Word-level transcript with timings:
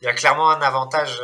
il 0.00 0.06
y 0.06 0.08
a 0.08 0.14
clairement 0.14 0.50
un 0.50 0.60
avantage 0.60 1.20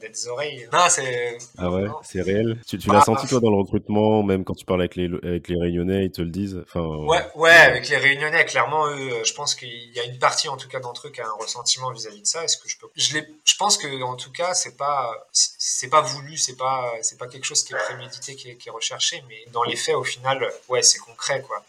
des 0.00 0.28
oreilles. 0.28 0.68
Non, 0.72 0.86
c'est. 0.88 1.38
Ah 1.58 1.70
ouais, 1.70 1.86
c'est 2.02 2.22
réel. 2.22 2.58
Tu, 2.66 2.78
tu 2.78 2.88
l'as 2.90 3.00
ah, 3.00 3.04
senti 3.04 3.26
toi 3.26 3.40
dans 3.40 3.50
le 3.50 3.56
recrutement, 3.56 4.22
même 4.22 4.44
quand 4.44 4.54
tu 4.54 4.64
parles 4.64 4.80
avec 4.80 4.96
les 4.96 5.06
avec 5.22 5.48
les 5.48 5.58
Réunionnais, 5.58 6.06
ils 6.06 6.10
te 6.10 6.22
le 6.22 6.30
disent? 6.30 6.62
Enfin. 6.62 6.80
Ouais, 7.04 7.24
ouais, 7.34 7.50
avec 7.50 7.88
les 7.88 7.96
Réunionnais, 7.96 8.44
clairement, 8.44 8.86
eux, 8.88 9.22
je 9.24 9.32
pense 9.34 9.54
qu'il 9.54 9.92
y 9.92 10.00
a 10.00 10.04
une 10.04 10.18
partie 10.18 10.48
en 10.48 10.56
tout 10.56 10.68
cas 10.68 10.80
d'entre 10.80 11.08
eux 11.08 11.10
qui 11.10 11.20
a 11.20 11.26
un 11.26 11.42
ressentiment 11.42 11.90
vis-à-vis 11.90 12.22
de 12.22 12.26
ça. 12.26 12.44
Est-ce 12.44 12.56
que 12.56 12.68
je 12.68 12.78
peux 12.78 12.88
Je 12.96 13.18
je 13.44 13.56
pense 13.56 13.78
que 13.78 14.02
en 14.02 14.16
tout 14.16 14.32
cas, 14.32 14.54
c'est 14.54 14.76
pas 14.76 15.28
c'est 15.32 15.88
pas 15.88 16.00
voulu, 16.00 16.36
c'est 16.36 16.56
pas 16.56 16.92
c'est 17.02 17.18
pas 17.18 17.26
quelque 17.26 17.44
chose 17.44 17.62
qui 17.62 17.72
est 17.72 17.76
prémédité, 17.76 18.34
qui 18.34 18.50
est, 18.50 18.56
qui 18.56 18.68
est 18.68 18.72
recherché, 18.72 19.22
mais 19.28 19.44
dans 19.52 19.62
les 19.62 19.76
faits, 19.76 19.94
au 19.94 20.04
final, 20.04 20.50
ouais, 20.68 20.82
c'est 20.82 20.98
concret 20.98 21.42
quoi. 21.42 21.62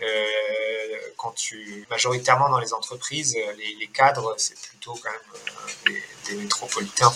Euh, 0.00 0.98
quand 1.16 1.32
tu 1.32 1.84
majoritairement 1.90 2.48
dans 2.48 2.60
les 2.60 2.72
entreprises, 2.72 3.34
les, 3.34 3.74
les 3.80 3.86
cadres, 3.88 4.34
c'est 4.36 4.58
plutôt 4.60 4.94
quand 5.02 5.10
même 5.10 5.96
euh, 5.96 6.00
des, 6.28 6.36
métropolitains. 6.36 7.12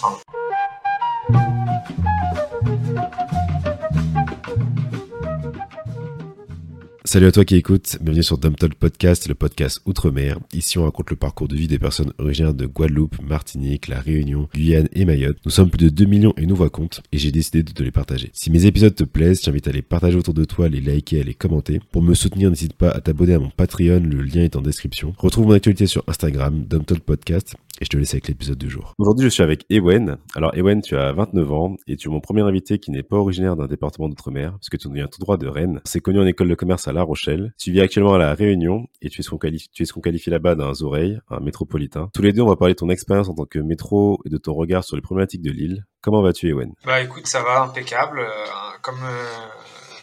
Salut 7.13 7.27
à 7.27 7.33
toi 7.33 7.45
qui 7.45 7.57
écoute, 7.57 7.99
bienvenue 8.01 8.23
sur 8.23 8.39
Dumb 8.39 8.57
Podcast, 8.57 9.29
le 9.29 9.35
podcast 9.35 9.83
Outre-mer. 9.85 10.39
Ici 10.55 10.79
on 10.79 10.85
raconte 10.85 11.11
le 11.11 11.17
parcours 11.17 11.47
de 11.47 11.55
vie 11.55 11.69
des 11.69 11.79
personnes 11.79 12.15
originaires 12.19 12.55
de 12.55 12.65
Guadeloupe, 12.65 13.21
Martinique, 13.21 13.89
La 13.89 14.01
Réunion, 14.01 14.49
Guyane 14.55 14.89
et 14.95 15.05
Mayotte. 15.05 15.37
Nous 15.45 15.51
sommes 15.51 15.69
plus 15.69 15.85
de 15.85 15.89
2 15.91 16.07
millions 16.07 16.33
et 16.39 16.47
nous 16.47 16.57
voix 16.57 16.71
compte 16.71 17.03
et 17.13 17.19
j'ai 17.19 17.31
décidé 17.31 17.63
de 17.63 17.71
te 17.71 17.83
les 17.83 17.91
partager. 17.91 18.31
Si 18.33 18.51
mes 18.51 18.65
épisodes 18.65 18.95
te 18.95 19.05
plaisent, 19.05 19.43
j'invite 19.45 19.69
à 19.69 19.73
les 19.73 19.83
partager 19.83 20.17
autour 20.17 20.33
de 20.33 20.47
toi, 20.47 20.71
les 20.71 20.81
liker 20.81 21.19
et 21.19 21.23
les 21.23 21.35
commenter. 21.35 21.83
Pour 21.91 22.01
me 22.01 22.15
soutenir, 22.15 22.49
n'hésite 22.49 22.73
pas 22.73 22.89
à 22.89 23.03
t'abonner 23.03 23.35
à 23.35 23.39
mon 23.39 23.51
Patreon, 23.51 24.01
le 24.01 24.23
lien 24.23 24.45
est 24.45 24.57
en 24.57 24.63
description. 24.63 25.13
Retrouve 25.19 25.49
mon 25.49 25.53
actualité 25.53 25.85
sur 25.85 26.05
Instagram, 26.07 26.65
Dumb 26.65 26.85
Podcast 27.05 27.57
et 27.83 27.85
je 27.85 27.91
te 27.91 27.97
laisse 27.97 28.15
avec 28.15 28.29
l'épisode 28.29 28.59
du 28.59 28.71
jour. 28.71 28.95
Aujourd'hui, 28.99 29.25
je 29.25 29.31
suis 29.31 29.43
avec 29.43 29.67
Ewen. 29.69 30.17
Alors, 30.37 30.57
Ewen, 30.57 30.83
tu 30.83 30.97
as 30.97 31.13
29 31.13 31.53
ans 31.53 31.77
et 31.89 31.97
tu 31.97 32.09
es 32.09 32.13
mon 32.13 32.21
premier 32.21 32.43
invité 32.43 32.79
qui 32.79 32.93
n'est 32.93 33.03
pas 33.03 33.17
originaire 33.17 33.57
d'un 33.57 33.67
département 33.67 34.09
d'outre-mer, 34.09 34.57
puisque 34.61 34.79
tu 34.79 34.93
viens 34.93 35.09
tout 35.09 35.19
droit 35.19 35.37
de 35.37 35.49
Rennes. 35.49 35.81
C'est 35.85 36.01
connu 36.01 36.21
en 36.21 36.27
école 36.27 36.49
de 36.49 36.55
commerce 36.55 36.87
à 36.87 36.93
La 36.93 37.02
Rochelle. 37.03 37.53
Tu 37.59 37.73
vis 37.73 37.81
actuellement 37.81 38.15
à 38.15 38.19
La 38.19 38.35
Réunion 38.35 38.87
et 39.01 39.09
tu 39.09 39.21
es 39.21 39.25
ce 39.25 39.31
qu'on 39.31 40.01
qualifie, 40.01 40.31
là-bas 40.31 40.55
d'un 40.55 40.73
oreilles, 40.83 41.19
un 41.31 41.41
métropolitain. 41.41 42.11
Tous 42.15 42.23
les 42.23 42.33
deux, 42.33 42.43
on 42.43 42.49
va 42.49 42.57
parler 42.57 42.75
de 42.75 42.79
ton 42.79 42.91
expérience 42.91 43.29
en 43.29 43.35
tant 43.35 43.45
que 43.45 43.59
métro 43.59 44.21
et 44.25 44.29
de 44.29 44.39
ton 44.39 44.55
regard 44.55 44.85
sur 44.85 44.97
les 44.97 45.03
problématiques 45.03 45.43
de 45.43 45.51
l'île. 45.51 45.85
Comment 46.01 46.23
vas-tu, 46.23 46.49
Ewen? 46.49 46.73
Bah, 46.85 47.01
écoute, 47.01 47.27
ça 47.27 47.43
va, 47.43 47.63
impeccable. 47.63 48.21
Euh, 48.21 48.45
comme, 48.83 49.03
euh, 49.03 49.27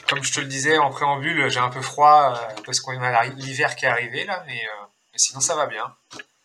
comme 0.08 0.24
je 0.24 0.34
te 0.34 0.40
le 0.40 0.48
disais 0.48 0.78
en 0.78 0.90
préambule, 0.90 1.50
j'ai 1.50 1.60
un 1.60 1.70
peu 1.70 1.82
froid 1.82 2.34
euh, 2.36 2.62
parce 2.66 2.80
qu'on 2.80 3.00
a 3.02 3.26
l'hiver 3.26 3.76
qui 3.76 3.86
est 3.86 3.90
arrivé 3.90 4.26
là, 4.26 4.44
mais 4.48 4.60
sinon 5.16 5.42
ça 5.42 5.56
va 5.56 5.66
bien. 5.68 5.84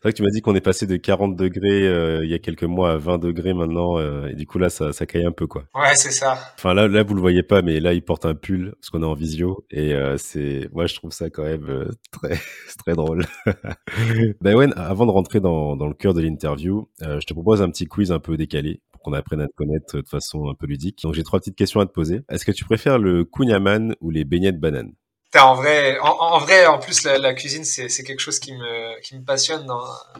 Vrai 0.04 0.12
que 0.12 0.18
tu 0.18 0.22
m'as 0.22 0.28
dit 0.28 0.42
qu'on 0.42 0.54
est 0.54 0.60
passé 0.60 0.86
de 0.86 0.98
40 0.98 1.34
degrés 1.34 1.88
euh, 1.88 2.26
il 2.26 2.30
y 2.30 2.34
a 2.34 2.38
quelques 2.38 2.64
mois 2.64 2.92
à 2.92 2.96
20 2.98 3.16
degrés 3.16 3.54
maintenant, 3.54 3.98
euh, 3.98 4.26
et 4.26 4.34
du 4.34 4.46
coup 4.46 4.58
là 4.58 4.68
ça, 4.68 4.92
ça 4.92 5.06
caille 5.06 5.24
un 5.24 5.32
peu 5.32 5.46
quoi. 5.46 5.64
Ouais 5.74 5.94
c'est 5.94 6.10
ça. 6.10 6.36
Enfin 6.58 6.74
là 6.74 6.88
là 6.88 7.02
vous 7.02 7.14
le 7.14 7.22
voyez 7.22 7.42
pas, 7.42 7.62
mais 7.62 7.80
là 7.80 7.94
il 7.94 8.02
porte 8.02 8.26
un 8.26 8.34
pull 8.34 8.74
parce 8.78 8.90
qu'on 8.90 9.02
est 9.02 9.06
en 9.06 9.14
visio 9.14 9.64
et 9.70 9.94
euh, 9.94 10.18
c'est, 10.18 10.68
moi 10.74 10.84
je 10.84 10.94
trouve 10.94 11.10
ça 11.10 11.30
quand 11.30 11.44
même 11.44 11.88
très 12.12 12.38
très 12.76 12.92
drôle. 12.92 13.24
ben 14.42 14.54
ouais, 14.54 14.68
avant 14.76 15.06
de 15.06 15.10
rentrer 15.10 15.40
dans, 15.40 15.74
dans 15.74 15.88
le 15.88 15.94
cœur 15.94 16.12
de 16.12 16.20
l'interview, 16.20 16.86
je 17.00 17.24
te 17.24 17.32
propose 17.32 17.62
un 17.62 17.70
petit 17.70 17.86
quiz 17.86 18.12
un 18.12 18.18
peu 18.20 18.36
décalé 18.36 18.82
pour 18.92 19.00
qu'on 19.00 19.14
apprenne 19.14 19.40
à 19.40 19.48
te 19.48 19.54
connaître 19.56 20.02
de 20.02 20.06
façon 20.06 20.50
un 20.50 20.54
peu 20.54 20.66
ludique. 20.66 21.00
Donc 21.02 21.14
j'ai 21.14 21.22
trois 21.22 21.38
petites 21.38 21.56
questions 21.56 21.80
à 21.80 21.86
te 21.86 21.92
poser. 21.92 22.20
Est-ce 22.28 22.44
que 22.44 22.52
tu 22.52 22.66
préfères 22.66 22.98
le 22.98 23.24
kunyaman 23.24 23.94
ou 24.02 24.10
les 24.10 24.24
beignets 24.24 24.52
de 24.52 24.60
banane? 24.60 24.92
En 25.40 25.54
vrai, 25.54 25.98
en, 26.00 26.38
vrai, 26.38 26.66
en 26.66 26.78
plus, 26.78 27.04
la, 27.04 27.34
cuisine, 27.34 27.64
c'est 27.64 28.04
quelque 28.04 28.20
chose 28.20 28.38
qui 28.38 28.52
me, 28.52 29.00
qui 29.00 29.16
me 29.16 29.24
passionne. 29.24 29.66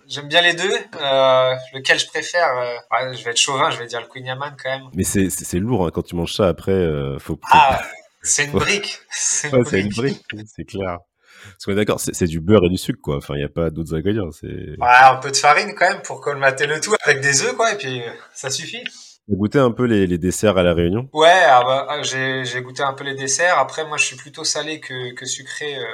J'aime 0.09 0.29
bien 0.29 0.41
les 0.41 0.55
deux. 0.55 0.75
Euh, 1.01 1.55
lequel 1.73 1.99
je 1.99 2.07
préfère 2.07 2.49
euh, 2.59 3.13
Je 3.13 3.23
vais 3.25 3.31
être 3.31 3.37
chauvin, 3.37 3.71
je 3.71 3.79
vais 3.79 3.87
dire 3.87 4.01
le 4.01 4.07
Queen 4.09 4.27
Yaman 4.27 4.57
quand 4.61 4.71
même. 4.71 4.89
Mais 4.95 5.05
c'est 5.05 5.59
lourd 5.59 5.87
hein, 5.87 5.91
quand 5.93 6.03
tu 6.03 6.17
manges 6.17 6.35
ça 6.35 6.49
après. 6.49 6.73
Euh, 6.73 7.19
faut, 7.19 7.39
Ah, 7.51 7.81
c'est 8.23 8.47
une 8.47 8.53
brique. 8.53 8.99
C'est 9.11 9.53
une, 9.53 9.89
brique, 9.91 10.25
c'est 10.47 10.65
clair. 10.65 10.99
Parce 11.45 11.67
qu'on 11.67 11.73
est 11.73 11.77
d'accord, 11.77 12.01
c'est 12.01 12.27
du 12.27 12.41
beurre 12.41 12.65
et 12.65 12.71
du 12.71 12.79
sucre, 12.79 13.01
quoi. 13.03 13.19
Enfin, 13.19 13.35
il 13.35 13.39
n'y 13.39 13.45
a 13.45 13.51
pas 13.51 13.71
d'autres 13.71 13.95
ingrédients. 13.95 14.31
Ouais, 14.43 14.77
un 14.81 15.17
peu 15.17 15.31
de 15.31 15.37
farine 15.37 15.75
quand 15.77 15.89
même 15.91 16.03
pour 16.03 16.21
colmater 16.21 16.67
le 16.67 16.81
tout 16.81 16.95
avec 17.05 17.21
des 17.21 17.43
œufs, 17.43 17.55
quoi. 17.55 17.73
Et 17.73 17.77
puis, 17.77 18.03
ça 18.33 18.51
suffit. 18.51 18.83
T'as 19.29 19.37
goûté 19.37 19.59
un 19.59 19.71
peu 19.71 19.85
les, 19.85 20.07
les, 20.07 20.19
desserts 20.19 20.59
à 20.59 20.63
la 20.63 20.75
Réunion? 20.75 21.09
Ouais, 21.13 21.43
ah 21.47 21.63
bah, 21.65 21.87
ah, 21.89 22.03
j'ai 22.03 22.63
goûté 22.63 22.83
un 22.83 22.93
peu 22.93 23.05
les 23.05 23.15
desserts. 23.15 23.59
Après, 23.59 23.87
moi, 23.87 23.97
je 23.97 24.05
suis 24.05 24.17
plutôt 24.17 24.45
salé 24.45 24.81
que, 24.81 25.15
que 25.15 25.25
sucré. 25.25 25.77
Euh, 25.77 25.85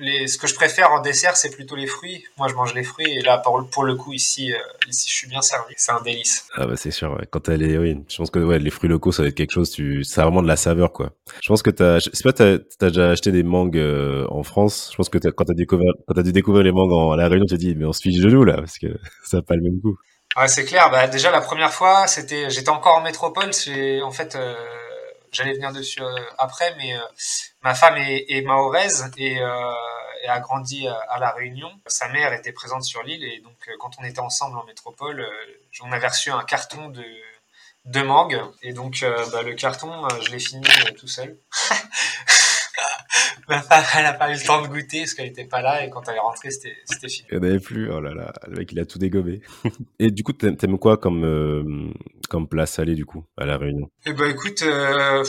les, 0.00 0.26
ce 0.28 0.38
que 0.38 0.46
je 0.46 0.54
préfère 0.54 0.92
en 0.92 1.00
dessert, 1.00 1.36
c'est 1.36 1.50
plutôt 1.50 1.76
les 1.76 1.86
fruits. 1.86 2.24
Moi, 2.36 2.48
je 2.48 2.54
mange 2.54 2.74
les 2.74 2.82
fruits 2.82 3.18
et 3.18 3.20
là, 3.20 3.38
pour, 3.38 3.68
pour 3.70 3.84
le 3.84 3.94
coup, 3.94 4.12
ici, 4.12 4.52
euh, 4.52 4.58
ici, 4.88 5.08
je 5.10 5.14
suis 5.14 5.28
bien 5.28 5.42
servi. 5.42 5.74
C'est 5.76 5.92
un 5.92 6.00
délice. 6.02 6.46
Ah 6.54 6.66
bah 6.66 6.74
c'est 6.76 6.90
sûr. 6.90 7.12
Ouais. 7.12 7.26
Quand 7.30 7.48
elle 7.48 7.62
est, 7.62 7.78
oui, 7.78 7.96
je 8.08 8.16
pense 8.16 8.30
que 8.30 8.38
ouais, 8.38 8.58
les 8.58 8.70
fruits 8.70 8.88
locaux, 8.88 9.12
ça 9.12 9.22
va 9.22 9.28
être 9.28 9.34
quelque 9.34 9.52
chose. 9.52 9.70
Tu, 9.70 10.04
ça 10.04 10.22
a 10.22 10.24
vraiment 10.24 10.42
de 10.42 10.48
la 10.48 10.56
saveur, 10.56 10.92
quoi. 10.92 11.12
Je 11.42 11.48
pense 11.48 11.62
que 11.62 11.70
t'as, 11.70 11.98
je 11.98 12.10
sais 12.12 12.22
pas, 12.22 12.32
t'as 12.32 12.54
as 12.54 12.88
déjà 12.88 13.10
acheté 13.10 13.32
des 13.32 13.42
mangues 13.42 13.78
euh, 13.78 14.26
en 14.30 14.42
France. 14.42 14.88
Je 14.92 14.96
pense 14.96 15.08
que 15.08 15.18
as, 15.18 15.32
quand 15.32 15.44
t'as 15.44 15.54
découvert, 15.54 15.92
quand 16.06 16.18
as 16.18 16.22
dû 16.22 16.32
découvrir 16.32 16.64
les 16.64 16.72
mangues 16.72 16.92
en, 16.92 17.12
à 17.12 17.16
la 17.16 17.28
Réunion, 17.28 17.46
tu 17.46 17.54
t'es 17.54 17.58
dit, 17.58 17.74
mais 17.74 17.84
on 17.84 17.92
se 17.92 18.02
fiche 18.02 18.20
de 18.20 18.30
nous 18.30 18.44
là, 18.44 18.56
parce 18.56 18.78
que 18.78 18.86
ça 19.24 19.38
n'a 19.38 19.42
pas 19.42 19.56
le 19.56 19.62
même 19.62 19.78
goût. 19.78 19.98
C'est 20.46 20.64
clair. 20.64 20.90
Bah, 20.90 21.08
déjà, 21.08 21.30
la 21.30 21.40
première 21.40 21.72
fois, 21.72 22.06
c'était, 22.06 22.50
j'étais 22.50 22.68
encore 22.68 22.96
en 22.96 23.00
métropole. 23.00 23.52
C'est, 23.52 24.02
en 24.02 24.10
fait, 24.10 24.36
euh, 24.36 24.54
j'allais 25.32 25.54
venir 25.54 25.72
dessus 25.72 26.02
euh, 26.02 26.14
après, 26.38 26.74
mais 26.76 26.96
euh, 26.96 27.00
ma 27.62 27.74
femme 27.74 27.96
est, 27.96 28.26
est 28.28 28.42
mahoraise 28.42 29.10
et, 29.16 29.40
a 29.40 30.40
grandi 30.40 30.86
à, 30.86 31.18
La 31.18 31.30
Réunion. 31.30 31.70
Sa 31.86 32.08
mère 32.08 32.32
était 32.32 32.52
présente 32.52 32.84
sur 32.84 33.02
l'île 33.02 33.24
et 33.24 33.40
donc, 33.40 33.56
quand 33.78 33.92
on 33.98 34.04
était 34.04 34.20
ensemble 34.20 34.58
en 34.58 34.64
métropole, 34.64 35.26
on 35.82 35.90
avait 35.90 36.08
reçu 36.08 36.30
un 36.30 36.44
carton 36.44 36.88
de, 36.90 37.04
de 37.86 38.02
mangue. 38.02 38.38
Et 38.62 38.74
donc, 38.74 39.04
bah, 39.32 39.42
le 39.42 39.54
carton, 39.54 40.06
je 40.20 40.30
l'ai 40.30 40.38
fini 40.38 40.66
tout 40.98 41.08
seul. 41.08 41.38
Ma 43.48 43.62
femme, 43.62 43.84
elle 43.96 44.02
n'a 44.02 44.12
pas 44.12 44.30
eu 44.30 44.34
le 44.34 44.44
temps 44.44 44.62
de 44.62 44.68
goûter 44.68 45.00
parce 45.00 45.14
qu'elle 45.14 45.26
n'était 45.26 45.46
pas 45.46 45.62
là 45.62 45.84
et 45.84 45.90
quand 45.90 46.06
elle 46.08 46.16
est 46.16 46.20
rentrée, 46.20 46.50
c'était 46.50 46.76
fini. 47.08 47.26
Il 47.30 47.38
n'y 47.38 47.46
en 47.46 47.50
avait 47.50 47.60
plus. 47.60 47.90
Oh 47.90 48.00
là 48.00 48.14
là, 48.14 48.32
le 48.46 48.56
mec, 48.56 48.72
il 48.72 48.80
a 48.80 48.84
tout 48.84 48.98
dégommé. 48.98 49.40
et 49.98 50.10
du 50.10 50.22
coup, 50.22 50.32
t'aimes 50.32 50.78
quoi 50.78 50.96
comme, 50.96 51.24
euh, 51.24 51.90
comme 52.28 52.48
plat 52.48 52.66
salé, 52.66 52.94
du 52.94 53.06
coup, 53.06 53.24
à 53.36 53.46
La 53.46 53.56
Réunion? 53.56 53.88
Eh 54.06 54.12
ben, 54.12 54.30
écoute, 54.30 54.62
euh, 54.62 55.24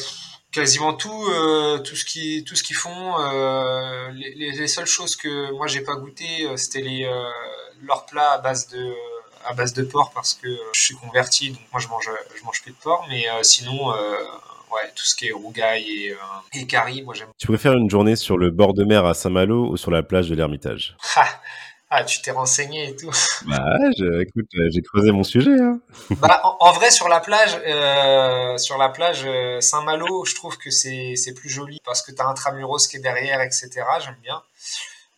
quasiment 0.52 0.94
tout, 0.94 1.26
euh, 1.30 1.80
tout 1.80 1.96
ce 1.96 2.04
qu'ils 2.06 2.76
font. 2.76 3.16
Les, 4.14 4.52
les, 4.52 4.68
seules 4.68 4.86
choses 4.86 5.16
que 5.16 5.52
moi, 5.54 5.68
j'ai 5.68 5.82
pas 5.82 5.96
goûté, 5.96 6.26
c'était 6.58 6.82
les, 6.82 7.10
leurs 7.84 8.06
plats 8.06 8.34
à 8.34 8.38
base 8.40 8.68
de 8.68 8.94
à 9.46 9.54
base 9.54 9.72
de 9.72 9.84
porc 9.84 10.12
parce 10.14 10.34
que 10.34 10.50
je 10.74 10.82
suis 10.82 10.96
converti 10.96 11.52
donc 11.52 11.62
moi 11.72 11.80
je 11.80 11.88
mange 11.88 12.10
je 12.38 12.44
mange 12.44 12.62
plus 12.62 12.74
de 12.74 12.78
porc 12.78 13.06
mais 13.08 13.26
sinon 13.42 13.94
ouais, 14.72 14.92
tout 14.96 15.04
ce 15.04 15.16
qui 15.16 15.28
est 15.28 15.32
rougaille 15.32 16.06
et, 16.06 16.12
euh, 16.12 16.88
et 16.90 17.02
moi 17.04 17.14
j'aime. 17.14 17.30
Tu 17.38 17.48
préfères 17.48 17.74
une 17.74 17.90
journée 17.90 18.16
sur 18.16 18.38
le 18.38 18.50
bord 18.52 18.74
de 18.74 18.84
mer 18.84 19.06
à 19.06 19.14
Saint-Malo 19.14 19.72
ou 19.72 19.78
sur 19.78 19.92
la 19.92 20.04
plage 20.04 20.30
de 20.30 20.36
l'Ermitage? 20.36 20.96
Ah, 21.92 22.04
tu 22.04 22.22
t'es 22.22 22.30
renseigné 22.30 22.90
et 22.90 22.96
tout. 22.96 23.10
Bah, 23.48 23.78
je, 23.98 24.22
écoute, 24.22 24.46
euh, 24.56 24.70
j'ai 24.72 24.82
creusé 24.84 25.12
mon 25.12 25.24
sujet. 25.24 25.60
Hein. 25.60 25.80
bah, 26.20 26.40
en, 26.60 26.72
vrai, 26.72 26.92
sur 26.92 27.08
la 27.08 27.20
plage, 27.20 27.60
euh, 27.66 28.58
sur 28.60 28.78
la 28.78 28.90
plage 28.90 29.26
Saint-Malo, 29.60 30.24
je 30.24 30.36
trouve 30.36 30.58
que 30.60 30.70
c'est 30.70 31.34
plus 31.36 31.50
joli 31.50 31.80
parce 31.84 32.04
que 32.04 32.12
tu 32.12 32.22
as 32.22 32.28
un 32.28 32.36
tramuros 32.36 32.78
qui 32.88 32.98
est 32.98 33.00
derrière, 33.00 33.42
etc. 33.42 33.70
J'aime 34.02 34.18
bien 34.22 34.44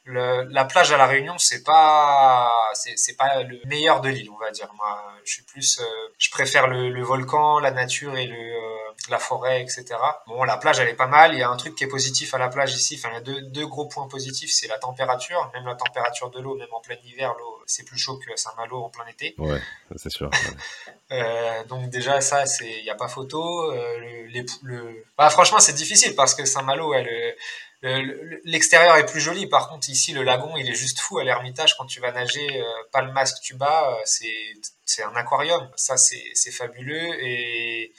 le, 0.03 0.43
la 0.49 0.65
plage 0.65 0.91
à 0.91 0.97
la 0.97 1.05
Réunion, 1.05 1.37
c'est 1.37 1.63
pas 1.63 2.51
c'est 2.73 3.15
pas 3.15 3.43
le 3.43 3.59
meilleur 3.65 4.01
de 4.01 4.09
l'île, 4.09 4.29
on 4.31 4.37
va 4.37 4.51
dire. 4.51 4.69
Moi, 4.75 5.03
je 5.23 5.33
suis 5.33 5.43
plus, 5.43 5.79
euh, 5.79 5.83
je 6.17 6.29
préfère 6.31 6.67
le, 6.67 6.89
le, 6.89 7.03
volcan, 7.03 7.59
la 7.59 7.71
nature 7.71 8.17
et 8.17 8.25
le 8.25 8.35
euh, 8.35 8.77
la 9.09 9.19
forêt, 9.19 9.61
etc. 9.61 9.85
Bon, 10.27 10.43
la 10.43 10.57
plage, 10.57 10.79
elle 10.79 10.87
est 10.87 10.95
pas 10.95 11.07
mal. 11.07 11.33
Il 11.33 11.39
y 11.39 11.43
a 11.43 11.49
un 11.49 11.57
truc 11.57 11.75
qui 11.75 11.83
est 11.83 11.87
positif 11.87 12.33
à 12.33 12.37
la 12.37 12.49
plage 12.49 12.73
ici. 12.73 12.99
Enfin, 12.99 13.09
il 13.11 13.13
y 13.15 13.17
a 13.17 13.21
deux, 13.21 13.41
deux 13.41 13.67
gros 13.67 13.87
points 13.87 14.07
positifs, 14.07 14.51
c'est 14.51 14.67
la 14.67 14.77
température. 14.77 15.49
Même 15.53 15.65
la 15.65 15.75
température 15.75 16.29
de 16.29 16.39
l'eau, 16.39 16.55
même 16.55 16.73
en 16.73 16.81
plein 16.81 16.97
hiver, 17.03 17.33
l'eau 17.37 17.61
c'est 17.71 17.83
plus 17.83 17.97
chaud 17.97 18.17
que 18.17 18.35
Saint-Malo 18.35 18.83
en 18.83 18.89
plein 18.89 19.05
été. 19.07 19.33
Ouais, 19.37 19.61
c'est 19.95 20.09
sûr. 20.09 20.29
euh, 21.11 21.63
donc 21.65 21.89
déjà 21.89 22.21
ça, 22.21 22.45
c'est 22.45 22.69
il 22.69 22.85
y 22.85 22.89
a 22.89 22.95
pas 22.95 23.07
photo. 23.07 23.71
Euh, 23.71 23.97
le, 23.99 24.27
les, 24.27 24.45
le... 24.63 25.05
Bah, 25.17 25.29
franchement, 25.29 25.59
c'est 25.59 25.73
difficile 25.73 26.15
parce 26.15 26.35
que 26.35 26.45
Saint-Malo, 26.45 26.93
elle 26.93 27.35
L'extérieur 27.83 28.95
est 28.97 29.07
plus 29.07 29.19
joli, 29.19 29.47
par 29.47 29.67
contre 29.69 29.89
ici 29.89 30.13
le 30.13 30.21
lagon 30.21 30.55
il 30.55 30.69
est 30.69 30.75
juste 30.75 30.99
fou 30.99 31.17
à 31.17 31.23
l'Ermitage. 31.23 31.75
Quand 31.77 31.87
tu 31.87 31.99
vas 31.99 32.11
nager, 32.11 32.61
euh, 32.61 32.65
pas 32.91 33.01
le 33.01 33.11
masque 33.11 33.41
tu 33.41 33.55
bas, 33.55 33.97
euh, 33.97 34.01
c'est 34.85 35.03
un 35.03 35.15
aquarium, 35.15 35.67
ça 35.75 35.97
c'est 35.97 36.51
fabuleux. 36.51 37.23
Et 37.23 37.91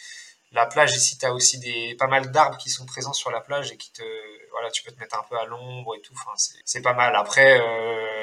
la 0.53 0.67
plage 0.67 0.95
ici 0.95 1.19
tu 1.19 1.27
as 1.27 1.33
aussi 1.33 1.59
des 1.59 1.97
pas 1.99 2.07
mal 2.07 2.31
d'arbres 2.31 2.59
qui 2.59 2.71
sont 2.71 2.87
présents 2.87 3.13
sur 3.13 3.33
la 3.33 3.41
plage 3.41 3.73
et 3.73 3.77
qui 3.77 3.91
te 3.93 4.05
voilà 4.53 4.71
tu 4.71 4.85
peux 4.85 4.93
te 4.93 5.01
mettre 5.01 5.19
un 5.19 5.25
peu 5.29 5.37
à 5.37 5.47
l'ombre 5.47 5.97
et 5.97 6.01
tout, 6.01 6.15
enfin 6.15 6.33
c'est 6.65 6.83
pas 6.83 6.95
mal. 6.95 7.17
Après 7.17 7.57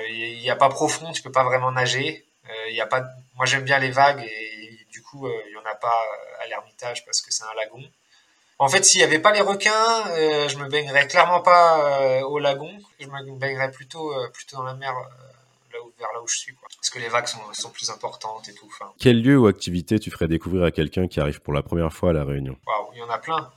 il 0.09 0.37
euh, 0.37 0.39
n'y 0.39 0.49
a 0.49 0.55
pas 0.55 0.69
profond, 0.69 1.11
tu 1.11 1.21
peux 1.21 1.31
pas 1.31 1.43
vraiment 1.43 1.71
nager, 1.73 2.25
il 2.69 2.75
y 2.75 2.81
a 2.81 2.87
pas 2.87 3.03
moi 3.35 3.45
j'aime 3.45 3.63
bien 3.63 3.79
les 3.79 3.91
vagues 3.91 4.23
et 4.23 4.85
du 4.91 5.01
coup 5.01 5.27
il 5.27 5.51
y 5.53 5.57
en 5.57 5.69
a 5.69 5.75
pas 5.75 6.05
à 6.41 6.47
l'Ermitage 6.47 7.03
parce 7.05 7.21
que 7.21 7.33
c'est 7.33 7.43
un 7.43 7.53
lagon. 7.55 7.83
En 8.61 8.67
fait, 8.67 8.83
s'il 8.83 8.99
n'y 8.99 9.05
avait 9.05 9.19
pas 9.19 9.31
les 9.31 9.39
requins, 9.39 10.05
euh, 10.09 10.49
je 10.49 10.57
me 10.57 10.67
baignerais 10.67 11.07
clairement 11.07 11.39
pas 11.39 11.79
euh, 11.79 12.21
au 12.23 12.39
lagon. 12.39 12.69
Je 12.99 13.07
me 13.07 13.39
baignerais 13.39 13.71
plutôt, 13.71 14.13
euh, 14.13 14.27
plutôt 14.33 14.57
dans 14.57 14.63
la 14.63 14.73
mer, 14.73 14.93
là 15.71 15.79
où 15.81 15.93
vers 15.97 16.09
là 16.13 16.21
où 16.21 16.27
je 16.27 16.37
suis, 16.37 16.53
quoi. 16.53 16.67
Parce 16.75 16.89
que 16.89 16.99
les 16.99 17.07
vagues 17.07 17.27
sont, 17.27 17.39
sont 17.53 17.69
plus 17.69 17.89
importantes 17.89 18.49
et 18.49 18.53
tout. 18.53 18.67
Enfin, 18.67 18.91
Quel 18.99 19.21
lieu 19.21 19.39
ou 19.39 19.47
activité 19.47 19.97
tu 19.97 20.11
ferais 20.11 20.27
découvrir 20.27 20.65
à 20.65 20.71
quelqu'un 20.71 21.07
qui 21.07 21.21
arrive 21.21 21.39
pour 21.39 21.53
la 21.53 21.63
première 21.63 21.93
fois 21.93 22.09
à 22.09 22.13
La 22.13 22.25
Réunion? 22.25 22.57
Waouh, 22.67 22.89
il 22.95 22.99
y 22.99 23.01
en 23.01 23.09
a 23.09 23.17
plein. 23.17 23.49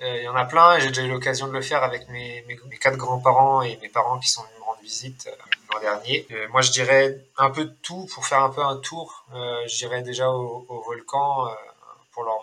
Il 0.00 0.24
y 0.24 0.28
en 0.28 0.34
a 0.34 0.44
plein 0.44 0.80
j'ai 0.80 0.88
déjà 0.88 1.02
eu 1.02 1.08
l'occasion 1.08 1.46
de 1.46 1.52
le 1.52 1.62
faire 1.62 1.84
avec 1.84 2.08
mes, 2.08 2.44
mes, 2.48 2.58
mes 2.68 2.76
quatre 2.76 2.96
grands-parents 2.96 3.62
et 3.62 3.78
mes 3.80 3.88
parents 3.88 4.18
qui 4.18 4.28
sont 4.28 4.42
venus 4.42 4.58
me 4.58 4.64
rendre 4.64 4.80
visite 4.82 5.30
l'an 5.72 5.78
dernier. 5.78 6.26
Moi, 6.50 6.60
je 6.62 6.72
dirais 6.72 7.24
un 7.38 7.50
peu 7.50 7.66
de 7.66 7.76
tout 7.82 8.08
pour 8.12 8.26
faire 8.26 8.42
un 8.42 8.50
peu 8.50 8.62
un 8.62 8.78
tour. 8.78 9.24
Je 9.32 9.76
dirais 9.76 10.02
déjà 10.02 10.28
au, 10.28 10.66
au 10.68 10.80
volcan 10.82 11.46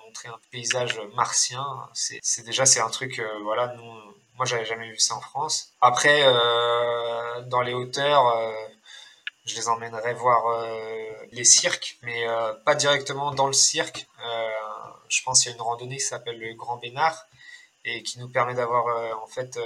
montrer 0.10 0.30
un 0.30 0.40
paysage 0.52 1.00
martien. 1.16 1.66
C'est 1.94 2.44
déjà 2.44 2.66
c'est 2.66 2.80
un 2.80 2.90
truc, 2.90 3.20
euh, 3.20 3.28
voilà, 3.44 3.68
nous, 3.76 3.92
moi 4.36 4.46
j'avais 4.46 4.66
jamais 4.66 4.90
vu 4.90 4.98
ça 4.98 5.16
en 5.16 5.22
France. 5.22 5.74
Après, 5.82 6.24
euh, 6.24 7.42
dans 7.44 7.62
les 7.62 7.74
hauteurs, 7.74 8.28
euh, 8.28 8.52
je 9.46 9.56
les 9.56 9.68
emmènerais 9.70 10.14
voir 10.14 10.42
les 11.32 11.44
cirques, 11.44 11.98
mais 12.04 12.28
pas 12.66 12.76
directement 12.76 13.32
dans 13.32 13.48
le 13.48 13.54
cirque. 13.54 14.08
Je 15.08 15.24
pense 15.24 15.42
qu'il 15.42 15.50
y 15.50 15.54
a 15.54 15.56
une 15.56 15.64
randonnée 15.64 15.98
qui 15.98 16.04
s'appelle 16.04 16.40
le 16.40 16.54
Grand 16.54 16.78
Bénard 16.78 17.26
et 17.84 18.04
qui 18.04 18.20
nous 18.20 18.30
permet 18.30 18.54
d'avoir 18.54 18.86
en 19.24 19.26
fait 19.26 19.60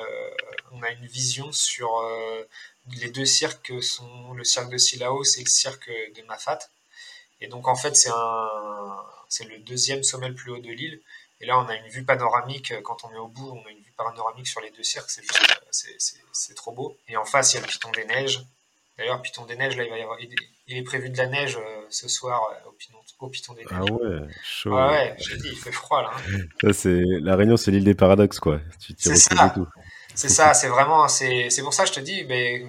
on 0.71 0.81
a 0.83 0.89
une 0.89 1.05
vision 1.07 1.51
sur 1.51 1.89
les 2.95 3.09
deux 3.09 3.25
cirques 3.25 3.61
que 3.65 3.81
sont 3.81 4.31
le 4.33 4.45
cirque 4.45 4.69
de 4.69 4.77
Sillaos 4.77 5.37
et 5.37 5.43
le 5.43 5.49
cirque 5.49 5.89
de 6.15 6.21
Mafat. 6.23 6.59
Et 7.41 7.47
donc 7.47 7.67
en 7.67 7.75
fait 7.75 7.97
c'est 7.97 8.11
un 8.11 9.03
c'est 9.33 9.49
le 9.49 9.57
deuxième 9.59 10.03
sommet 10.03 10.29
le 10.29 10.35
plus 10.35 10.51
haut 10.51 10.59
de 10.59 10.69
l'île. 10.69 10.99
Et 11.41 11.45
là 11.45 11.59
on 11.59 11.67
a 11.67 11.75
une 11.75 11.89
vue 11.89 12.03
panoramique 12.03 12.71
euh, 12.71 12.81
quand 12.81 13.03
on 13.03 13.11
est 13.11 13.17
au 13.17 13.27
bout, 13.27 13.49
on 13.49 13.67
a 13.67 13.71
une 13.71 13.79
vue 13.79 13.93
panoramique 13.97 14.47
sur 14.47 14.61
les 14.61 14.69
deux 14.71 14.83
cirques, 14.83 15.09
c'est 15.09 15.21
euh, 15.21 16.17
c'est, 16.31 16.55
trop 16.55 16.71
beau. 16.71 16.95
Et 17.07 17.17
en 17.17 17.25
face 17.25 17.53
il 17.53 17.55
y 17.55 17.59
a 17.59 17.61
le 17.61 17.67
Piton 17.67 17.91
des 17.91 18.05
Neiges. 18.05 18.41
D'ailleurs 18.97 19.21
Piton 19.21 19.45
des 19.45 19.55
Neiges 19.55 19.75
là 19.75 19.83
il 19.83 19.89
va 19.89 19.97
y 19.97 20.01
avoir 20.01 20.19
il 20.67 20.77
est, 20.77 20.83
prévu 20.83 21.09
de 21.09 21.17
la 21.17 21.25
neige 21.25 21.57
euh, 21.57 21.85
ce 21.89 22.07
soir 22.07 22.41
euh, 22.43 22.69
au 22.69 22.71
Piton, 22.73 22.97
au 23.19 23.27
Piton 23.27 23.53
des 23.53 23.65
Neiges. 23.65 23.71
Ah 23.73 23.83
ouais, 23.83 24.19
chaud. 24.43 24.75
Ouais, 24.75 24.89
ouais, 24.89 25.15
j'ai 25.17 25.37
dit, 25.37 25.49
il 25.51 25.57
fait 25.57 25.71
froid 25.71 26.03
là. 26.03 26.11
hein. 26.15 26.39
Ça, 26.61 26.73
c'est... 26.73 27.01
La 27.21 27.35
Réunion, 27.35 27.57
c'est 27.57 27.71
l'île 27.71 27.83
des 27.83 27.95
paradoxes, 27.95 28.39
quoi. 28.39 28.59
Tu 28.79 28.93
t'y 28.93 29.03
C'est 29.03 29.33
retrouves 29.33 29.37
ça. 29.37 29.49
tout. 29.49 29.67
C'est 30.15 30.29
ça, 30.29 30.53
c'est 30.53 30.67
vraiment, 30.67 31.07
c'est, 31.07 31.49
c'est 31.49 31.63
pour 31.63 31.73
ça 31.73 31.83
que 31.83 31.89
je 31.89 31.95
te 31.95 31.99
dis, 31.99 32.23
mais 32.25 32.63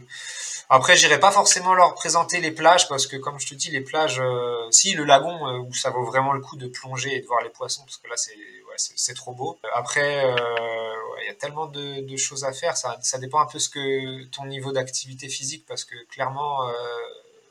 après, 0.69 0.96
j'irai 0.96 1.20
pas 1.20 1.31
forcément 1.31 1.75
leur 1.75 1.94
présenter 1.94 2.40
les 2.40 2.50
plages 2.50 2.88
parce 2.88 3.06
que, 3.06 3.16
comme 3.16 3.38
je 3.38 3.46
te 3.46 3.55
dis, 3.55 3.70
les 3.70 3.81
plages, 3.81 4.20
euh, 4.20 4.70
si 4.70 4.94
le 4.94 5.05
lagon 5.05 5.46
euh, 5.46 5.58
où 5.58 5.75
ça 5.75 5.90
vaut 5.90 6.05
vraiment 6.05 6.32
le 6.32 6.40
coup 6.40 6.56
de 6.56 6.66
plonger 6.66 7.14
et 7.16 7.20
de 7.20 7.26
voir 7.26 7.43
les 7.43 7.50
poissons, 7.50 7.82
parce 7.84 7.99
que 7.99 8.08
là, 8.08 8.16
c'est, 8.16 8.34
ouais, 8.34 9.14
trop 9.14 9.32
beau. 9.32 9.58
Après, 9.75 10.25
euh, 10.25 10.34
ouais, 10.34 11.22
il 11.22 11.26
y 11.26 11.31
a 11.31 11.34
tellement 11.34 11.66
de, 11.66 12.00
de 12.00 12.16
choses 12.16 12.44
à 12.44 12.52
faire, 12.52 12.76
ça, 12.76 12.99
ça 13.02 13.19
dépend 13.19 13.40
un 13.40 13.46
peu 13.46 13.58
ce 13.58 13.69
que 13.69 14.25
ton 14.31 14.46
niveau 14.46 14.72
d'activité 14.72 15.28
physique, 15.28 15.66
parce 15.66 15.84
que 15.84 15.96
clairement, 16.06 16.69
euh, 16.69 16.72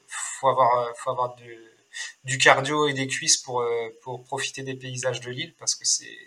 faut 0.07 0.49
avoir, 0.49 0.95
faut 0.97 1.11
avoir 1.11 1.35
du, 1.35 1.57
du 2.23 2.37
cardio 2.37 2.87
et 2.87 2.93
des 2.93 3.07
cuisses 3.07 3.37
pour, 3.37 3.63
pour 4.01 4.23
profiter 4.23 4.63
des 4.63 4.75
paysages 4.75 5.21
de 5.21 5.29
l'île, 5.29 5.53
parce 5.59 5.75
que 5.75 5.85
c'est, 5.85 6.17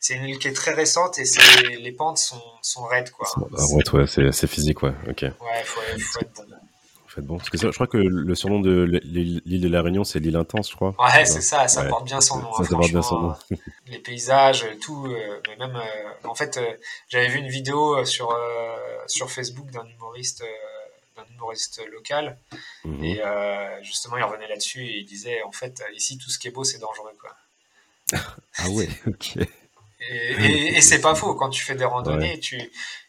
c'est 0.00 0.14
une 0.14 0.24
île 0.24 0.38
qui 0.38 0.48
est 0.48 0.52
très 0.52 0.72
récente 0.74 1.18
et 1.18 1.24
les 1.78 1.92
pentes 1.92 2.18
sont, 2.18 2.40
sont 2.62 2.84
raides, 2.84 3.10
quoi. 3.10 3.28
Ah 3.36 3.64
ouais, 3.94 4.06
c'est, 4.32 4.46
physique, 4.46 4.82
ouais. 4.82 4.92
Ok. 5.08 5.22
Ouais, 5.22 5.32
faut, 5.64 5.80
faut 5.98 6.20
être 6.20 6.32
bon. 6.34 6.44
Faites 7.08 7.24
bon. 7.24 7.36
Parce 7.38 7.48
que 7.50 7.56
ça, 7.58 7.68
je 7.70 7.74
crois 7.74 7.86
que 7.86 7.96
le 7.96 8.34
surnom 8.34 8.60
de 8.60 8.84
l'île 9.04 9.60
de 9.62 9.68
la 9.68 9.82
Réunion, 9.82 10.04
c'est 10.04 10.18
l'île 10.20 10.36
intense, 10.36 10.70
je 10.70 10.76
crois. 10.76 10.94
Ouais, 10.98 11.24
c'est 11.24 11.40
ça, 11.40 11.66
ça 11.66 11.82
Ouais. 11.82 11.88
porte 11.88 12.04
bien 12.04 12.20
son 12.20 12.38
nom. 12.40 12.52
Ça, 12.52 12.62
hein, 12.62 12.64
ça 12.64 12.76
porte 12.76 12.90
bien 12.90 13.02
son 13.02 13.18
nom. 13.20 13.34
les 13.86 13.98
paysages, 13.98 14.66
tout, 14.82 15.06
euh, 15.06 15.40
mais 15.48 15.56
même, 15.56 15.74
euh, 15.76 16.28
en 16.28 16.34
fait, 16.34 16.58
euh, 16.58 16.74
j'avais 17.08 17.28
vu 17.28 17.38
une 17.38 17.48
vidéo 17.48 18.04
sur 18.04 18.36
sur 19.06 19.30
Facebook 19.30 19.70
d'un 19.70 19.86
humoriste, 19.86 20.44
d'un 21.16 21.24
humoriste 21.34 21.80
local, 21.90 22.36
Mhm. 22.84 23.02
et 23.04 23.22
euh, 23.24 23.82
justement, 23.82 24.18
il 24.18 24.22
revenait 24.22 24.46
là-dessus 24.48 24.84
et 24.84 24.98
il 24.98 25.06
disait, 25.06 25.42
en 25.42 25.50
fait, 25.52 25.82
ici, 25.94 26.18
tout 26.18 26.28
ce 26.30 26.38
qui 26.38 26.46
est 26.48 26.50
beau, 26.50 26.62
c'est 26.62 26.78
dangereux, 26.78 27.16
quoi. 27.20 27.34
Ah 28.58 28.68
ouais, 28.70 28.88
ok. 29.06 29.38
Et, 30.00 30.32
et, 30.32 30.76
et 30.76 30.80
c'est 30.80 31.00
pas 31.00 31.14
faux. 31.14 31.34
Quand 31.34 31.50
tu 31.50 31.64
fais 31.64 31.74
des 31.74 31.84
randonnées, 31.84 32.38
tu 32.40 32.60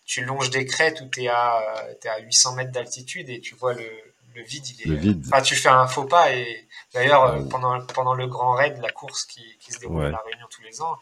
tu 0.06 0.24
longes 0.26 0.50
des 0.50 0.66
crêtes 0.66 1.02
où 1.02 1.10
à 1.30 1.62
euh, 1.62 1.94
t'es 2.02 2.10
à 2.10 2.20
800 2.20 2.56
mètres 2.56 2.72
d'altitude 2.72 3.30
et 3.30 3.40
tu 3.42 3.56
vois 3.56 3.74
le 3.74 3.88
le 4.36 4.44
vide, 4.44 4.66
il 4.70 4.82
est. 4.82 4.86
Le 4.86 4.96
vide. 4.96 5.24
Enfin, 5.28 5.42
tu 5.42 5.56
fais 5.56 5.70
un 5.70 5.88
faux 5.88 6.06
pas 6.06 6.32
et 6.34 6.68
d'ailleurs 6.94 7.36
Ouais. 7.36 7.50
pendant 7.50 7.80
pendant 7.88 8.14
le 8.16 8.28
grand 8.28 8.54
raid, 8.54 8.80
la 8.82 8.92
course 8.92 9.26
qui 9.26 9.44
qui 9.60 9.72
se 9.72 9.80
déroule 9.80 9.98
Ouais. 10.02 10.06
à 10.08 10.12
la 10.12 10.22
Réunion 10.26 10.48
tous 10.50 10.62
les 10.64 10.82
ans, 10.82 10.96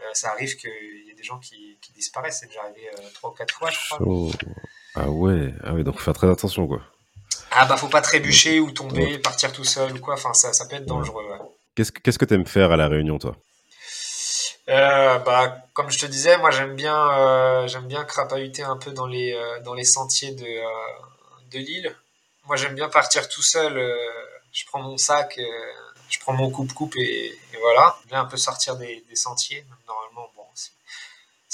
euh, 0.00 0.04
ça 0.14 0.30
arrive 0.30 0.56
qu'il 0.56 0.70
y 1.06 1.10
ait 1.10 1.14
des 1.14 1.22
gens 1.22 1.38
qui 1.38 1.76
qui 1.82 1.92
disparaissent. 1.92 2.38
C'est 2.40 2.46
déjà 2.46 2.62
arrivé 2.62 2.88
euh, 2.94 3.02
trois 3.14 3.30
ou 3.30 3.34
quatre 3.34 3.54
fois, 3.54 3.70
je 3.70 3.78
crois. 3.88 3.98
Chaud. 3.98 4.30
Ah 4.94 5.10
ouais, 5.10 5.52
ah 5.62 5.74
ouais, 5.74 5.84
donc 5.84 5.96
faut 5.98 6.04
faire 6.04 6.14
très 6.14 6.30
attention, 6.30 6.66
quoi. 6.66 6.80
Ah 7.50 7.66
bah 7.66 7.76
faut 7.76 7.88
pas 7.88 8.00
trébucher 8.00 8.60
ou 8.60 8.70
tomber, 8.70 9.18
partir 9.18 9.52
tout 9.52 9.64
seul 9.64 9.92
ou 9.94 10.00
quoi. 10.00 10.14
Enfin, 10.14 10.32
ça 10.32 10.52
ça 10.54 10.66
peut 10.66 10.76
être 10.76 10.86
dangereux. 10.86 11.26
Qu'est-ce 11.74 11.92
que 11.92 12.00
qu'est-ce 12.00 12.18
que 12.18 12.24
t'aimes 12.24 12.46
faire 12.46 12.72
à 12.72 12.76
la 12.76 12.88
Réunion, 12.88 13.18
toi? 13.18 13.36
Euh, 14.68 15.18
bah, 15.20 15.58
comme 15.74 15.90
je 15.90 15.98
te 15.98 16.06
disais, 16.06 16.36
moi 16.38 16.50
j'aime 16.50 16.74
bien, 16.74 16.96
euh, 17.12 17.68
j'aime 17.68 17.86
bien 17.86 18.04
crapahuter 18.04 18.62
un 18.62 18.76
peu 18.76 18.90
dans 18.92 19.06
les, 19.06 19.32
euh, 19.32 19.60
dans 19.60 19.74
les 19.74 19.84
sentiers 19.84 20.32
de, 20.32 20.44
euh, 20.44 20.68
de 21.52 21.58
l'île. 21.58 21.94
Moi 22.46 22.56
j'aime 22.56 22.74
bien 22.74 22.88
partir 22.88 23.28
tout 23.28 23.42
seul. 23.42 23.76
euh, 23.78 23.94
je 24.52 24.64
prends 24.66 24.80
mon 24.80 24.96
sac, 24.96 25.38
euh, 25.38 25.42
je 26.08 26.18
prends 26.20 26.32
mon 26.32 26.50
coupe-coupe 26.50 26.96
et, 26.96 27.26
et 27.26 27.56
voilà. 27.60 27.96
J'aime 28.02 28.08
bien 28.10 28.20
un 28.22 28.24
peu 28.26 28.36
sortir 28.36 28.76
des, 28.76 29.04
des 29.08 29.16
sentiers. 29.16 29.64
Même 29.68 29.78
c'est 29.86 30.05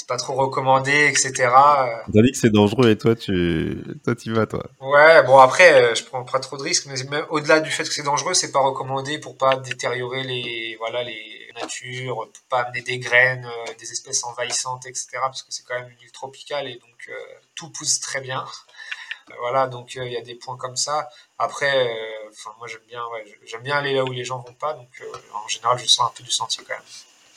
c'est 0.03 0.07
pas 0.09 0.17
trop 0.17 0.33
recommandé, 0.33 1.07
etc. 1.07 1.31
T'as 1.37 2.21
dit 2.21 2.31
que 2.33 2.37
c'est 2.37 2.49
dangereux 2.49 2.89
et 2.89 2.97
toi, 2.97 3.15
tu 3.15 3.77
toi, 4.03 4.13
t'y 4.15 4.31
vas, 4.31 4.45
toi. 4.45 4.65
Ouais, 4.81 5.23
bon 5.23 5.39
après, 5.39 5.81
euh, 5.81 5.95
je 5.95 6.03
prends 6.03 6.25
pas 6.25 6.39
trop 6.39 6.57
de 6.57 6.63
risques, 6.63 6.87
mais 6.87 7.01
même 7.09 7.25
au-delà 7.29 7.61
du 7.61 7.71
fait 7.71 7.83
que 7.83 7.93
c'est 7.93 8.03
dangereux, 8.03 8.33
c'est 8.33 8.51
pas 8.51 8.59
recommandé 8.59 9.17
pour 9.17 9.37
pas 9.37 9.55
détériorer 9.55 10.23
les, 10.23 10.75
voilà, 10.77 11.03
les 11.03 11.47
natures, 11.55 12.15
pour 12.15 12.43
pas 12.49 12.63
amener 12.63 12.81
des 12.81 12.99
graines, 12.99 13.45
euh, 13.45 13.73
des 13.79 13.91
espèces 13.93 14.25
envahissantes, 14.25 14.85
etc. 14.85 15.07
Parce 15.21 15.41
que 15.41 15.53
c'est 15.53 15.63
quand 15.63 15.75
même 15.75 15.89
une 15.89 16.01
île 16.01 16.11
tropicale 16.11 16.67
et 16.67 16.75
donc 16.75 17.07
euh, 17.07 17.13
tout 17.55 17.69
pousse 17.69 18.01
très 18.01 18.19
bien. 18.19 18.43
Voilà, 19.39 19.67
donc 19.67 19.95
euh, 19.95 20.05
il 20.05 20.11
y 20.11 20.17
a 20.17 20.21
des 20.21 20.35
points 20.35 20.57
comme 20.57 20.75
ça. 20.75 21.07
Après, 21.37 21.87
euh, 21.87 22.29
moi 22.57 22.67
j'aime 22.67 22.81
bien, 22.89 23.07
ouais, 23.07 23.23
j'aime 23.45 23.63
bien 23.63 23.77
aller 23.77 23.93
là 23.93 24.03
où 24.03 24.11
les 24.11 24.25
gens 24.25 24.39
vont 24.39 24.53
pas, 24.53 24.73
donc 24.73 24.89
en 25.33 25.47
général 25.47 25.79
je 25.79 25.85
sors 25.87 26.07
un 26.07 26.13
peu 26.13 26.23
du 26.23 26.31
sentier 26.31 26.61
quand 26.67 26.73
même. 26.73 26.83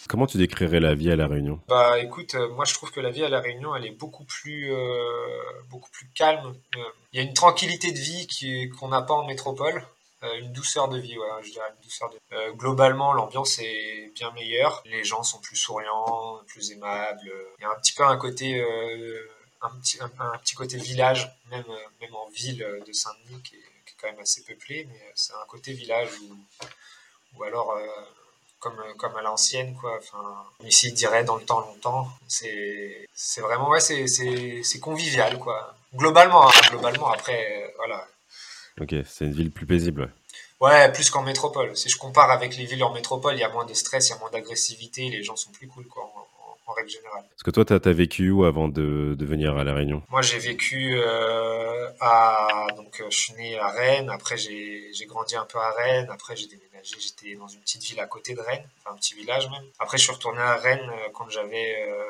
Comment 0.08 0.26
tu 0.26 0.38
décrirais 0.38 0.80
la 0.80 0.94
vie 0.94 1.10
à 1.10 1.16
la 1.16 1.26
Réunion? 1.26 1.60
Bah 1.68 1.98
écoute, 1.98 2.34
euh, 2.34 2.48
moi 2.50 2.64
je 2.64 2.74
trouve 2.74 2.92
que 2.92 3.00
la 3.00 3.10
vie 3.10 3.24
à 3.24 3.28
La 3.28 3.40
Réunion, 3.40 3.74
elle 3.74 3.86
est 3.86 3.90
beaucoup 3.90 4.24
plus, 4.24 4.72
euh, 4.72 5.62
beaucoup 5.68 5.90
plus 5.90 6.08
calme. 6.14 6.54
Euh, 6.76 6.82
Il 7.12 7.20
y 7.20 7.20
a 7.20 7.26
une 7.26 7.34
tranquillité 7.34 7.92
de 7.92 7.98
vie 7.98 8.28
qu'on 8.78 8.88
n'a 8.88 9.02
pas 9.02 9.14
en 9.14 9.26
métropole, 9.26 9.82
une 10.40 10.52
douceur 10.52 10.88
de 10.88 10.98
vie, 10.98 11.14
voilà, 11.14 11.40
je 11.42 11.50
dirais 11.50 11.66
une 11.76 11.84
douceur 11.84 12.10
de 12.10 12.52
globalement, 12.52 13.12
l'ambiance 13.12 13.60
est 13.60 14.10
bien 14.14 14.32
meilleure. 14.32 14.82
Les 14.84 15.04
gens 15.04 15.22
sont 15.22 15.40
plus 15.40 15.56
souriants, 15.56 16.40
plus 16.48 16.72
aimables. 16.72 17.30
Il 17.58 17.62
y 17.62 17.64
a 17.64 17.70
un 17.70 17.76
petit 17.76 17.92
peu 17.92 18.04
un 18.04 18.16
côté, 18.16 18.60
un, 19.62 19.70
petit, 19.78 19.98
un, 20.00 20.38
petit 20.38 20.56
côté 20.56 20.78
village, 20.78 21.30
même, 21.50 21.64
même 22.00 22.14
en 22.14 22.28
ville 22.30 22.66
de 22.84 22.92
Saint-Denis, 22.92 23.40
qui 23.42 23.54
est, 23.56 23.62
quand 24.00 24.08
même 24.08 24.18
assez 24.18 24.42
peuplée, 24.42 24.86
mais 24.90 25.00
c'est 25.14 25.32
un 25.32 25.46
côté 25.48 25.72
village 25.72 26.10
ou 27.34 27.44
alors 27.44 27.78
comme, 28.58 28.80
comme 28.98 29.16
à 29.16 29.22
l'ancienne, 29.22 29.76
quoi. 29.80 29.98
Enfin, 29.98 30.44
ici, 30.64 30.88
il 30.88 30.94
dirait 30.94 31.24
dans 31.24 31.36
le 31.36 31.44
temps 31.44 31.60
longtemps. 31.60 32.08
C'est, 32.28 33.06
c'est 33.14 33.40
vraiment, 33.40 33.68
ouais, 33.68 33.80
c'est, 33.80 34.06
c'est, 34.06 34.62
c'est 34.62 34.80
convivial, 34.80 35.38
quoi. 35.38 35.74
Globalement, 35.94 36.48
hein, 36.48 36.52
globalement, 36.70 37.08
après, 37.10 37.62
euh, 37.62 37.68
voilà. 37.76 38.06
Ok, 38.80 38.94
c'est 39.06 39.24
une 39.24 39.32
ville 39.32 39.50
plus 39.50 39.66
paisible. 39.66 40.02
ouais. 40.02 40.08
Ouais, 40.58 40.90
plus 40.92 41.10
qu'en 41.10 41.22
métropole. 41.22 41.76
Si 41.76 41.88
je 41.90 41.98
compare 41.98 42.30
avec 42.30 42.56
les 42.56 42.64
villes 42.64 42.82
en 42.84 42.92
métropole, 42.92 43.34
il 43.34 43.40
y 43.40 43.44
a 43.44 43.48
moins 43.50 43.66
de 43.66 43.74
stress, 43.74 44.08
il 44.08 44.12
y 44.12 44.14
a 44.14 44.18
moins 44.18 44.30
d'agressivité, 44.30 45.08
les 45.10 45.22
gens 45.22 45.36
sont 45.36 45.50
plus 45.52 45.68
cool, 45.68 45.86
quoi, 45.86 46.10
en, 46.66 46.72
règle 46.72 46.90
générale. 46.90 47.24
Parce 47.30 47.42
que 47.42 47.50
toi, 47.50 47.64
t'as 47.64 47.76
as 47.76 47.92
vécu 47.92 48.30
où 48.30 48.44
avant 48.44 48.68
de, 48.68 49.14
de 49.18 49.24
venir 49.26 49.56
à 49.56 49.64
la 49.64 49.74
Réunion? 49.74 50.02
Moi, 50.08 50.22
j'ai 50.22 50.38
vécu 50.38 50.94
euh, 50.96 51.88
à. 52.00 52.66
Donc, 52.76 53.00
euh, 53.00 53.06
je 53.10 53.16
suis 53.16 53.32
né 53.34 53.58
à 53.58 53.68
Rennes. 53.68 54.10
Après, 54.10 54.36
j'ai 54.36 54.90
grandi 55.06 55.36
un 55.36 55.44
peu 55.44 55.58
à 55.58 55.70
Rennes. 55.72 56.08
Après, 56.10 56.36
j'ai 56.36 56.46
déménagé. 56.46 56.96
J'étais 57.00 57.34
dans 57.36 57.48
une 57.48 57.60
petite 57.60 57.82
ville 57.84 58.00
à 58.00 58.06
côté 58.06 58.34
de 58.34 58.40
Rennes, 58.40 58.64
enfin 58.84 58.94
un 58.94 58.98
petit 58.98 59.14
village 59.14 59.48
même. 59.50 59.64
Après, 59.78 59.98
je 59.98 60.04
suis 60.04 60.12
retourné 60.12 60.40
à 60.40 60.56
Rennes 60.56 60.88
euh, 60.90 61.08
quand 61.12 61.28
j'avais. 61.28 61.82
euh, 61.88 62.04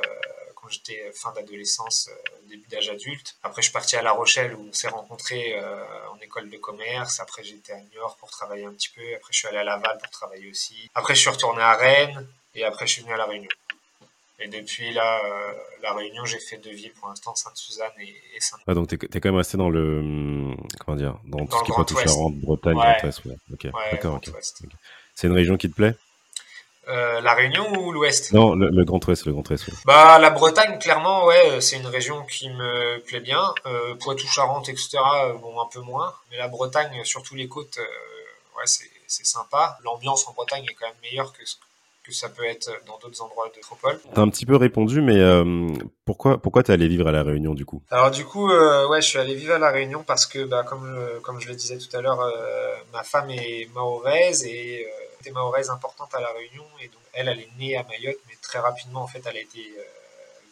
quand 0.54 0.68
j'étais 0.70 1.12
fin 1.12 1.32
d'adolescence, 1.32 2.08
début 2.48 2.66
d'âge 2.68 2.88
adulte. 2.88 3.36
Après, 3.42 3.60
je 3.62 3.66
suis 3.66 3.72
parti 3.72 3.94
à 3.96 4.02
La 4.02 4.12
Rochelle 4.12 4.54
où 4.54 4.66
on 4.68 4.72
s'est 4.72 4.88
rencontrés 4.88 5.54
euh, 5.54 5.84
en 6.10 6.18
école 6.20 6.48
de 6.48 6.56
commerce. 6.56 7.20
Après, 7.20 7.44
j'étais 7.44 7.72
à 7.72 7.80
Niort 7.92 8.16
pour 8.16 8.30
travailler 8.30 8.64
un 8.64 8.72
petit 8.72 8.88
peu. 8.88 9.02
Après, 9.14 9.32
je 9.32 9.38
suis 9.38 9.48
allé 9.48 9.58
à 9.58 9.64
Laval 9.64 9.98
pour 9.98 10.10
travailler 10.10 10.48
aussi. 10.50 10.90
Après, 10.94 11.14
je 11.14 11.20
suis 11.20 11.30
retourné 11.30 11.62
à 11.62 11.74
Rennes. 11.74 12.26
Et 12.54 12.64
après, 12.64 12.86
je 12.86 12.92
suis 12.94 13.02
venu 13.02 13.12
à 13.12 13.18
La 13.18 13.26
Réunion. 13.26 13.50
Et 14.38 14.48
depuis 14.48 14.92
là, 14.92 15.20
euh, 15.24 15.52
La 15.82 15.94
Réunion, 15.94 16.24
j'ai 16.26 16.38
fait 16.38 16.58
deux 16.58 16.72
villes 16.72 16.92
pour 17.00 17.08
l'instant, 17.08 17.34
Sainte-Suzanne 17.34 17.90
et, 18.00 18.10
et 18.36 18.40
Saint. 18.40 18.58
Ah, 18.66 18.74
donc 18.74 18.88
t'es 18.88 18.96
es 18.96 19.20
quand 19.20 19.30
même 19.30 19.36
resté 19.36 19.56
dans 19.56 19.70
le. 19.70 20.00
hum, 20.00 20.56
Comment 20.84 20.96
dire 20.96 21.16
Dans 21.24 21.46
tout 21.46 21.56
ce 21.58 21.64
qui 21.64 21.72
Poitou 21.72 21.94
Ouest. 21.94 22.06
Charente, 22.08 22.34
Bretagne, 22.36 22.76
Ouais. 22.76 22.84
Grand 23.00 23.04
Ouest, 23.06 23.24
ouais. 23.24 23.36
Ok, 23.52 23.64
Ouais, 23.64 23.90
d'accord. 23.92 24.20
C'est 25.14 25.26
une 25.28 25.32
région 25.32 25.56
qui 25.56 25.70
te 25.70 25.74
plaît? 25.74 25.94
Euh, 26.88 27.20
la 27.22 27.32
Réunion 27.34 27.66
ou 27.80 27.90
l'Ouest? 27.92 28.32
Non, 28.32 28.54
le, 28.54 28.84
Grand 28.84 29.04
Ouest, 29.08 29.24
le 29.24 29.32
Grand 29.32 29.48
Ouest. 29.50 29.70
Bah 29.86 30.18
la 30.18 30.30
Bretagne, 30.30 30.78
clairement, 30.78 31.24
ouais, 31.24 31.60
c'est 31.62 31.76
une 31.78 31.86
région 31.86 32.22
qui 32.26 32.48
me 32.50 32.98
plaît 33.06 33.20
bien. 33.20 33.42
Euh, 33.64 33.94
Poitou-Charentes, 33.96 34.68
etc. 34.68 34.98
Bon, 35.40 35.58
un 35.60 35.66
peu 35.66 35.80
moins, 35.80 36.14
mais 36.30 36.36
la 36.36 36.46
Bretagne, 36.48 37.02
surtout 37.04 37.34
les 37.34 37.48
côtes, 37.48 37.78
ouais, 38.56 38.64
c'est 38.66 39.26
sympa. 39.26 39.78
L'ambiance 39.82 40.28
en 40.28 40.32
Bretagne 40.34 40.64
est 40.70 40.74
quand 40.74 40.86
même 40.86 40.94
meilleure 41.02 41.32
que 41.32 41.44
ce 41.44 41.56
que 42.06 42.12
ça 42.12 42.28
peut 42.28 42.44
être 42.44 42.70
dans 42.86 42.98
d'autres 42.98 43.20
endroits 43.20 43.48
de 43.48 43.56
métropole. 43.56 44.00
T'as 44.14 44.20
un 44.20 44.28
petit 44.28 44.46
peu 44.46 44.56
répondu, 44.56 45.00
mais 45.00 45.18
euh, 45.18 45.68
pourquoi 46.04 46.38
pourquoi 46.38 46.62
t'es 46.62 46.72
allé 46.72 46.86
vivre 46.86 47.08
à 47.08 47.12
la 47.12 47.22
Réunion 47.22 47.54
du 47.54 47.64
coup? 47.64 47.82
Alors 47.90 48.10
du 48.10 48.24
coup, 48.24 48.48
euh, 48.50 48.86
ouais, 48.86 49.02
je 49.02 49.08
suis 49.08 49.18
allé 49.18 49.34
vivre 49.34 49.54
à 49.54 49.58
la 49.58 49.70
Réunion 49.70 50.04
parce 50.04 50.26
que, 50.26 50.44
bah, 50.44 50.62
comme 50.62 50.86
euh, 50.86 51.18
comme 51.20 51.40
je 51.40 51.48
le 51.48 51.54
disais 51.54 51.78
tout 51.78 51.94
à 51.96 52.00
l'heure, 52.00 52.20
ma 52.92 53.02
femme 53.02 53.30
est 53.30 53.68
mahoraise 53.74 54.44
et 54.44 54.86
était 55.20 55.32
mahoraise 55.32 55.70
importante 55.70 56.14
à 56.14 56.20
la 56.20 56.32
Réunion 56.32 56.64
et 56.80 56.88
donc 56.88 57.02
elle, 57.12 57.28
elle 57.28 57.40
est 57.40 57.50
née 57.58 57.76
à 57.76 57.82
Mayotte, 57.82 58.20
mais 58.28 58.34
très 58.40 58.60
rapidement 58.60 59.02
en 59.02 59.06
fait, 59.06 59.22
elle 59.26 59.36
a 59.36 59.40
été 59.40 59.74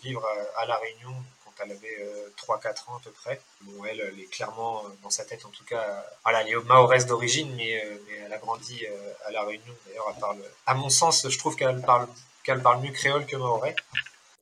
vivre 0.02 0.26
à 0.56 0.66
la 0.66 0.76
Réunion 0.76 1.14
elle 1.62 1.72
avait 1.72 2.06
3-4 2.36 2.66
euh, 2.66 2.92
ans 2.92 2.96
à 2.96 3.00
peu 3.02 3.10
près. 3.10 3.40
Bon, 3.62 3.84
elle, 3.84 4.00
elle 4.00 4.20
est 4.20 4.30
clairement 4.30 4.82
euh, 4.84 4.88
dans 5.02 5.10
sa 5.10 5.24
tête, 5.24 5.44
en 5.44 5.50
tout 5.50 5.64
cas, 5.64 6.04
voilà, 6.22 6.42
elle 6.42 6.48
est 6.48 6.64
mahoraise 6.64 7.06
d'origine, 7.06 7.52
mais, 7.56 7.82
euh, 7.84 7.96
mais, 8.06 8.18
elle 8.26 8.32
a 8.32 8.38
grandi 8.38 8.86
à 9.26 9.30
La 9.30 9.44
Réunion. 9.44 9.74
D'ailleurs, 9.86 10.12
elle 10.14 10.20
parle, 10.20 10.38
à 10.66 10.74
mon 10.74 10.88
sens, 10.88 11.26
je 11.28 11.38
trouve 11.38 11.56
qu'elle 11.56 11.80
parle, 11.82 12.06
qu'elle 12.42 12.60
parle 12.60 12.82
mieux 12.82 12.92
créole 12.92 13.26
que 13.26 13.36
mahorais. 13.36 13.76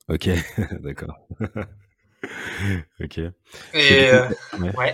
Ok, 0.09 0.29
d'accord. 0.81 1.17
ok. 3.01 3.17
Et 3.73 4.11
ouais. 4.75 4.93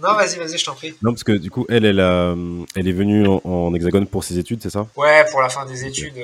Non, 0.00 0.14
vas-y, 0.14 0.38
vas-y, 0.38 0.58
je 0.58 0.64
t'en 0.64 0.74
prie. 0.74 0.94
Non, 1.02 1.12
parce 1.12 1.24
que 1.24 1.32
du 1.32 1.50
coup, 1.50 1.66
elle, 1.68 1.84
elle, 1.84 2.00
a, 2.00 2.34
elle 2.76 2.88
est 2.88 2.92
venue 2.92 3.26
en, 3.26 3.74
hexagone 3.74 4.06
pour 4.06 4.24
ses 4.24 4.38
études, 4.38 4.62
c'est 4.62 4.70
ça? 4.70 4.86
Ouais, 4.96 5.24
pour 5.30 5.40
la 5.42 5.48
fin 5.48 5.66
des 5.66 5.84
études. 5.84 6.22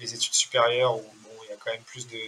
les 0.00 0.14
études 0.14 0.34
supérieures, 0.34 0.96
où 0.96 1.00
bon, 1.00 1.30
il 1.44 1.50
y 1.50 1.52
a 1.52 1.56
quand 1.64 1.70
même 1.70 1.82
plus 1.86 2.06
de 2.08 2.18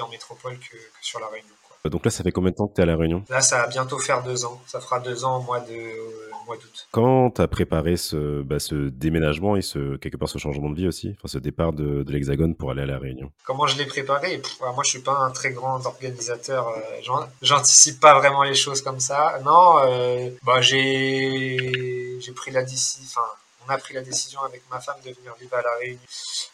en 0.00 0.08
métropole 0.08 0.58
que, 0.58 0.76
sur 1.00 1.20
la 1.20 1.26
Réunion. 1.28 1.54
Donc 1.86 2.04
là, 2.04 2.10
ça 2.10 2.22
fait 2.22 2.30
combien 2.30 2.50
de 2.50 2.56
temps 2.56 2.66
que 2.66 2.74
tu 2.74 2.80
es 2.82 2.84
à 2.84 2.86
La 2.86 2.94
Réunion? 2.94 3.24
Là, 3.30 3.40
ça 3.40 3.62
va 3.62 3.66
bientôt 3.66 3.98
faire 3.98 4.22
deux 4.22 4.44
ans. 4.44 4.60
Ça 4.66 4.80
fera 4.80 5.00
deux 5.00 5.24
ans 5.24 5.38
au 5.38 5.42
mois 5.42 5.60
de 5.60 5.72
euh, 5.72 6.30
mois 6.46 6.56
d'août. 6.56 7.32
Tu 7.34 7.40
as 7.40 7.48
préparé 7.48 7.96
ce, 7.96 8.42
bah, 8.42 8.58
ce 8.58 8.90
déménagement 8.90 9.56
et 9.56 9.62
ce, 9.62 9.96
quelque 9.96 10.18
part 10.18 10.28
ce 10.28 10.36
changement 10.36 10.68
de 10.68 10.76
vie 10.76 10.86
aussi 10.86 11.14
enfin, 11.16 11.28
Ce 11.28 11.38
départ 11.38 11.72
de, 11.72 12.02
de 12.02 12.12
l'Hexagone 12.12 12.54
pour 12.54 12.70
aller 12.70 12.82
à 12.82 12.86
La 12.86 12.98
Réunion? 12.98 13.32
Comment 13.46 13.66
je 13.66 13.78
l'ai 13.78 13.86
préparé? 13.86 14.42
Moi, 14.60 14.82
je 14.84 14.90
suis 14.90 15.00
pas 15.00 15.16
un 15.20 15.30
très 15.30 15.52
grand 15.52 15.86
organisateur. 15.86 16.68
Euh, 16.68 17.24
j'anticipe 17.40 17.98
pas 17.98 18.18
vraiment 18.18 18.42
les 18.42 18.54
choses 18.54 18.82
comme 18.82 19.00
ça. 19.00 19.40
Non, 19.42 19.78
euh, 19.78 20.28
bah, 20.42 20.60
j'ai 20.60 22.20
pris 22.36 22.50
la 22.50 22.62
décision... 22.62 23.06
Enfin, 23.08 23.26
on 23.70 23.74
a 23.74 23.78
pris 23.78 23.94
la 23.94 24.02
décision 24.02 24.42
avec 24.42 24.62
ma 24.68 24.80
femme 24.80 25.00
de 25.04 25.12
venir 25.12 25.32
vivre 25.36 25.54
à 25.56 25.62
La 25.62 25.76
Réunion 25.76 26.00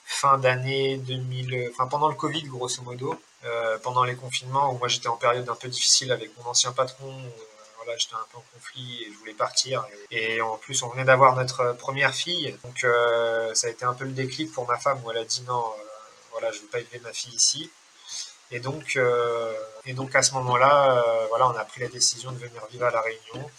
fin 0.04 0.38
d'année 0.38 0.98
2000, 0.98 1.70
enfin 1.72 1.86
pendant 1.86 2.08
le 2.08 2.14
Covid 2.14 2.42
grosso 2.42 2.82
modo, 2.82 3.18
euh, 3.44 3.78
pendant 3.78 4.04
les 4.04 4.16
confinements 4.16 4.72
où 4.72 4.78
moi 4.78 4.88
j'étais 4.88 5.08
en 5.08 5.16
période 5.16 5.48
un 5.48 5.54
peu 5.54 5.68
difficile 5.68 6.12
avec 6.12 6.30
mon 6.38 6.50
ancien 6.50 6.72
patron, 6.72 7.08
euh, 7.08 7.28
voilà 7.76 7.96
j'étais 7.96 8.14
un 8.14 8.26
peu 8.30 8.38
en 8.38 8.44
conflit 8.52 9.04
et 9.04 9.12
je 9.12 9.18
voulais 9.18 9.34
partir 9.34 9.86
et, 10.10 10.40
en 10.42 10.56
plus 10.58 10.82
on 10.82 10.88
venait 10.88 11.04
d'avoir 11.04 11.36
notre 11.36 11.72
première 11.72 12.14
fille, 12.14 12.54
donc 12.64 12.84
euh, 12.84 13.54
ça 13.54 13.68
a 13.68 13.70
été 13.70 13.84
un 13.84 13.94
peu 13.94 14.04
le 14.04 14.12
déclic 14.12 14.52
pour 14.52 14.66
ma 14.66 14.78
femme 14.78 15.00
où 15.04 15.10
elle 15.10 15.18
a 15.18 15.24
dit 15.24 15.42
non, 15.46 15.64
voilà 16.32 16.52
je 16.52 16.60
veux 16.60 16.68
pas 16.68 16.80
élever 16.80 17.00
ma 17.00 17.12
fille 17.12 17.34
ici. 17.34 17.70
Et 18.52 18.60
donc, 18.60 18.96
et 19.86 19.92
donc 19.92 20.14
à 20.14 20.22
ce 20.22 20.32
moment-là, 20.34 21.04
voilà, 21.30 21.48
on 21.48 21.56
a 21.56 21.64
pris 21.64 21.80
la 21.80 21.88
décision 21.88 22.30
de 22.30 22.38
venir 22.38 22.64
vivre 22.70 22.84
à 22.84 22.92
La 22.92 23.00
Réunion. 23.00 23.50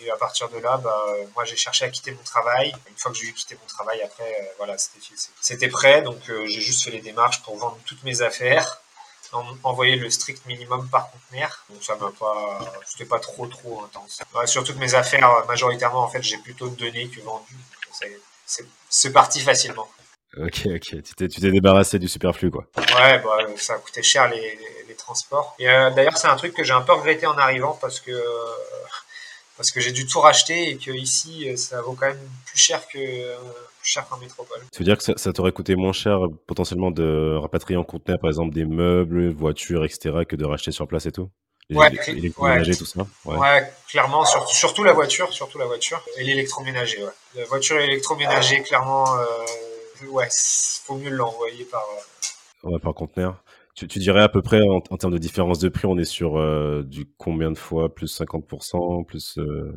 Et 0.00 0.10
à 0.10 0.16
partir 0.16 0.48
de 0.48 0.58
là, 0.58 0.76
bah, 0.78 1.06
moi, 1.34 1.44
j'ai 1.44 1.56
cherché 1.56 1.84
à 1.84 1.88
quitter 1.88 2.12
mon 2.12 2.22
travail. 2.22 2.74
Une 2.88 2.96
fois 2.96 3.10
que 3.12 3.18
j'ai 3.18 3.26
eu 3.26 3.32
quitté 3.32 3.56
mon 3.60 3.66
travail, 3.66 4.02
après, 4.02 4.24
euh, 4.40 4.44
voilà, 4.58 4.76
c'était 5.40 5.68
prêt. 5.68 6.02
Donc, 6.02 6.28
euh, 6.28 6.46
j'ai 6.46 6.60
juste 6.60 6.84
fait 6.84 6.90
les 6.90 7.00
démarches 7.00 7.42
pour 7.42 7.56
vendre 7.56 7.78
toutes 7.86 8.02
mes 8.04 8.22
affaires, 8.22 8.80
envoyer 9.62 9.96
le 9.96 10.08
strict 10.10 10.44
minimum 10.46 10.88
par 10.88 11.10
conteneur. 11.10 11.64
Donc, 11.70 11.82
ça 11.82 11.96
m'a 11.96 12.10
pas, 12.18 12.60
c'était 12.86 13.08
pas 13.08 13.20
trop, 13.20 13.46
trop 13.46 13.84
intense. 13.84 14.20
sur 14.46 14.64
toutes 14.64 14.78
mes 14.78 14.94
affaires, 14.94 15.44
majoritairement, 15.46 16.02
en 16.02 16.08
fait, 16.08 16.22
j'ai 16.22 16.38
plutôt 16.38 16.68
donné 16.68 17.08
que 17.08 17.20
vendu. 17.20 17.56
C'est 18.88 19.12
parti 19.12 19.40
facilement. 19.40 19.88
Ok, 20.36 20.66
ok. 20.66 21.02
Tu 21.02 21.14
t'es 21.14 21.50
débarrassé 21.50 21.98
du 21.98 22.08
superflu, 22.08 22.50
quoi. 22.50 22.66
Ouais, 22.76 23.18
bah, 23.18 23.38
ça 23.56 23.74
a 23.74 23.78
coûté 23.78 24.02
cher 24.02 24.28
les, 24.28 24.58
transports. 24.98 25.54
Et 25.58 25.68
euh, 25.68 25.90
d'ailleurs, 25.90 26.16
c'est 26.16 26.26
un 26.26 26.36
truc 26.36 26.54
que 26.54 26.64
j'ai 26.64 26.72
un 26.72 26.80
peu 26.80 26.92
regretté 26.92 27.26
en 27.26 27.36
arrivant 27.36 27.78
parce 27.80 28.00
que 28.00 28.10
parce 29.56 29.70
que 29.70 29.80
j'ai 29.80 29.92
dû 29.92 30.06
tout 30.06 30.20
racheter 30.20 30.70
et 30.70 30.76
que 30.76 30.90
ici 30.90 31.48
euh, 31.48 31.56
ça 31.56 31.80
vaut 31.82 31.92
quand 31.92 32.06
même 32.06 32.28
plus 32.44 32.58
cher 32.58 32.86
que 32.88 32.98
euh, 32.98 33.36
plus 33.80 33.90
cher 33.90 34.06
qu'en 34.08 34.18
métropole. 34.18 34.58
Ça 34.72 34.78
veut 34.78 34.84
dire 34.84 34.98
que 34.98 35.02
ça, 35.02 35.32
t'aurait 35.32 35.52
coûté 35.52 35.76
moins 35.76 35.92
cher 35.92 36.18
potentiellement 36.46 36.90
de 36.90 37.36
rapatrier 37.40 37.78
en 37.78 37.84
conteneur 37.84 38.18
par 38.18 38.30
exemple 38.30 38.54
des 38.54 38.64
meubles, 38.64 39.30
voitures, 39.32 39.84
etc. 39.84 40.24
que 40.28 40.36
de 40.36 40.44
racheter 40.44 40.72
sur 40.72 40.86
place 40.86 41.06
et 41.06 41.12
tout? 41.12 41.30
Ouais, 41.70 41.90
tout 41.90 42.84
ça? 42.84 43.06
Ouais. 43.24 43.72
clairement, 43.88 44.24
surtout 44.24 44.84
la 44.84 44.92
voiture, 44.92 45.32
surtout 45.32 45.58
la 45.58 45.66
voiture 45.66 46.00
et 46.16 46.22
l'électroménager. 46.22 47.02
Ouais. 47.02 47.10
La 47.34 47.44
voiture 47.44 47.76
et 47.78 47.88
l'électroménager, 47.88 48.62
clairement, 48.62 49.18
euh, 49.18 50.06
ouais, 50.08 50.28
faut 50.84 50.94
mieux 50.94 51.10
l'envoyer 51.10 51.64
par. 51.64 51.82
Euh... 51.82 52.70
Ouais, 52.70 52.78
par 52.78 52.94
conteneur. 52.94 53.42
Tu, 53.76 53.98
dirais 53.98 54.22
à 54.22 54.30
peu 54.30 54.40
près 54.40 54.62
en, 54.62 54.80
termes 54.96 55.12
de 55.12 55.18
différence 55.18 55.58
de 55.58 55.68
prix, 55.68 55.86
on 55.86 55.98
est 55.98 56.06
sur 56.06 56.38
euh, 56.38 56.82
du 56.82 57.06
combien 57.18 57.50
de 57.50 57.58
fois? 57.58 57.94
Plus 57.94 58.18
50% 58.18 59.04
plus, 59.04 59.36
euh 59.36 59.70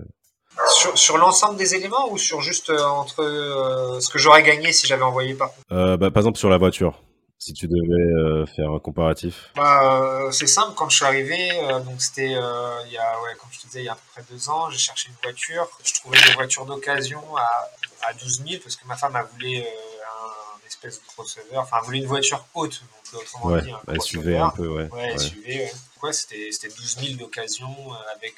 Sur, 0.95 1.17
l'ensemble 1.17 1.57
des 1.57 1.75
éléments 1.75 2.09
ou 2.09 2.17
sur 2.17 2.39
juste 2.39 2.69
euh, 2.69 2.81
entre 2.81 3.97
ce 3.99 4.09
que 4.09 4.17
j'aurais 4.17 4.43
gagné 4.43 4.71
si 4.71 4.87
j'avais 4.87 5.03
envoyé 5.03 5.33
par 5.33 5.51
bah, 5.69 5.97
Par 5.97 6.21
exemple 6.21 6.37
sur 6.37 6.49
la 6.49 6.57
voiture, 6.57 7.03
si 7.39 7.51
tu 7.51 7.67
devais 7.67 8.45
faire 8.55 8.71
un 8.71 8.79
comparatif. 8.79 9.51
Bah, 9.57 10.29
C'est 10.31 10.47
simple, 10.47 10.71
quand 10.77 10.89
je 10.89 10.95
suis 10.95 11.05
arrivé, 11.05 11.49
donc 11.85 12.01
c'était 12.01 12.27
il 12.27 12.91
y 12.93 12.97
a, 12.97 13.21
ouais, 13.21 13.35
comme 13.37 13.49
je 13.51 13.59
te 13.59 13.65
disais, 13.65 13.81
il 13.81 13.85
y 13.85 13.89
a 13.89 13.93
à 13.93 13.95
peu 13.95 14.01
près 14.13 14.23
deux 14.31 14.49
ans, 14.49 14.69
j'ai 14.69 14.77
cherché 14.77 15.09
une 15.09 15.17
voiture. 15.21 15.67
Je 15.83 15.93
trouvais 15.95 16.17
des 16.25 16.33
voitures 16.35 16.65
d'occasion 16.65 17.21
à, 17.35 18.07
à 18.07 18.13
12 18.13 18.43
000 18.47 18.61
parce 18.63 18.77
que 18.77 18.87
ma 18.87 18.95
femme 18.95 19.17
a 19.17 19.23
voulu 19.23 19.57
un 19.57 20.48
espèce 20.87 21.01
de 21.01 21.07
crossover, 21.07 21.57
enfin 21.57 21.77
elle 21.79 21.85
voulait 21.85 21.99
une 21.99 22.07
voiture 22.07 22.45
haute, 22.53 22.81
autrement 23.13 23.53
ouais, 23.53 23.61
dit, 23.61 23.71
un 23.71 24.45
un 24.45 24.49
peu, 24.49 24.67
ouais. 24.67 24.87
Ouais, 24.91 25.15
ouais. 25.15 25.71
ouais. 26.03 26.13
c'était 26.13 26.69
12 26.69 26.97
000 26.99 27.17
d'occasion 27.17 27.69
euh, 27.69 28.15
avec 28.15 28.35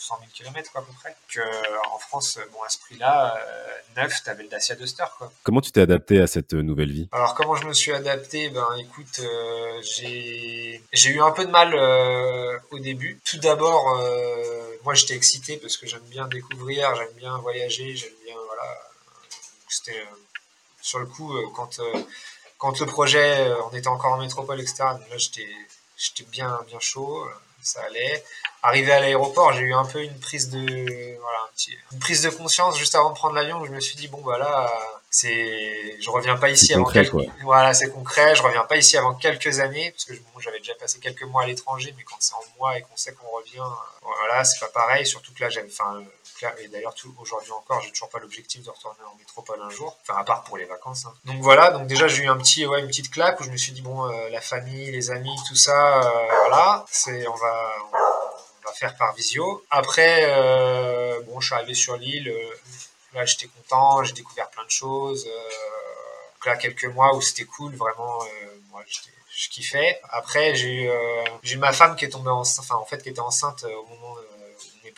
100 0.00 0.18
000 0.18 0.30
km, 0.32 0.72
quoi, 0.72 0.80
à 0.80 0.84
peu 0.84 0.92
près. 0.92 1.14
Que, 1.28 1.40
en 1.92 1.98
France, 1.98 2.38
bon, 2.52 2.62
à 2.62 2.68
ce 2.68 2.78
prix-là, 2.78 3.36
euh, 3.36 4.00
neuf, 4.00 4.22
t'avais 4.24 4.44
le 4.44 4.48
Dacia 4.48 4.74
Duster, 4.74 5.04
quoi. 5.18 5.32
Comment 5.42 5.60
tu 5.60 5.70
t'es 5.70 5.80
adapté 5.80 6.20
à 6.20 6.26
cette 6.26 6.54
euh, 6.54 6.62
nouvelle 6.62 6.90
vie? 6.90 7.08
Alors, 7.12 7.34
comment 7.34 7.54
je 7.54 7.66
me 7.66 7.74
suis 7.74 7.92
adapté? 7.92 8.48
Ben, 8.48 8.66
écoute, 8.78 9.20
euh, 9.20 9.80
j'ai 9.82 10.80
eu 11.10 11.20
un 11.20 11.30
peu 11.32 11.44
de 11.44 11.50
mal 11.50 11.74
au 12.70 12.78
début. 12.78 13.20
Tout 13.24 13.38
d'abord, 13.38 14.00
moi, 14.84 14.94
j'étais 14.94 15.14
excité 15.14 15.58
parce 15.58 15.76
que 15.76 15.86
j'aime 15.86 16.06
bien 16.08 16.26
découvrir, 16.26 16.94
j'aime 16.96 17.12
bien 17.16 17.36
voyager, 17.38 17.94
j'aime 17.96 18.10
bien, 18.24 18.36
voilà. 18.46 18.62
C'était 19.68 20.04
sur 20.82 20.98
le 20.98 21.06
coup, 21.06 21.34
quand 21.54 21.80
quand 22.60 22.78
le 22.78 22.86
projet, 22.86 23.48
euh, 23.48 23.54
on 23.64 23.74
était 23.74 23.88
encore 23.88 24.12
en 24.12 24.18
métropole, 24.18 24.60
etc., 24.60 24.76
là, 24.80 25.16
j'étais 25.16 25.48
bien, 26.30 26.60
bien 26.68 26.78
chaud, 26.78 27.24
euh, 27.24 27.30
ça 27.62 27.80
allait. 27.84 28.22
Arrivé 28.62 28.92
à 28.92 29.00
l'aéroport, 29.00 29.54
j'ai 29.54 29.62
eu 29.62 29.72
un 29.72 29.86
peu 29.86 30.02
une 30.02 30.20
prise 30.20 30.50
de, 30.50 30.58
voilà, 31.18 31.50
une 31.90 31.98
prise 31.98 32.20
de 32.20 32.28
conscience 32.28 32.78
juste 32.78 32.94
avant 32.94 33.10
de 33.10 33.14
prendre 33.14 33.34
l'avion 33.34 33.60
où 33.62 33.66
je 33.66 33.70
me 33.70 33.80
suis 33.80 33.96
dit, 33.96 34.08
bon, 34.08 34.20
voilà, 34.22 34.70
c'est, 35.10 36.00
je 36.00 36.10
reviens 36.10 36.36
pas 36.36 36.50
ici 36.50 36.72
avant 36.72 36.84
quelques, 36.84 37.14
voilà, 37.42 37.74
c'est 37.74 37.90
concret, 37.90 38.34
je 38.34 38.42
reviens 38.42 38.64
pas 38.64 38.76
ici 38.76 38.96
avant 38.96 39.14
quelques 39.14 39.58
années, 39.58 39.90
parce 39.90 40.04
que 40.04 40.14
j'avais 40.38 40.58
déjà 40.58 40.74
passé 40.74 41.00
quelques 41.00 41.24
mois 41.24 41.42
à 41.42 41.46
l'étranger, 41.46 41.92
mais 41.96 42.04
quand 42.04 42.16
c'est 42.20 42.34
en 42.34 42.44
mois 42.58 42.78
et 42.78 42.82
qu'on 42.82 42.96
sait 42.96 43.12
qu'on 43.12 43.28
revient, 43.36 43.68
voilà, 44.02 44.44
c'est 44.44 44.60
pas 44.60 44.68
pareil, 44.68 45.04
surtout 45.06 45.34
que 45.34 45.42
là, 45.42 45.50
j'avais, 45.50 45.68
enfin, 45.68 46.02
et 46.58 46.68
d'ailleurs 46.68 46.94
aujourd'hui 47.18 47.52
encore, 47.52 47.80
j'ai 47.82 47.90
toujours 47.90 48.08
pas 48.08 48.18
l'objectif 48.18 48.62
de 48.62 48.70
retourner 48.70 48.98
en 49.12 49.16
métropole 49.18 49.60
un 49.60 49.70
jour, 49.70 49.98
enfin 50.02 50.18
à 50.18 50.24
part 50.24 50.44
pour 50.44 50.56
les 50.56 50.64
vacances. 50.64 51.04
Hein. 51.06 51.12
Donc 51.24 51.40
voilà, 51.40 51.70
donc 51.70 51.86
déjà 51.86 52.08
j'ai 52.08 52.22
eu 52.22 52.28
un 52.28 52.38
petit, 52.38 52.66
ouais, 52.66 52.80
une 52.80 52.86
petite 52.86 53.10
claque 53.10 53.40
où 53.40 53.44
je 53.44 53.50
me 53.50 53.56
suis 53.56 53.72
dit 53.72 53.82
bon, 53.82 54.06
euh, 54.06 54.28
la 54.30 54.40
famille, 54.40 54.90
les 54.90 55.10
amis, 55.10 55.36
tout 55.48 55.56
ça, 55.56 55.98
euh, 55.98 56.26
voilà, 56.46 56.84
c'est, 56.90 57.26
on 57.26 57.34
va, 57.34 57.74
on 57.92 58.68
va 58.68 58.72
faire 58.74 58.96
par 58.96 59.14
visio. 59.14 59.64
Après, 59.70 60.22
euh, 60.28 61.20
bon, 61.22 61.40
je 61.40 61.46
suis 61.46 61.54
arrivé 61.54 61.74
sur 61.74 61.96
l'île, 61.96 62.32
là 63.14 63.24
j'étais 63.24 63.48
content, 63.48 64.02
j'ai 64.04 64.12
découvert 64.12 64.48
plein 64.50 64.64
de 64.64 64.70
choses. 64.70 65.24
donc 65.24 66.46
là 66.46 66.56
quelques 66.56 66.86
mois 66.86 67.14
où 67.16 67.20
c'était 67.20 67.44
cool, 67.44 67.74
vraiment, 67.76 68.18
moi 68.70 68.82
je 68.86 69.48
kiffais. 69.48 70.00
Après, 70.10 70.54
j'ai 70.54 70.84
eu, 70.84 70.90
j'ai 71.42 71.56
ma 71.56 71.72
femme 71.72 71.96
qui 71.96 72.04
est 72.04 72.10
tombée 72.10 72.30
enceinte, 72.30 72.64
enfin 72.64 72.76
en 72.76 72.84
fait 72.84 73.02
qui 73.02 73.08
était 73.08 73.20
enceinte 73.20 73.64
au 73.64 73.86
moment 73.86 74.16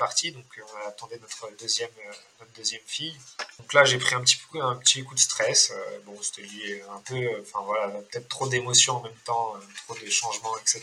parti, 0.03 0.33
donc 0.33 0.45
euh, 0.59 0.63
on 0.75 0.89
attendait 0.89 1.19
notre 1.19 1.49
deuxième, 1.61 1.91
euh, 2.07 2.13
notre 2.41 2.53
deuxième 2.53 2.83
fille. 2.87 3.17
Donc 3.59 3.73
là, 3.73 3.85
j'ai 3.85 3.99
pris 3.99 4.15
un 4.15 4.21
petit, 4.21 4.37
coup, 4.39 4.61
un 4.61 4.77
petit 4.77 5.05
coup 5.05 5.15
de 5.15 5.21
stress. 5.21 5.71
Euh, 5.71 5.99
bon, 6.05 6.17
c'était 6.21 6.43
lié 6.43 6.83
un 6.91 7.01
peu, 7.01 7.41
enfin 7.41 7.61
voilà, 7.65 7.89
peut-être 7.89 8.29
trop 8.29 8.49
d'émotions 8.49 8.97
en 8.97 9.03
même 9.03 9.23
temps, 9.25 9.55
trop 9.85 9.95
de 9.95 10.11
changements, 10.11 10.57
etc. 10.59 10.83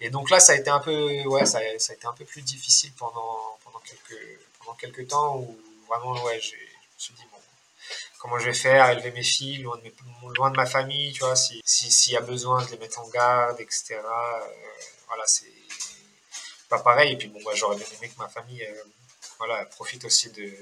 Et 0.00 0.10
donc 0.10 0.30
là, 0.30 0.40
ça 0.40 0.52
a 0.52 0.56
été 0.56 0.70
un 0.70 0.80
peu, 0.80 1.22
ouais, 1.24 1.46
ça, 1.46 1.58
a 1.58 1.62
été 1.64 2.06
un 2.06 2.12
peu 2.12 2.24
plus 2.24 2.42
difficile 2.42 2.92
pendant, 2.96 3.58
pendant 3.64 3.80
quelques, 3.80 4.38
pendant 4.58 4.76
quelques 4.76 5.08
temps 5.08 5.36
où 5.36 5.58
vraiment, 5.88 6.22
ouais, 6.24 6.40
je 6.40 6.54
me 7.00 7.16
suis 7.16 7.24
dit, 7.24 7.28
bon, 7.32 7.38
comment 8.18 8.38
je 8.38 8.46
vais 8.46 8.54
faire, 8.54 8.90
élever 8.90 9.10
mes 9.12 9.22
filles 9.22 9.58
loin 9.62 9.76
de, 9.78 9.82
mes, 9.82 9.94
loin 10.36 10.50
de 10.50 10.56
ma 10.56 10.66
famille, 10.66 11.12
tu 11.12 11.20
vois, 11.20 11.36
s'il 11.36 11.60
si, 11.64 11.90
s'il 11.90 12.12
y 12.12 12.16
a 12.16 12.20
besoin 12.20 12.64
de 12.64 12.70
les 12.70 12.78
mettre 12.78 13.00
en 13.00 13.08
garde, 13.08 13.60
etc. 13.60 14.00
voilà, 15.06 15.24
c'est 15.26 15.46
pas 16.68 16.78
pareil. 16.78 17.12
Et 17.12 17.16
puis 17.16 17.28
bon, 17.28 17.40
moi, 17.42 17.54
j'aurais 17.54 17.76
bien 17.76 17.86
aimé 17.98 18.08
que 18.08 18.18
ma 18.18 18.28
famille 18.28 18.66
voilà, 19.40 19.64
profite 19.64 20.04
aussi 20.04 20.30
de. 20.30 20.52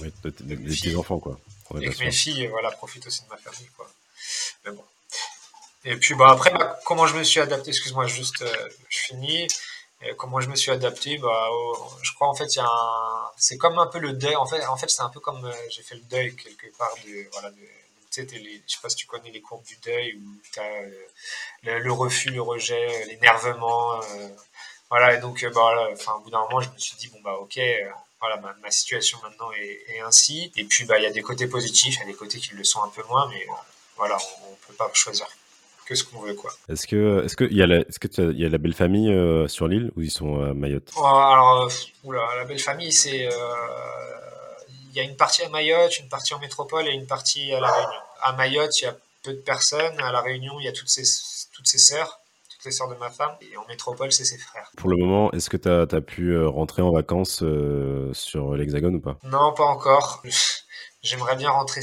Oui, 0.00 0.12
des 0.24 0.56
petits 0.56 0.96
enfants, 0.96 1.18
quoi. 1.18 1.38
Et 1.80 1.90
que 1.90 2.04
mes 2.04 2.10
filles 2.10 2.46
voilà, 2.48 2.70
profitent 2.70 3.06
aussi 3.06 3.22
de 3.24 3.28
ma 3.28 3.36
famille, 3.36 3.68
quoi. 3.76 3.90
Mais 4.64 4.72
bon. 4.72 4.84
Et 5.84 5.96
puis 5.96 6.14
bah, 6.14 6.30
après, 6.30 6.50
bah, 6.50 6.78
comment 6.84 7.06
je 7.06 7.14
me 7.14 7.22
suis 7.22 7.40
adapté, 7.40 7.68
excuse-moi, 7.68 8.06
juste, 8.06 8.42
euh, 8.42 8.68
je 8.88 8.98
finis. 8.98 9.46
Comment 10.18 10.40
je 10.40 10.48
me 10.48 10.56
suis 10.56 10.70
adapté, 10.70 11.18
bah, 11.18 11.48
je 12.02 12.12
crois 12.12 12.28
en 12.28 12.34
fait, 12.34 12.54
il 12.54 12.58
y 12.58 12.60
a 12.60 13.32
c'est 13.36 13.56
comme 13.56 13.78
un 13.78 13.86
peu 13.86 13.98
le 13.98 14.12
deuil. 14.12 14.36
En 14.36 14.46
fait, 14.46 14.64
en 14.66 14.76
fait 14.76 14.90
c'est 14.90 15.02
un 15.02 15.08
peu 15.08 15.20
comme 15.20 15.44
euh, 15.44 15.52
j'ai 15.70 15.82
fait 15.82 15.94
le 15.94 16.02
deuil 16.02 16.36
quelque 16.36 16.66
part 16.76 16.94
de. 17.04 17.28
Voilà, 17.32 17.50
de, 17.50 17.56
sais, 18.10 18.26
les, 18.32 18.62
je 18.66 18.74
sais 18.74 18.80
pas 18.82 18.88
si 18.88 18.96
tu 18.96 19.06
connais 19.06 19.30
les 19.30 19.40
courbes 19.40 19.64
du 19.64 19.76
deuil 19.76 20.14
où 20.14 20.40
tu 20.52 20.60
as 20.60 20.64
euh, 20.64 21.78
le, 21.80 21.92
refus, 21.92 22.30
le 22.30 22.42
rejet, 22.42 23.06
l'énervement. 23.06 24.00
voilà, 24.90 25.14
et 25.14 25.18
donc, 25.18 25.44
bah, 25.54 25.88
enfin, 25.92 26.14
au 26.14 26.20
bout 26.20 26.30
d'un 26.30 26.40
moment, 26.40 26.60
je 26.60 26.70
me 26.70 26.78
suis 26.78 26.96
dit, 26.96 27.08
bon, 27.08 27.20
bah, 27.22 27.34
ok, 27.34 27.58
voilà, 28.20 28.36
ma, 28.36 28.70
situation 28.70 29.18
maintenant 29.22 29.50
est, 29.52 30.00
ainsi. 30.00 30.52
Et 30.56 30.64
puis, 30.64 30.84
bah, 30.84 30.98
il 30.98 31.02
y 31.04 31.06
a 31.06 31.10
des 31.10 31.22
côtés 31.22 31.46
positifs, 31.46 31.96
il 31.96 32.00
y 32.00 32.02
a 32.02 32.06
des 32.06 32.14
côtés 32.14 32.38
qui 32.38 32.54
le 32.54 32.64
sont 32.64 32.82
un 32.82 32.88
peu 32.88 33.02
moins, 33.04 33.28
mais 33.28 33.46
voilà, 33.96 34.16
on, 34.46 34.50
ne 34.50 34.56
peut 34.66 34.74
pas 34.74 34.90
choisir 34.94 35.26
que 35.86 35.94
ce 35.94 36.04
qu'on 36.04 36.20
veut, 36.20 36.34
quoi. 36.34 36.50
Est-ce 36.68 36.86
que, 36.86 37.24
est-ce 37.24 37.36
que 37.36 37.44
il 37.44 37.56
y 37.56 37.62
a 37.62 37.66
la, 37.66 37.76
est-ce 37.76 37.98
que 37.98 38.08
il 38.32 38.38
y 38.38 38.44
a 38.44 38.48
la 38.48 38.58
belle 38.58 38.74
famille 38.74 39.10
euh, 39.10 39.46
sur 39.48 39.68
l'île 39.68 39.92
ou 39.96 40.02
ils 40.02 40.10
sont 40.10 40.42
à 40.42 40.52
Mayotte? 40.52 40.90
Oh, 40.96 41.04
Alors, 41.04 41.62
euh, 41.62 41.68
oula, 42.04 42.26
la 42.36 42.44
belle 42.44 42.58
famille, 42.58 42.92
c'est, 42.92 43.26
euh, 43.26 43.30
il 44.90 44.96
y 44.96 45.00
a 45.00 45.04
une 45.04 45.16
partie 45.16 45.42
à 45.42 45.48
Mayotte, 45.48 45.98
une 46.00 46.08
partie 46.08 46.34
en 46.34 46.40
métropole 46.40 46.86
et 46.88 46.92
une 46.92 47.06
partie 47.06 47.52
à 47.52 47.60
la 47.60 47.70
Réunion. 47.70 48.00
À 48.20 48.32
Mayotte, 48.32 48.80
il 48.80 48.84
y 48.84 48.88
a 48.88 48.96
peu 49.22 49.32
de 49.32 49.38
personnes. 49.38 49.98
À 50.00 50.10
la 50.10 50.20
Réunion, 50.20 50.58
il 50.58 50.64
y 50.64 50.68
a 50.68 50.72
toutes 50.72 50.88
ces, 50.88 51.04
toutes 51.54 51.68
ces 51.68 51.78
sœurs 51.78 52.20
toutes 52.48 52.64
les 52.64 52.72
sœurs 52.72 52.88
de 52.88 52.94
ma 52.94 53.10
femme, 53.10 53.32
et 53.42 53.54
en 53.58 53.66
métropole, 53.66 54.10
c'est 54.12 54.24
ses 54.24 54.38
frères. 54.38 54.70
Pour 54.78 54.88
le 54.88 54.96
moment, 54.96 55.30
est-ce 55.32 55.50
que 55.50 55.58
tu 55.58 55.68
as, 55.68 55.82
as, 55.82 56.00
pu 56.00 56.42
rentrer 56.46 56.80
en 56.80 56.90
vacances 56.90 57.44
sur 58.12 58.54
l'Hexagone 58.54 58.94
ou 58.94 59.00
pas? 59.00 59.18
Non, 59.24 59.52
pas 59.52 59.64
encore. 59.64 60.22
J'aimerais 61.06 61.36
bien 61.36 61.50
rentrer 61.50 61.82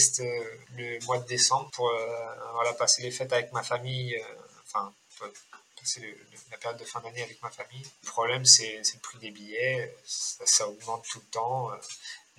le 0.76 1.06
mois 1.06 1.18
de 1.18 1.26
décembre 1.28 1.70
pour 1.72 1.90
euh, 1.90 2.08
voilà, 2.54 2.74
passer 2.74 3.02
les 3.02 3.12
fêtes 3.12 3.32
avec 3.32 3.54
ma 3.54 3.64
famille, 3.64 4.16
euh, 4.16 4.36
enfin, 4.68 4.94
passer 5.80 6.18
la 6.52 6.58
période 6.58 6.80
de 6.80 6.86
fin 6.86 7.00
d'année 7.00 7.24
avec 7.24 7.42
ma 7.42 7.50
famille. 7.50 7.84
Le 8.04 8.08
problème, 8.10 8.44
c'est 8.44 8.82
le 8.84 9.00
prix 9.00 9.18
des 9.20 9.32
billets, 9.32 9.96
ça, 10.06 10.68
augmente 10.68 11.06
tout 11.10 11.20
le 11.20 11.32
temps. 11.32 11.70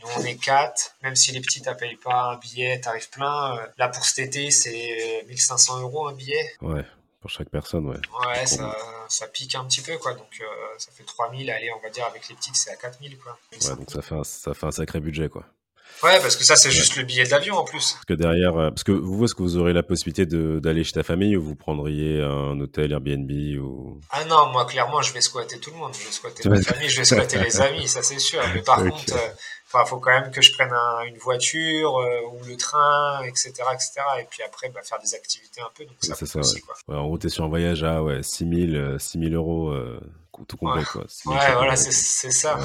Nous, 0.03 0.09
on 0.17 0.25
est 0.25 0.37
quatre, 0.37 0.95
même 1.03 1.17
si 1.17 1.33
les 1.33 1.41
petits 1.41 1.63
ne 1.63 1.73
payent 1.73 1.97
pas 1.97 2.33
un 2.33 2.37
billet, 2.37 2.81
tarif 2.81 3.11
plein. 3.11 3.59
Là, 3.79 3.89
pour 3.89 4.05
cet 4.05 4.19
été, 4.19 4.51
c'est 4.51 5.25
1500 5.27 5.81
euros 5.81 6.07
un 6.07 6.13
billet. 6.13 6.55
Ouais, 6.61 6.85
pour 7.21 7.31
chaque 7.31 7.49
personne, 7.49 7.87
ouais. 7.87 8.01
Ouais, 8.27 8.45
ça, 8.45 8.77
ça, 9.09 9.27
pique 9.29 9.55
un 9.55 9.65
petit 9.65 9.81
peu, 9.81 9.97
quoi. 9.97 10.13
Donc, 10.13 10.41
euh, 10.41 10.45
ça 10.77 10.91
fait 10.93 11.05
3000, 11.05 11.51
allez, 11.51 11.73
on 11.73 11.81
va 11.81 11.89
dire, 11.89 12.05
avec 12.05 12.29
les 12.29 12.35
petites, 12.35 12.57
c'est 12.57 12.71
à 12.71 12.77
4000, 12.77 13.19
quoi. 13.19 13.39
Ouais, 13.53 13.77
donc 13.77 13.91
ça 13.91 14.03
fait, 14.03 14.25
ça 14.25 14.53
fait 14.53 14.67
un 14.67 14.73
sacré 14.73 15.01
budget, 15.01 15.31
quoi. 15.31 15.47
Ouais, 16.05 16.21
parce 16.21 16.37
que 16.37 16.45
ça, 16.45 16.55
c'est 16.55 16.71
juste 16.71 16.97
le 16.97 17.05
billet 17.05 17.25
d'avion 17.25 17.57
en 17.57 17.65
plus. 17.65 17.93
Parce 17.93 18.05
que 18.05 18.13
derrière, 18.13 18.59
euh, 18.59 18.69
parce 18.69 18.85
que 18.85 18.93
vous, 18.93 19.25
est-ce 19.25 19.35
que 19.35 19.43
vous 19.43 19.57
aurez 19.57 19.73
la 19.73 19.83
possibilité 19.83 20.27
d'aller 20.27 20.85
chez 20.85 20.93
ta 20.93 21.03
famille 21.03 21.35
ou 21.35 21.43
vous 21.43 21.57
prendriez 21.57 22.21
un 22.23 22.61
hôtel 22.61 22.93
Airbnb 22.93 23.31
ou? 23.59 23.99
Ah 24.11 24.25
non, 24.27 24.53
moi 24.53 24.67
clairement, 24.67 25.01
je 25.01 25.15
vais 25.15 25.23
squatter 25.23 25.59
tout 25.59 25.71
le 25.71 25.79
monde. 25.79 25.93
Je 25.99 26.05
vais 26.05 26.13
squatter 26.13 26.47
ma 26.47 26.61
famille, 26.61 26.91
je 26.91 26.99
vais 26.99 27.05
squatter 27.05 27.39
les 27.39 27.59
amis, 27.63 27.89
ça 27.89 28.03
c'est 28.03 28.19
sûr. 28.19 28.41
Mais 28.55 28.61
par 28.61 28.85
contre, 28.85 29.03
il 29.09 29.15
euh, 29.15 29.85
faut 29.87 29.99
quand 29.99 30.11
même 30.11 30.31
que 30.31 30.43
je 30.43 30.53
prenne 30.53 30.75
une 31.07 31.17
voiture 31.17 31.97
euh, 31.97 32.21
ou 32.33 32.45
le 32.47 32.57
train, 32.59 33.23
etc., 33.25 33.53
etc. 33.73 33.93
Et 34.21 34.27
puis 34.29 34.43
après, 34.43 34.69
bah, 34.69 34.83
faire 34.83 34.99
des 35.01 35.15
activités 35.15 35.63
un 35.63 35.71
peu. 35.75 35.87
Donc 35.87 35.97
ça, 36.01 36.15
ça. 36.15 36.39
Aussi, 36.39 36.61
quoi. 36.61 36.75
Ouais, 36.87 36.97
en 36.97 37.07
gros, 37.07 37.17
t'es 37.17 37.31
sur 37.31 37.45
un 37.45 37.49
voyage 37.49 37.83
à 37.83 38.03
ouais, 38.03 38.23
6000 38.23 38.97
6000 38.99 39.35
euros 39.35 39.75
tout 40.47 40.59
complet, 40.59 40.81
ouais. 40.81 40.85
quoi. 40.85 41.05
Ouais, 41.27 41.55
voilà, 41.55 41.77
c'est 41.77 42.31
ça. 42.31 42.59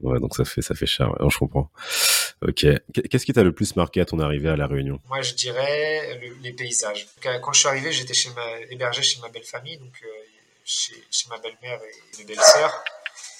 Ouais, 0.00 0.20
donc 0.20 0.34
ça 0.34 0.44
fait, 0.44 0.62
ça 0.62 0.74
fait 0.74 0.86
cher, 0.86 1.12
je 1.28 1.38
comprends. 1.38 1.70
Ok. 2.42 2.66
Qu'est-ce 3.10 3.24
qui 3.24 3.32
t'a 3.32 3.42
le 3.42 3.52
plus 3.52 3.76
marqué 3.76 4.00
à 4.00 4.04
ton 4.04 4.18
arrivée 4.18 4.50
à 4.50 4.56
La 4.56 4.66
Réunion? 4.66 5.00
Moi, 5.08 5.22
je 5.22 5.34
dirais 5.34 6.20
les 6.42 6.52
paysages. 6.52 7.06
Quand 7.22 7.52
je 7.52 7.60
suis 7.60 7.68
arrivé, 7.68 7.92
j'étais 7.92 8.14
chez 8.14 8.30
hébergé 8.70 9.02
chez 9.02 9.20
ma 9.20 9.28
belle 9.28 9.44
famille, 9.44 9.78
donc 9.78 9.94
euh, 10.02 10.08
chez, 10.64 10.94
ma 11.30 11.38
belle-mère 11.38 11.80
et 11.82 12.18
mes 12.18 12.24
belles-sœurs. 12.24 12.84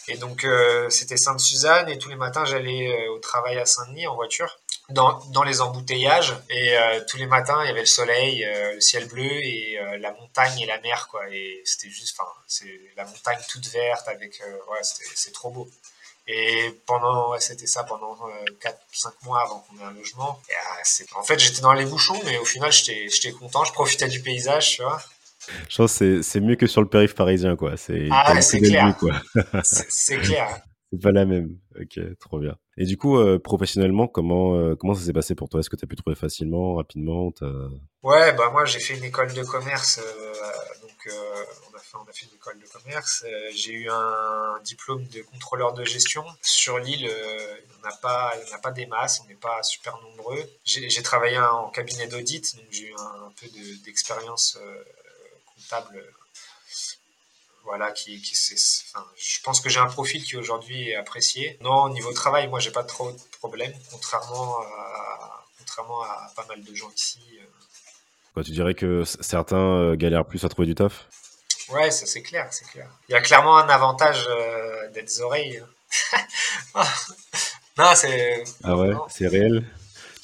Et 0.08 0.16
donc, 0.16 0.44
euh, 0.44 0.88
c'était 0.90 1.16
Sainte-Suzanne, 1.16 1.88
et 1.88 1.98
tous 1.98 2.08
les 2.08 2.16
matins, 2.16 2.44
j'allais 2.44 2.88
euh, 2.88 3.12
au 3.12 3.18
travail 3.18 3.58
à 3.58 3.66
Saint-Denis 3.66 4.06
en 4.06 4.14
voiture, 4.14 4.58
dans, 4.90 5.18
dans 5.32 5.42
les 5.42 5.60
embouteillages. 5.60 6.34
Et 6.50 6.76
tous 7.08 7.16
les 7.16 7.26
matins, 7.26 7.62
il 7.62 7.66
y 7.66 7.70
avait 7.70 7.80
le 7.80 7.86
soleil, 7.86 8.46
le 8.74 8.80
ciel 8.80 9.06
bleu, 9.08 9.24
et 9.24 9.78
la 9.98 10.12
montagne 10.12 10.60
et 10.60 10.66
la 10.66 10.80
mer, 10.80 11.08
quoi. 11.10 11.28
Et 11.30 11.62
c'était 11.64 11.90
juste, 11.90 12.16
enfin, 12.18 12.30
c'est 12.46 12.80
la 12.96 13.04
montagne 13.04 13.38
toute 13.50 13.66
verte, 13.68 14.06
avec, 14.08 14.40
ouais, 14.70 14.80
c'est 14.82 15.32
trop 15.32 15.50
beau. 15.50 15.68
Et 16.26 16.80
pendant, 16.86 17.38
c'était 17.38 17.66
ça 17.66 17.84
pendant 17.84 18.14
4-5 18.14 18.16
euh, 18.16 19.10
mois 19.24 19.42
avant 19.42 19.60
qu'on 19.60 19.78
ait 19.78 19.84
un 19.84 19.92
logement. 19.92 20.40
Et, 20.48 20.52
ah, 20.54 21.18
en 21.18 21.22
fait, 21.22 21.38
j'étais 21.38 21.60
dans 21.60 21.74
les 21.74 21.84
bouchons, 21.84 22.18
mais 22.24 22.38
au 22.38 22.44
final, 22.44 22.72
j'étais 22.72 23.32
content. 23.38 23.64
Je 23.64 23.72
profitais 23.72 24.08
du 24.08 24.20
paysage, 24.20 24.76
tu 24.76 24.82
vois. 24.82 25.00
Je 25.68 25.76
pense 25.76 25.98
que 25.98 26.22
c'est 26.22 26.40
mieux 26.40 26.56
que 26.56 26.66
sur 26.66 26.80
le 26.80 26.88
périph' 26.88 27.14
parisien, 27.14 27.56
quoi. 27.56 27.76
C'est 27.76 28.08
ah, 28.10 28.32
clair. 28.40 28.96
C'est 29.62 30.18
clair. 30.18 30.62
c'est 30.90 31.02
pas 31.02 31.12
la 31.12 31.26
même. 31.26 31.58
Ok, 31.78 32.00
trop 32.18 32.38
bien. 32.38 32.56
Et 32.78 32.86
du 32.86 32.96
coup, 32.96 33.18
euh, 33.18 33.38
professionnellement, 33.38 34.08
comment, 34.08 34.56
euh, 34.56 34.74
comment 34.76 34.94
ça 34.94 35.04
s'est 35.04 35.12
passé 35.12 35.34
pour 35.34 35.50
toi? 35.50 35.60
Est-ce 35.60 35.68
que 35.68 35.76
tu 35.76 35.84
as 35.84 35.88
pu 35.88 35.96
trouver 35.96 36.16
facilement, 36.16 36.76
rapidement 36.76 37.30
Ouais, 38.02 38.32
bah 38.32 38.48
moi 38.50 38.64
j'ai 38.64 38.80
fait 38.80 38.96
une 38.96 39.04
école 39.04 39.32
de 39.34 39.42
commerce, 39.42 40.00
donc 40.82 41.14
on 42.00 42.08
a 42.08 42.12
fait 42.12 42.26
une 42.26 42.34
école 42.34 42.58
de 42.58 42.66
commerce. 42.66 43.24
Euh, 43.26 43.50
j'ai 43.54 43.72
eu 43.72 43.90
un 43.90 44.58
diplôme 44.64 45.04
de 45.08 45.22
contrôleur 45.22 45.72
de 45.72 45.84
gestion. 45.84 46.24
Sur 46.42 46.78
l'île, 46.78 47.08
euh, 47.08 47.56
il 47.60 47.80
n'y 47.80 47.86
en, 47.86 47.88
a 47.88 47.96
pas, 47.96 48.34
a 48.52 48.58
pas 48.58 48.70
des 48.70 48.86
masses, 48.86 49.20
on 49.24 49.28
n'est 49.28 49.34
pas 49.34 49.62
super 49.62 50.00
nombreux. 50.02 50.48
J'ai 50.64 51.02
travaillé 51.02 51.38
en 51.38 51.68
cabinet 51.70 52.06
d'audit, 52.06 52.56
donc 52.56 52.66
j'ai 52.70 52.88
eu 52.88 52.94
un, 52.94 53.32
peu 53.40 53.46
d'expérience 53.84 54.58
euh, 54.60 54.84
comptable 55.54 56.04
voilà, 57.64 57.92
qui, 57.92 58.22
je 58.22 59.40
pense 59.42 59.60
que 59.60 59.70
j'ai 59.70 59.80
un 59.80 59.86
profil 59.86 60.22
qui 60.22 60.36
aujourd'hui 60.36 60.90
est 60.90 60.96
apprécié. 60.96 61.56
Non, 61.62 61.84
au 61.84 61.88
niveau 61.88 62.12
travail, 62.12 62.46
moi, 62.48 62.60
j'ai 62.60 62.70
pas 62.70 62.84
trop 62.84 63.10
de 63.10 63.18
problèmes, 63.38 63.72
contrairement 63.90 64.60
à, 64.60 65.46
contrairement 65.58 66.02
à 66.02 66.30
pas 66.36 66.44
mal 66.46 66.62
de 66.62 66.74
gens 66.74 66.90
ici. 66.94 67.20
Quoi, 68.34 68.44
tu 68.44 68.50
dirais 68.50 68.74
que 68.74 69.04
certains 69.04 69.94
galèrent 69.96 70.26
plus 70.26 70.44
à 70.44 70.50
trouver 70.50 70.66
du 70.66 70.74
taf? 70.74 71.08
Ouais, 71.70 71.90
ça 71.90 72.06
c'est 72.06 72.22
clair, 72.22 72.48
c'est 72.50 72.66
clair. 72.68 72.88
Il 73.08 73.12
y 73.12 73.14
a 73.14 73.20
clairement 73.20 73.56
un 73.56 73.68
avantage 73.68 74.26
euh, 74.28 74.90
d'être 74.90 75.20
oreilles. 75.20 75.62
non, 77.78 77.94
c'est. 77.94 78.44
Ah 78.62 78.76
ouais, 78.76 78.92
c'est 79.08 79.28
réel. 79.28 79.64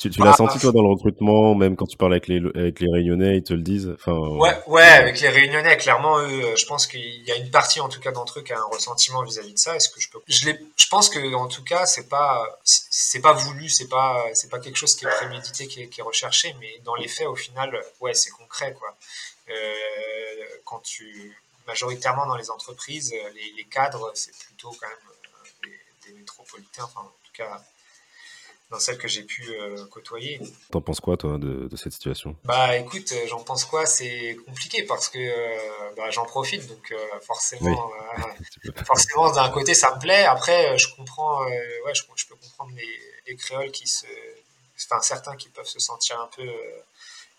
Tu, 0.00 0.08
tu 0.08 0.22
l'as 0.22 0.32
senti 0.32 0.58
toi 0.58 0.72
dans 0.72 0.80
le 0.80 0.88
recrutement, 0.88 1.54
même 1.54 1.76
quand 1.76 1.84
tu 1.84 1.98
parles 1.98 2.14
avec 2.14 2.26
les, 2.26 2.40
avec 2.54 2.80
les 2.80 2.90
Réunionnais, 2.90 3.36
ils 3.36 3.42
te 3.42 3.52
le 3.52 3.60
disent. 3.60 3.94
Enfin. 3.96 4.12
Ouais, 4.12 4.56
ouais, 4.66 4.82
avec 4.82 5.20
les 5.20 5.28
Réunionnais, 5.28 5.76
clairement, 5.76 6.18
eux, 6.20 6.54
je 6.56 6.64
pense 6.64 6.86
qu'il 6.86 7.22
y 7.22 7.30
a 7.30 7.36
une 7.36 7.50
partie 7.50 7.80
en 7.80 7.90
tout 7.90 8.00
cas 8.00 8.10
d'entre 8.10 8.38
eux 8.38 8.42
qui 8.42 8.54
a 8.54 8.58
un 8.58 8.68
ressentiment 8.72 9.22
vis-à-vis 9.22 9.52
de 9.52 9.58
ça. 9.58 9.76
Est-ce 9.76 9.90
que 9.90 10.00
je 10.00 10.08
peux 10.08 10.18
Je, 10.26 10.52
je 10.74 10.88
pense 10.88 11.10
que 11.10 11.34
en 11.34 11.48
tout 11.48 11.62
cas, 11.62 11.84
c'est 11.84 12.08
pas, 12.08 12.46
c'est 12.64 13.20
pas 13.20 13.34
voulu, 13.34 13.68
c'est 13.68 13.88
pas, 13.88 14.24
c'est 14.32 14.48
pas 14.48 14.58
quelque 14.58 14.76
chose 14.76 14.94
qui 14.96 15.04
est 15.04 15.10
prémédité, 15.10 15.66
qui 15.66 15.82
est, 15.82 15.88
qui 15.88 16.00
est 16.00 16.04
recherché, 16.04 16.54
mais 16.60 16.80
dans 16.82 16.94
les 16.94 17.06
faits, 17.08 17.26
au 17.26 17.36
final, 17.36 17.78
ouais, 18.00 18.14
c'est 18.14 18.30
concret, 18.30 18.72
quoi. 18.72 18.96
Euh, 19.50 20.44
quand 20.64 20.80
tu 20.80 21.36
majoritairement 21.66 22.26
dans 22.26 22.36
les 22.36 22.50
entreprises, 22.50 23.12
euh, 23.12 23.30
les, 23.56 23.64
cadres, 23.64 24.10
c'est 24.14 24.36
plutôt 24.36 24.70
quand 24.80 24.88
même 24.88 24.98
euh, 25.66 25.68
des, 26.06 26.12
métropolitains, 26.12 26.84
enfin 26.84 27.00
en 27.00 27.12
tout 27.24 27.32
cas 27.32 27.62
dans 28.70 28.78
celles 28.78 28.98
que 28.98 29.08
j'ai 29.08 29.24
pu 29.24 29.52
côtoyer. 29.90 30.40
T'en 30.70 30.80
penses 30.80 31.00
quoi, 31.00 31.16
toi, 31.16 31.38
de, 31.38 31.68
cette 31.76 31.92
situation? 31.92 32.36
Bah, 32.44 32.76
écoute, 32.76 33.12
j'en 33.26 33.42
pense 33.42 33.64
quoi? 33.64 33.84
C'est 33.84 34.36
compliqué 34.46 34.84
parce 34.84 35.08
que 35.08 35.96
bah, 35.96 36.08
j'en 36.10 36.24
profite, 36.24 36.68
donc 36.68 36.94
forcément, 37.20 37.90
forcément, 38.86 39.32
d'un 39.32 39.50
côté, 39.50 39.74
ça 39.74 39.92
me 39.96 40.00
plaît. 40.00 40.22
Après, 40.24 40.78
je 40.78 40.86
comprends, 40.94 41.44
ouais, 41.44 41.94
je, 41.94 42.02
je, 42.14 42.26
peux 42.28 42.36
comprendre 42.36 42.70
les, 42.76 43.00
les, 43.26 43.34
créoles 43.34 43.72
qui 43.72 43.88
se, 43.88 44.06
enfin 44.84 45.00
certains 45.00 45.34
qui 45.34 45.48
peuvent 45.48 45.66
se 45.66 45.80
sentir 45.80 46.20
un 46.20 46.28
peu 46.28 46.48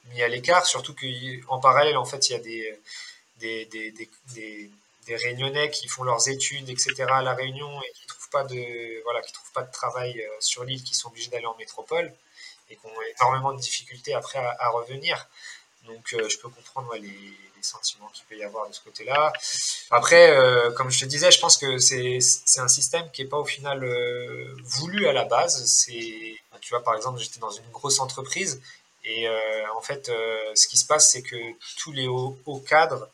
mis 0.10 0.22
à 0.22 0.28
l'écart, 0.28 0.66
surtout 0.66 0.96
qu'en 0.96 1.60
parallèle, 1.60 1.98
en 1.98 2.06
fait, 2.06 2.30
il 2.30 2.34
y 2.34 2.36
a 2.36 2.40
des, 2.40 2.80
des, 3.40 3.66
des, 3.66 4.10
des, 5.08 5.16
Réunionnais 5.16 5.70
qui 5.72 5.90
font 5.90 6.04
leurs 6.04 6.30
études, 6.30 6.70
etc. 6.70 7.04
à 7.10 7.22
La 7.22 7.34
Réunion 7.34 7.70
et 7.82 7.92
qui 8.00 8.08
trouvent 8.08 8.30
pas 8.30 8.46
de, 8.46 9.04
voilà, 9.04 9.22
trouvent 9.22 9.52
pas 9.52 9.64
de 9.64 9.72
travail 9.72 10.22
euh, 10.22 10.28
sur 10.40 10.64
l'île, 10.64 10.82
qui 10.84 10.96
sont 10.96 11.10
obligés 11.10 11.30
d'aller 11.30 11.48
en 11.48 11.56
métropole 11.58 12.14
et 12.70 12.78
qui 12.78 12.86
ont 12.86 13.02
énormément 13.20 13.52
de 13.52 13.60
difficultés 13.60 14.14
après 14.14 14.40
à, 14.40 14.70
revenir. 14.70 15.28
Donc 15.86 16.04
je 16.08 16.38
peux 16.38 16.48
comprendre 16.48 16.96
les, 16.96 17.38
sentiments 17.64 18.10
qu'il 18.12 18.26
peut 18.26 18.36
y 18.36 18.44
avoir 18.44 18.68
de 18.68 18.74
ce 18.74 18.82
côté-là. 18.82 19.32
Après, 19.92 20.36
comme 20.76 20.90
je 20.90 21.02
te 21.02 21.06
disais, 21.06 21.30
je 21.30 21.40
pense 21.40 21.58
que 21.58 21.78
c'est 21.78 22.60
un 22.60 22.68
système 22.68 23.12
qui 23.12 23.22
n'est 23.22 23.30
pas 23.30 23.38
au 23.38 23.46
final 23.46 23.86
voulu 24.64 25.08
à 25.08 25.14
la 25.14 25.26
base. 25.26 25.86
Tu 25.86 26.70
vois, 26.72 26.84
par 26.84 26.96
exemple, 26.96 27.20
j'étais 27.20 27.40
dans 27.40 27.52
une 27.52 27.70
grosse 27.72 28.00
entreprise 28.00 28.62
et 29.04 29.28
en 29.76 29.82
fait, 29.82 30.08
ce 30.08 30.68
qui 30.68 30.78
se 30.78 30.86
passe, 30.86 31.12
c'est 31.12 31.22
que 31.22 31.36
tous 31.78 31.92
les 31.92 32.08
hauts, 32.08 32.38
hauts 32.46 32.60
cadres 32.60 33.10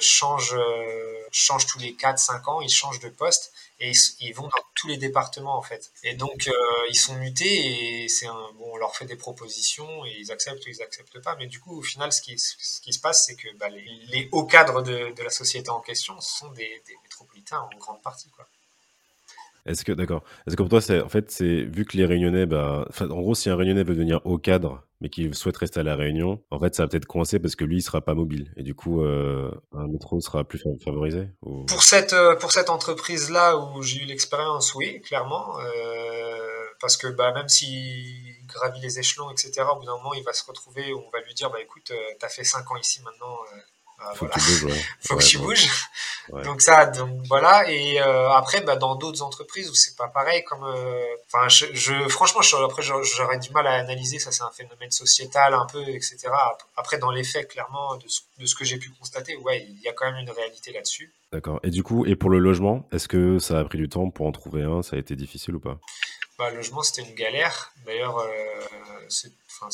changent, 0.00 0.58
changent 1.30 1.66
tous 1.66 1.78
les 1.78 1.92
4-5 1.92 2.50
ans, 2.50 2.60
ils 2.60 2.70
changent 2.70 3.00
de 3.00 3.08
poste 3.08 3.52
et 3.78 3.92
ils, 4.20 4.32
vont 4.32 4.44
dans 4.44 4.64
tous 4.74 4.88
les 4.88 4.96
départements 4.96 5.56
en 5.56 5.62
fait. 5.62 5.90
Et 6.02 6.14
donc 6.14 6.48
euh, 6.48 6.52
ils 6.88 6.96
sont 6.96 7.14
mutés 7.14 8.04
et 8.04 8.08
c'est 8.08 8.26
un, 8.26 8.48
bon, 8.54 8.72
on 8.72 8.76
leur 8.76 8.96
fait 8.96 9.04
des 9.04 9.16
propositions 9.16 10.04
et 10.06 10.16
ils 10.18 10.32
acceptent 10.32 10.64
ou 10.66 10.70
ils 10.70 10.82
acceptent 10.82 11.20
pas. 11.20 11.36
Mais 11.36 11.46
du 11.46 11.60
coup, 11.60 11.78
au 11.78 11.82
final, 11.82 12.12
ce 12.12 12.22
qui, 12.22 12.38
ce 12.38 12.80
qui 12.80 12.92
se 12.92 13.00
passe, 13.00 13.26
c'est 13.26 13.36
que 13.36 13.48
bah, 13.56 13.68
les, 13.68 14.28
hauts 14.32 14.46
cadres 14.46 14.82
de, 14.82 15.12
de, 15.14 15.22
la 15.22 15.30
société 15.30 15.68
en 15.68 15.80
question 15.80 16.18
sont 16.20 16.50
des, 16.52 16.82
des 16.86 16.96
métropolitains 17.02 17.60
en 17.60 17.76
grande 17.76 18.00
partie. 18.02 18.30
Quoi. 18.30 18.46
Est-ce 19.66 19.84
que, 19.84 19.92
d'accord. 19.92 20.22
Est-ce 20.46 20.56
que 20.56 20.62
pour 20.62 20.70
toi, 20.70 20.80
c'est, 20.80 21.00
en 21.00 21.08
fait, 21.08 21.30
c'est, 21.30 21.62
vu 21.62 21.84
que 21.84 21.96
les 21.96 22.06
Réunionnais, 22.06 22.46
bah, 22.46 22.88
en 23.00 23.20
gros, 23.20 23.34
si 23.34 23.50
un 23.50 23.56
Réunionnais 23.56 23.82
veut 23.82 23.94
devenir 23.94 24.20
haut 24.24 24.38
cadre, 24.38 24.86
mais 25.00 25.08
qu'il 25.08 25.34
souhaite 25.34 25.56
rester 25.56 25.80
à 25.80 25.82
La 25.82 25.96
Réunion, 25.96 26.42
en 26.50 26.58
fait, 26.58 26.74
ça 26.74 26.84
va 26.84 26.88
peut-être 26.88 27.06
coincer 27.06 27.38
parce 27.38 27.56
que 27.56 27.64
lui, 27.64 27.78
il 27.78 27.82
sera 27.82 28.00
pas 28.00 28.14
mobile. 28.14 28.52
Et 28.56 28.62
du 28.62 28.74
coup, 28.74 29.02
euh, 29.02 29.50
un 29.72 29.88
métro 29.88 30.20
sera 30.20 30.44
plus 30.44 30.62
favorisé 30.82 31.28
Pour 31.42 31.82
cette, 31.82 32.12
euh, 32.12 32.36
cette 32.48 32.70
entreprise-là 32.70 33.56
où 33.56 33.82
j'ai 33.82 34.02
eu 34.02 34.04
l'expérience, 34.06 34.74
oui, 34.74 35.00
clairement. 35.02 35.58
Euh, 35.60 36.64
parce 36.80 36.96
que 36.96 37.08
bah, 37.08 37.32
même 37.32 37.48
s'il 37.48 38.46
gravit 38.46 38.80
les 38.80 38.98
échelons, 38.98 39.30
etc., 39.30 39.52
au 39.72 39.80
bout 39.80 39.86
d'un 39.86 39.96
moment, 39.96 40.14
il 40.14 40.22
va 40.22 40.32
se 40.32 40.44
retrouver, 40.46 40.94
on 40.94 41.10
va 41.10 41.20
lui 41.26 41.34
dire, 41.34 41.50
bah, 41.50 41.60
écoute, 41.60 41.92
tu 41.92 42.24
as 42.24 42.28
fait 42.28 42.44
5 42.44 42.70
ans 42.70 42.76
ici, 42.76 43.02
maintenant, 43.02 43.36
ah, 43.98 44.12
faut 44.14 44.26
que 44.26 44.38
tu 44.38 44.64
bouges. 44.64 44.88
faut 45.00 45.16
que 45.16 45.24
tu 45.24 45.38
bouges. 45.38 45.68
Donc 46.44 46.60
ça, 46.60 46.86
donc 46.86 47.10
voilà. 47.28 47.70
Et 47.70 48.00
euh, 48.00 48.30
après, 48.30 48.60
bah, 48.60 48.76
dans 48.76 48.96
d'autres 48.96 49.22
entreprises 49.22 49.70
où 49.70 49.74
c'est 49.74 49.96
pas 49.96 50.08
pareil, 50.08 50.44
comme, 50.44 50.64
euh, 50.64 51.04
enfin, 51.32 51.48
je, 51.48 51.66
je, 51.72 52.08
franchement, 52.08 52.42
je, 52.42 52.56
après, 52.56 52.82
j'aurais 52.82 53.38
du 53.38 53.50
mal 53.50 53.66
à 53.66 53.72
analyser. 53.74 54.18
Ça, 54.18 54.32
c'est 54.32 54.42
un 54.42 54.50
phénomène 54.50 54.90
sociétal 54.90 55.54
un 55.54 55.66
peu, 55.66 55.82
etc. 55.88 56.28
Après, 56.76 56.98
dans 56.98 57.10
les 57.10 57.24
faits, 57.24 57.48
clairement, 57.48 57.96
de 57.96 58.08
ce, 58.08 58.20
de 58.38 58.46
ce 58.46 58.54
que 58.54 58.64
j'ai 58.64 58.78
pu 58.78 58.90
constater, 58.90 59.36
ouais, 59.36 59.66
il 59.68 59.80
y 59.80 59.88
a 59.88 59.92
quand 59.92 60.10
même 60.10 60.20
une 60.20 60.30
réalité 60.30 60.72
là-dessus. 60.72 61.12
D'accord. 61.32 61.60
Et 61.62 61.70
du 61.70 61.82
coup, 61.82 62.06
et 62.06 62.16
pour 62.16 62.30
le 62.30 62.38
logement, 62.38 62.88
est-ce 62.92 63.08
que 63.08 63.38
ça 63.38 63.58
a 63.58 63.64
pris 63.64 63.78
du 63.78 63.88
temps 63.88 64.10
pour 64.10 64.26
en 64.26 64.32
trouver 64.32 64.62
un? 64.62 64.82
Ça 64.82 64.96
a 64.96 64.98
été 64.98 65.16
difficile 65.16 65.54
ou 65.56 65.60
pas? 65.60 65.78
Bah, 66.38 66.50
Le 66.50 66.56
logement, 66.56 66.82
c'était 66.82 67.08
une 67.08 67.14
galère. 67.14 67.72
D'ailleurs, 67.86 68.18
euh, 68.18 68.28
c'est 69.08 69.32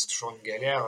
toujours 0.08 0.30
une 0.30 0.42
galère 0.42 0.86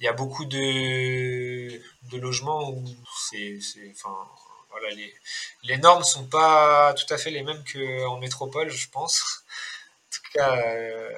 il 0.00 0.04
y 0.04 0.08
a 0.08 0.12
beaucoup 0.12 0.44
de, 0.44 1.68
de 2.10 2.18
logements 2.18 2.70
où 2.70 2.84
c'est, 3.18 3.58
enfin, 3.90 4.16
voilà, 4.70 4.90
les, 4.90 5.14
les 5.64 5.76
normes 5.78 6.02
sont 6.02 6.26
pas 6.26 6.94
tout 6.94 7.12
à 7.12 7.18
fait 7.18 7.30
les 7.30 7.42
mêmes 7.42 7.62
qu'en 7.72 8.18
métropole, 8.18 8.70
je 8.70 8.88
pense. 8.90 9.44
En 10.06 10.10
tout 10.10 10.22
cas, 10.34 10.56
euh, 10.56 11.10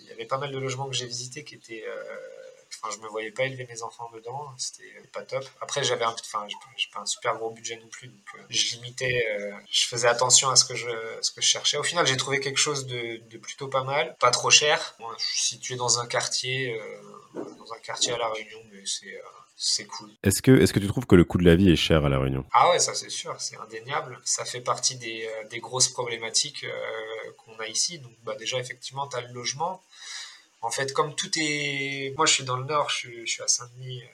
il 0.00 0.06
y 0.06 0.12
avait 0.12 0.26
pas 0.26 0.38
mal 0.38 0.50
de 0.50 0.58
logements 0.58 0.88
que 0.88 0.96
j'ai 0.96 1.06
visités 1.06 1.44
qui 1.44 1.54
étaient 1.54 1.84
euh, 1.86 2.41
Enfin, 2.80 2.94
je 2.96 3.02
me 3.02 3.08
voyais 3.08 3.30
pas 3.30 3.44
élever 3.44 3.66
mes 3.68 3.82
enfants 3.82 4.10
dedans, 4.12 4.52
c'était 4.56 4.82
pas 5.12 5.22
top. 5.22 5.44
Après, 5.60 5.84
j'avais 5.84 6.04
un, 6.04 6.14
enfin, 6.18 6.46
j'ai 6.76 6.88
pas 6.92 7.00
un 7.00 7.06
super 7.06 7.36
gros 7.36 7.50
budget 7.50 7.76
non 7.76 7.86
plus, 7.88 8.08
donc 8.08 8.24
euh, 8.34 8.42
je 8.48 8.74
limitais, 8.74 9.24
euh, 9.38 9.52
je 9.70 9.86
faisais 9.86 10.08
attention 10.08 10.48
à 10.50 10.56
ce 10.56 10.64
que 10.64 10.74
je, 10.74 10.88
ce 11.20 11.30
que 11.30 11.40
je 11.40 11.46
cherchais. 11.46 11.76
Au 11.76 11.82
final, 11.82 12.06
j'ai 12.06 12.16
trouvé 12.16 12.40
quelque 12.40 12.58
chose 12.58 12.86
de, 12.86 13.18
de, 13.28 13.38
plutôt 13.38 13.68
pas 13.68 13.84
mal, 13.84 14.16
pas 14.18 14.30
trop 14.30 14.50
cher. 14.50 14.96
Moi, 14.98 15.14
je 15.18 15.24
suis 15.24 15.40
situé 15.40 15.76
dans 15.76 16.00
un 16.00 16.06
quartier, 16.06 16.80
euh, 16.80 17.02
dans 17.34 17.72
un 17.72 17.78
quartier 17.78 18.12
à 18.12 18.18
la 18.18 18.28
Réunion, 18.28 18.60
mais 18.72 18.82
c'est 18.86 19.20
c'est 19.54 19.84
cool. 19.84 20.10
Est-ce 20.24 20.42
que, 20.42 20.50
est 20.50 20.72
que 20.72 20.80
tu 20.80 20.88
trouves 20.88 21.06
que 21.06 21.14
le 21.14 21.24
coût 21.24 21.38
de 21.38 21.44
la 21.44 21.54
vie 21.54 21.70
est 21.70 21.76
cher 21.76 22.04
à 22.04 22.08
La 22.08 22.18
Réunion? 22.18 22.44
Ah 22.52 22.70
ouais, 22.70 22.80
ça 22.80 22.94
c'est 22.94 23.10
sûr, 23.10 23.36
c'est 23.38 23.56
indéniable. 23.58 24.18
Ça 24.24 24.44
fait 24.44 24.60
partie 24.60 24.96
des, 24.96 25.30
des 25.50 25.60
grosses 25.60 25.88
problématiques 25.88 26.66
qu'on 27.36 27.56
a 27.60 27.68
ici. 27.68 28.00
Donc 28.00 28.12
bah, 28.24 28.34
déjà, 28.34 28.58
effectivement, 28.58 29.06
tu 29.06 29.16
as 29.18 29.20
le 29.20 29.32
logement. 29.32 29.80
En 30.62 30.70
fait, 30.70 30.92
comme 30.92 31.14
tout 31.14 31.30
est... 31.36 32.14
Moi, 32.16 32.26
je 32.26 32.34
suis 32.34 32.44
dans 32.44 32.56
le 32.56 32.64
nord, 32.64 32.88
je 32.88 33.24
suis, 33.24 33.42
à 33.42 33.48
Saint-Denis, 33.48 34.02
euh, 34.02 34.06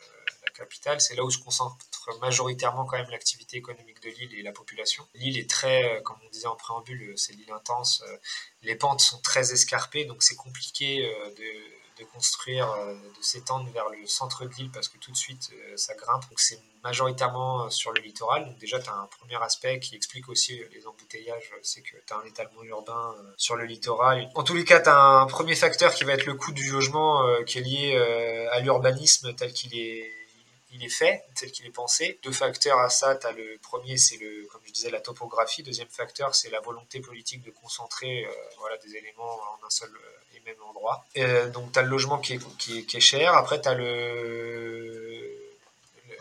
la 0.45 0.51
capitale. 0.53 1.01
C'est 1.01 1.15
là 1.15 1.23
où 1.23 1.31
se 1.31 1.39
concentre 1.39 1.77
majoritairement 2.23 2.87
quand 2.87 2.97
même 2.97 3.11
l'activité 3.11 3.59
économique 3.59 4.03
de 4.03 4.09
l'île 4.09 4.35
et 4.35 4.43
la 4.43 4.53
population. 4.53 5.07
L'île 5.15 5.39
est 5.39 5.49
très, 5.49 5.85
euh, 5.85 6.01
comme 6.01 6.17
on 6.27 6.31
disait 6.31 6.47
en 6.47 6.57
préambule, 6.57 7.13
c'est 7.17 7.35
l'île 7.35 7.53
intense. 7.53 8.03
Euh, 8.09 8.17
les 8.63 8.77
pentes 8.77 9.01
sont 9.01 9.21
très 9.21 9.53
escarpées, 9.53 10.07
donc 10.07 10.23
c'est 10.23 10.37
compliqué 10.37 11.03
de 11.37 11.78
de 11.99 12.05
construire, 12.05 12.71
euh, 12.71 12.95
de 12.95 13.23
s'étendre 13.23 13.69
vers 13.73 13.89
le 13.89 14.07
centre 14.07 14.45
de 14.45 14.51
l'île 14.55 14.71
parce 14.71 14.89
que 14.89 14.99
tout 14.99 15.11
de 15.11 15.17
suite 15.17 15.51
euh, 15.53 15.77
ça 15.77 15.95
grimpe. 15.95 16.23
Donc 16.29 16.41
c'est 16.41 16.61
majoritairement 16.83 17.65
euh, 17.65 17.71
sur 17.71 17.93
le 17.93 18.01
littoral. 18.01 18.47
Donc 18.47 18.59
déjà 18.59 18.79
tu 18.79 18.89
un 18.89 19.09
premier 19.19 19.43
aspect 19.43 19.81
qui 19.81 19.97
explique 19.97 20.29
aussi 20.29 20.61
les 20.73 20.87
embouteillages, 20.87 21.53
c'est 21.63 21.83
que 21.83 21.97
tu 22.07 22.13
un 22.13 22.25
étalement 22.25 22.63
urbain 22.65 23.15
sur 23.37 23.57
le 23.57 23.65
littoral. 23.65 24.31
En 24.35 24.43
tous 24.43 24.55
les 24.55 24.65
cas, 24.65 24.81
tu 24.81 24.89
un 24.89 25.27
premier 25.27 25.55
facteur 25.55 25.93
qui 25.93 26.05
va 26.05 26.13
être 26.13 26.27
le 26.27 26.35
coût 26.35 26.53
du 26.53 26.71
logement 26.71 27.25
qui 27.45 27.59
est 27.59 27.63
lié 27.63 28.49
à 28.53 28.61
l'urbanisme 28.61 29.35
tel 29.35 29.53
qu'il 29.53 29.77
est 29.77 30.18
il 30.71 30.85
est 30.85 30.91
fait, 30.91 31.25
tel 31.35 31.51
qu'il 31.51 31.67
est 31.67 31.71
pensé. 31.71 32.19
Deux 32.23 32.33
facteurs 32.33 32.79
à 32.79 32.91
ça, 32.91 33.19
as 33.23 33.33
le 33.33 33.59
premier, 33.63 33.97
c'est 33.97 34.17
le, 34.17 34.47
comme 34.47 34.61
je 34.67 34.73
disais, 34.73 34.91
la 34.91 35.01
topographie. 35.01 35.63
Deuxième 35.63 35.89
facteur, 35.89 36.35
c'est 36.35 36.51
la 36.51 36.61
volonté 36.61 37.01
politique 37.01 37.43
de 37.43 37.51
concentrer 37.51 38.29
voilà, 38.59 38.77
des 38.79 38.97
éléments 38.97 39.35
en 39.35 39.67
un 39.67 39.71
seul 39.71 39.91
même 40.49 40.63
endroit. 40.69 41.05
Euh, 41.17 41.49
donc, 41.51 41.73
tu 41.73 41.79
as 41.79 41.83
le 41.83 41.89
logement 41.89 42.19
qui 42.19 42.35
est, 42.35 42.95
est, 42.95 43.01
cher. 43.01 43.35
Après, 43.35 43.61
tu 43.61 43.69
as 43.69 43.75
le, 43.75 45.39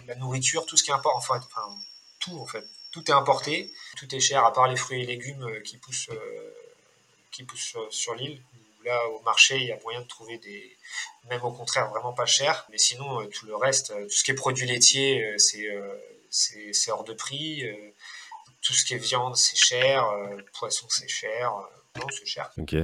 la 0.05 0.15
nourriture, 0.15 0.65
tout 0.65 0.77
ce 0.77 0.83
qui 0.83 0.91
importe, 0.91 1.15
enfin, 1.17 1.39
enfin, 1.45 1.75
tout 2.19 2.37
en 2.37 2.45
fait. 2.45 2.65
Tout 2.91 3.09
est 3.11 3.13
importé, 3.13 3.71
tout 3.97 4.13
est 4.13 4.19
cher, 4.19 4.43
à 4.45 4.53
part 4.53 4.67
les 4.67 4.75
fruits 4.75 5.03
et 5.03 5.05
légumes 5.05 5.43
euh, 5.43 5.59
qui 5.61 5.77
poussent, 5.77 6.09
euh, 6.09 6.53
qui 7.31 7.43
poussent 7.43 7.77
sur, 7.89 8.15
l'île. 8.15 8.41
Là, 8.87 9.07
au 9.09 9.21
marché, 9.21 9.57
il 9.57 9.65
y 9.65 9.71
a 9.71 9.77
moyen 9.83 10.01
de 10.01 10.07
trouver 10.07 10.37
des, 10.37 10.77
même 11.29 11.43
au 11.43 11.51
contraire, 11.51 11.89
vraiment 11.89 12.13
pas 12.13 12.25
cher. 12.25 12.65
Mais 12.71 12.77
sinon, 12.77 13.25
tout 13.27 13.45
le 13.45 13.55
reste, 13.55 13.93
tout 13.93 14.09
ce 14.09 14.23
qui 14.23 14.31
est 14.31 14.35
produits 14.35 14.65
laitiers, 14.67 15.35
c'est 15.37 15.67
c'est 16.29 16.91
hors 16.91 17.03
de 17.03 17.13
prix. 17.13 17.63
tout 18.61 18.73
ce 18.73 18.85
qui 18.85 18.93
est 18.93 18.97
viande, 18.97 19.35
c'est 19.35 19.57
cher. 19.57 20.05
poisson, 20.53 20.87
c'est 20.89 21.07
cher. 21.07 21.51
non, 21.95 22.05
c'est 22.11 22.25
cher. 22.25 22.49
Ok. 22.57 22.75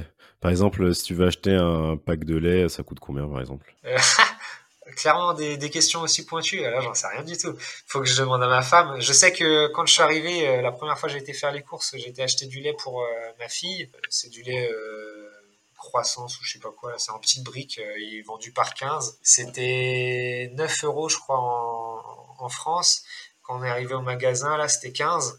Par 0.44 0.50
exemple, 0.50 0.94
si 0.94 1.04
tu 1.04 1.14
veux 1.14 1.26
acheter 1.26 1.54
un 1.54 1.96
pack 1.96 2.24
de 2.24 2.36
lait, 2.36 2.68
ça 2.68 2.82
coûte 2.82 3.00
combien 3.00 3.26
par 3.26 3.40
exemple? 3.40 3.74
Euh, 3.86 3.96
Clairement, 4.96 5.32
des, 5.32 5.70
questions 5.70 6.02
aussi 6.02 6.26
pointues. 6.26 6.60
Là, 6.60 6.82
j'en 6.82 6.92
sais 6.92 7.06
rien 7.06 7.22
du 7.22 7.34
tout. 7.38 7.56
Faut 7.86 8.00
que 8.00 8.06
je 8.06 8.20
demande 8.20 8.42
à 8.42 8.46
ma 8.46 8.60
femme. 8.60 9.00
Je 9.00 9.12
sais 9.14 9.32
que 9.32 9.68
quand 9.68 9.86
je 9.86 9.94
suis 9.94 10.02
arrivé, 10.02 10.46
euh, 10.46 10.60
la 10.60 10.70
première 10.70 10.98
fois 10.98 11.08
que 11.08 11.14
j'ai 11.14 11.20
été 11.20 11.32
faire 11.32 11.50
les 11.50 11.62
courses, 11.62 11.94
j'ai 11.96 12.10
été 12.10 12.22
acheter 12.22 12.44
du 12.44 12.60
lait 12.60 12.74
pour 12.74 13.00
euh, 13.00 13.06
ma 13.38 13.48
fille. 13.48 13.90
C'est 14.10 14.28
du 14.28 14.42
lait 14.42 14.70
croissance 15.84 16.40
ou 16.40 16.44
je 16.44 16.52
sais 16.52 16.58
pas 16.58 16.70
quoi. 16.70 16.94
C'est 16.98 17.12
en 17.12 17.18
petite 17.18 17.44
brique. 17.44 17.80
il 17.98 18.18
est 18.18 18.22
vendu 18.22 18.52
par 18.52 18.74
15. 18.74 19.18
C'était 19.22 20.50
9 20.54 20.84
euros, 20.84 21.08
je 21.08 21.18
crois, 21.18 21.38
en, 21.38 22.36
en 22.38 22.48
France. 22.48 23.04
Quand 23.42 23.60
on 23.60 23.64
est 23.64 23.70
arrivé 23.70 23.94
au 23.94 24.00
magasin, 24.00 24.56
là, 24.56 24.68
c'était 24.68 24.92
15. 24.92 25.38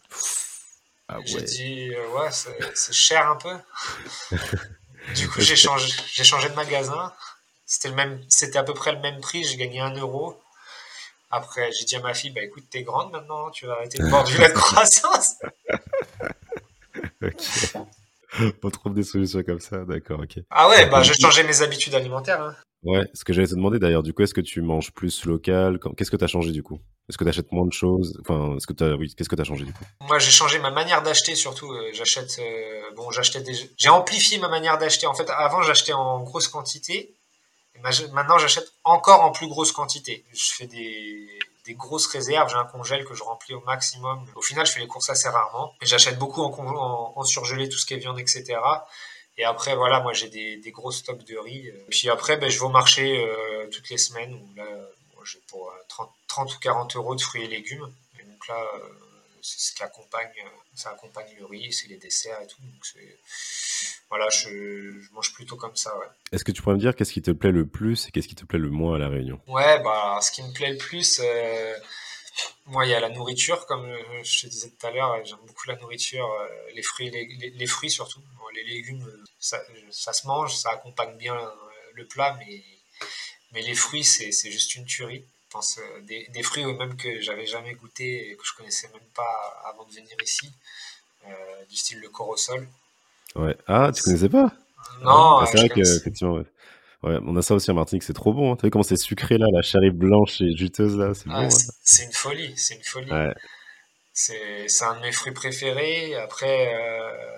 Ah 1.08 1.17
ouais. 1.19 1.23
J'ai 1.25 1.41
dit, 1.41 1.91
ouais, 2.13 2.29
c'est 2.31 2.93
cher 2.93 3.27
un 3.29 3.36
peu. 3.36 3.58
Du 5.13 5.29
coup, 5.29 5.39
j'ai 5.39 5.55
changé, 5.55 5.93
j'ai 6.12 6.23
changé 6.23 6.49
de 6.49 6.55
magasin. 6.55 7.13
C'était 7.67 7.89
le 7.89 7.95
même, 7.95 8.25
c'était 8.27 8.58
à 8.58 8.63
peu 8.63 8.73
près 8.73 8.91
le 8.91 8.99
même 8.99 9.21
prix. 9.21 9.43
J'ai 9.43 9.55
gagné 9.55 9.79
un 9.79 9.93
euro. 9.95 10.41
Après, 11.29 11.71
j'ai 11.73 11.86
dit 11.86 11.95
à 11.95 11.99
ma 11.99 12.13
fille, 12.13 12.31
bah 12.31 12.41
écoute, 12.41 12.63
t'es 12.71 12.81
grande 12.84 13.12
maintenant, 13.12 13.51
tu 13.51 13.67
vas 13.67 13.73
arrêter 13.73 13.99
de 13.99 14.08
boire 14.10 14.23
du 14.23 14.38
lait 14.38 14.49
de 14.49 14.53
croissance. 14.53 15.36
On 18.63 18.69
trouve 18.69 18.93
des 18.93 19.04
solutions 19.04 19.43
comme 19.43 19.60
ça, 19.60 19.86
d'accord, 19.86 20.19
ok. 20.21 20.43
Ah 20.50 20.69
ouais, 20.69 20.88
bah 20.88 21.04
j'ai 21.04 21.13
changé 21.13 21.43
mes 21.43 21.62
habitudes 21.62 21.95
alimentaires. 21.95 22.41
Hein. 22.41 22.56
Ouais, 22.84 23.04
ce 23.15 23.24
que 23.24 23.34
j'allais 23.34 23.48
te 23.48 23.56
demander 23.56 23.80
d'ailleurs, 23.80 24.04
du 24.04 24.13
coup, 24.13 24.21
est-ce 24.21 24.34
que 24.34 24.41
tu 24.41 24.62
manges 24.62 24.91
plus 24.91 25.26
local? 25.26 25.80
Qu'est-ce 25.98 26.12
que 26.12 26.17
tu 26.17 26.24
as 26.24 26.28
changé 26.28 26.52
du 26.52 26.62
coup? 26.62 26.80
Est-ce 27.10 27.17
que 27.17 27.24
tu 27.24 27.30
achètes 27.30 27.52
moins 27.52 27.65
de 27.65 27.74
choses? 27.74 28.15
Enfin, 28.21 28.58
ce 28.60 28.67
que 28.67 28.84
as... 28.84 28.95
oui, 28.95 29.12
qu'est-ce 29.15 29.28
que 29.28 29.36
tu 29.36 29.41
as 29.41 29.45
changé 29.45 29.65
du 29.65 29.74
coup? 29.74 29.84
Moi, 30.02 30.19
j'ai 30.19 30.30
changé 30.30 30.60
ma 30.60 30.69
manière 30.69 31.02
d'acheter 31.02 31.34
surtout. 31.34 31.71
Euh, 31.71 31.89
j'achète, 31.93 32.38
euh, 32.39 32.82
bon, 32.95 33.10
j'achetais 33.10 33.41
des... 33.41 33.54
J'ai 33.78 33.89
amplifié 33.89 34.38
ma 34.38 34.50
manière 34.50 34.78
d'acheter. 34.78 35.08
En 35.08 35.15
fait, 35.15 35.28
avant, 35.32 35.63
j'achetais 35.63 35.93
en 35.93 36.21
grosse 36.21 36.48
quantité. 36.48 37.15
maintenant, 38.13 38.38
j'achète 38.38 38.71
encore 38.84 39.21
en 39.21 39.32
plus 39.32 39.48
grosse 39.48 39.71
quantité. 39.71 40.24
Je 40.34 40.54
fais 40.54 40.67
des, 40.67 41.28
des 41.65 41.73
grosses 41.73 42.08
réserves. 42.08 42.49
J'ai 42.49 42.58
un 42.58 42.65
congèle 42.65 43.06
que 43.06 43.13
je 43.13 43.23
remplis 43.23 43.54
au 43.54 43.62
maximum. 43.62 44.25
Au 44.36 44.41
final, 44.41 44.65
je 44.65 44.71
fais 44.73 44.80
les 44.80 44.88
courses 44.88 45.10
assez 45.10 45.30
rarement. 45.30 45.73
J'achète 45.82 46.17
beaucoup 46.19 46.41
en, 46.41 46.51
en, 46.51 47.13
en 47.15 47.23
surgelé, 47.23 47.69
tout 47.69 47.78
ce 47.78 47.86
qui 47.86 47.93
est 47.95 47.97
viande, 47.97 48.19
etc. 48.19 48.58
Et 49.38 49.43
après, 49.43 49.75
voilà, 49.75 49.99
moi 49.99 50.13
j'ai 50.13 50.30
des, 50.30 50.58
des, 50.58 50.71
gros 50.71 50.91
stocks 50.91 51.23
de 51.25 51.38
riz. 51.38 51.69
Puis 51.89 52.10
après, 52.10 52.38
ben, 52.38 52.49
je 52.49 52.58
vais 52.58 52.65
au 52.65 52.69
marché 52.69 53.25
euh, 53.25 53.67
toutes 53.69 53.89
les 53.89 53.97
semaines 53.97 54.34
où 54.34 54.56
là, 54.56 54.65
j'ai 55.25 55.39
pour 55.47 55.73
30, 55.89 56.08
euh, 56.08 56.12
30, 56.28 56.56
ou 56.56 56.60
40 56.60 56.95
euros 56.95 57.15
de 57.15 57.21
fruits 57.21 57.43
et 57.43 57.47
légumes. 57.47 57.91
Et 58.19 58.23
donc 58.23 58.47
là, 58.47 58.56
euh, 58.75 58.89
c'est 59.41 59.60
ce 59.60 59.75
qui 59.75 59.84
accompagne, 59.84 60.32
ça 60.73 60.91
accompagne 60.91 61.28
le 61.38 61.45
riz, 61.45 61.73
c'est 61.73 61.88
les 61.88 61.97
desserts 61.97 62.39
et 62.41 62.47
tout. 62.47 62.62
Donc 62.62 62.86
voilà, 64.10 64.30
je, 64.30 64.50
je, 65.02 65.13
mange 65.13 65.34
plutôt 65.34 65.56
comme 65.56 65.76
ça. 65.76 65.98
Ouais. 65.98 66.06
Est-ce 66.32 66.44
que 66.44 66.52
tu 66.52 66.62
pourrais 66.62 66.76
me 66.76 66.80
dire 66.80 66.96
qu'est-ce 66.96 67.13
qui 67.13 67.22
te 67.22 67.32
plaît 67.32 67.52
le 67.52 67.65
plus 67.65 68.08
et 68.08 68.12
qu'est-ce 68.12 68.28
qui 68.28 68.36
te 68.36 68.46
plaît 68.46 68.60
le 68.60 68.70
moins 68.70 68.96
à 68.96 69.00
la 69.00 69.10
Réunion? 69.10 69.41
Ouais, 69.48 69.82
bah, 69.82 70.20
ce 70.22 70.32
qui 70.32 70.44
me 70.44 70.54
plaît 70.54 70.72
le 70.72 70.78
plus, 70.78 71.20
euh, 71.24 71.76
moi, 72.65 72.86
il 72.86 72.91
y 72.91 72.94
a 72.94 73.00
la 73.00 73.10
nourriture, 73.10 73.65
comme 73.65 73.88
je 74.24 74.41
te 74.41 74.48
disais 74.48 74.70
tout 74.70 74.88
à 74.88 74.91
l'heure, 74.91 75.26
j'aime 75.26 75.39
beaucoup 75.48 75.68
la 75.68 75.76
nourriture, 75.78 76.30
les 76.74 76.84
fruits, 76.84 77.10
les, 77.10 77.52
les, 77.56 77.68
fruits 77.68 77.89
surtout. 77.89 78.22
les 78.54 78.63
légumes, 78.63 79.06
ça, 79.39 79.60
ça, 79.89 80.13
se 80.13 80.28
mange, 80.28 80.54
ça 80.54 80.72
accompagne 80.72 81.18
bien 81.18 81.38
le 81.94 82.06
plat, 82.06 82.38
mais, 82.39 82.63
mais 83.54 83.62
les 83.62 83.76
fruits, 83.76 84.04
c'est 84.04 84.32
juste 84.52 84.76
une 84.76 84.86
tuerie. 84.86 85.26
Je 85.48 85.58
pense, 85.58 85.80
des, 86.02 86.28
des 86.28 86.44
fruits 86.44 86.65
même 86.65 86.98
que 86.98 87.22
j'avais 87.22 87.46
jamais 87.46 87.74
goûté 87.76 88.32
et 88.32 88.36
que 88.36 88.44
je 88.46 88.54
connaissais 88.54 88.89
même 88.89 89.08
pas 89.15 89.62
avant 89.65 89.86
de 89.86 89.94
venir 89.94 90.18
ici, 90.22 90.52
du 91.70 91.76
style 91.78 92.00
le 92.00 92.10
corosol. 92.10 92.68
Ouais. 93.36 93.56
Ah, 93.67 93.91
tu 93.93 94.02
connaissais 94.04 94.30
pas? 94.30 94.52
Non. 95.02 95.39
Ah, 95.39 95.45
c'est 95.52 95.58
vrai 95.58 95.69
qu'effectivement, 95.69 96.36
ouais. 96.36 96.45
ouais. 97.04 97.19
on 97.26 97.36
a 97.36 97.41
ça 97.41 97.54
aussi 97.54 97.69
à 97.69 97.74
Martinique, 97.74 98.04
c'est 98.04 98.13
trop 98.13 98.34
bon. 98.34 98.54
Hein. 98.54 98.56
T'as 98.56 98.67
vu 98.67 98.71
comment 98.71 98.84
c'est 98.84 98.98
sucré 98.98 99.38
là, 99.38 99.45
la 99.52 99.62
charie 99.62 99.91
blanche 99.91 100.41
et 100.41 100.56
juteuse 100.56 100.98
là, 100.98 101.13
c'est 101.13 101.28
bon. 101.28 101.50
C'est 101.84 102.06
une 102.06 102.13
folie, 102.13 102.54
c'est 102.56 102.76
une 102.76 102.84
folie. 102.84 103.12
C'est 104.13 104.84
un 104.84 104.95
de 104.95 105.02
mes 105.02 105.12
fruits 105.12 105.34
préférés. 105.34 106.15
Après, 106.15 106.74
euh, 106.74 107.38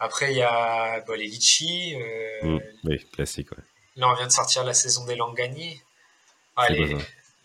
après 0.00 0.32
il 0.32 0.38
y 0.38 0.42
a 0.42 1.00
bah, 1.06 1.16
les 1.16 1.26
litchis. 1.26 1.94
Euh, 1.94 2.46
mmh. 2.46 2.60
oui, 2.84 3.06
classique. 3.12 3.52
Ouais. 3.52 3.62
Là, 3.96 4.08
on 4.10 4.14
vient 4.14 4.26
de 4.26 4.32
sortir 4.32 4.64
la 4.64 4.74
saison 4.74 5.04
des 5.04 5.14
langani. 5.14 5.80
Ah, 6.56 6.68
les, 6.70 6.96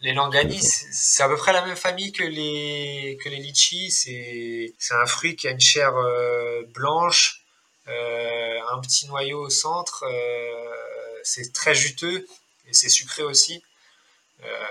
les 0.01 0.13
langani, 0.13 0.59
c'est 0.61 1.23
à 1.23 1.29
peu 1.29 1.35
près 1.35 1.53
la 1.53 1.65
même 1.65 1.75
famille 1.75 2.11
que 2.11 2.23
les 2.23 3.17
que 3.23 3.29
les 3.29 3.37
litchis. 3.37 3.91
C'est 3.91 4.73
un 4.91 5.05
fruit 5.05 5.35
qui 5.35 5.47
a 5.47 5.51
une 5.51 5.59
chair 5.59 5.95
euh, 5.95 6.63
blanche 6.73 7.41
euh, 7.41 7.44
un 7.87 8.79
petit 8.81 9.07
noyau 9.07 9.41
au 9.41 9.49
centre. 9.49 10.03
Euh, 10.07 11.19
c'est 11.23 11.53
très 11.53 11.75
juteux 11.75 12.27
et 12.67 12.73
c'est 12.73 12.89
sucré 12.89 13.23
aussi. 13.23 13.63
Euh, 14.43 14.67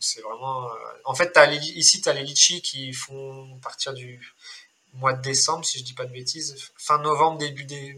c'est 0.00 0.20
vraiment. 0.20 0.68
En 1.04 1.14
fait, 1.14 1.36
as 1.36 1.50
ici, 1.52 2.00
tu 2.00 2.08
as 2.08 2.12
les 2.12 2.22
litchis 2.22 2.62
qui 2.62 2.92
font 2.92 3.58
partir 3.62 3.94
du 3.94 4.20
mois 4.92 5.12
de 5.12 5.22
décembre, 5.22 5.64
si 5.64 5.78
je 5.78 5.84
dis 5.84 5.94
pas 5.94 6.04
de 6.04 6.12
bêtises, 6.12 6.70
fin 6.76 6.98
novembre, 6.98 7.38
début 7.38 7.64
des. 7.64 7.96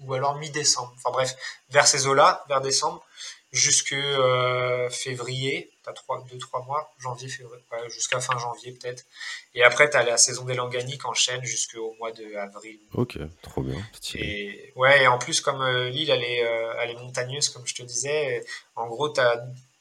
ou 0.00 0.14
alors 0.14 0.36
mi-décembre. 0.36 0.92
Enfin 0.96 1.10
bref, 1.10 1.34
vers 1.70 1.86
ces 1.86 2.06
eaux-là, 2.06 2.44
vers 2.48 2.60
décembre 2.60 3.04
jusque 3.52 3.92
euh, 3.92 4.88
février, 4.88 5.70
t'as 5.82 5.92
trois, 5.92 6.24
deux, 6.30 6.38
trois 6.38 6.64
mois, 6.64 6.90
janvier, 6.98 7.28
février, 7.28 7.62
jusqu'à 7.88 8.18
fin 8.20 8.38
janvier 8.38 8.72
peut-être. 8.72 9.04
Et 9.54 9.62
après, 9.62 9.90
t'as 9.90 10.02
la 10.02 10.16
saison 10.16 10.44
des 10.44 10.54
Langaniques 10.54 11.02
qui 11.02 11.06
enchaîne 11.06 11.44
jusqu'au 11.44 11.94
mois 11.98 12.12
de 12.12 12.34
avril. 12.36 12.80
Ok, 12.94 13.18
trop 13.42 13.62
bien. 13.62 13.78
Et 14.14 14.72
ouais, 14.76 15.02
et 15.02 15.06
en 15.06 15.18
plus, 15.18 15.42
comme 15.42 15.60
euh, 15.60 15.90
l'île, 15.90 16.10
elle 16.10 16.24
est, 16.24 16.44
euh, 16.44 16.72
elle 16.80 16.90
est 16.90 16.96
montagneuse, 16.98 17.50
comme 17.50 17.66
je 17.66 17.74
te 17.74 17.82
disais, 17.82 18.42
en 18.74 18.86
gros, 18.86 19.10
t'as 19.10 19.36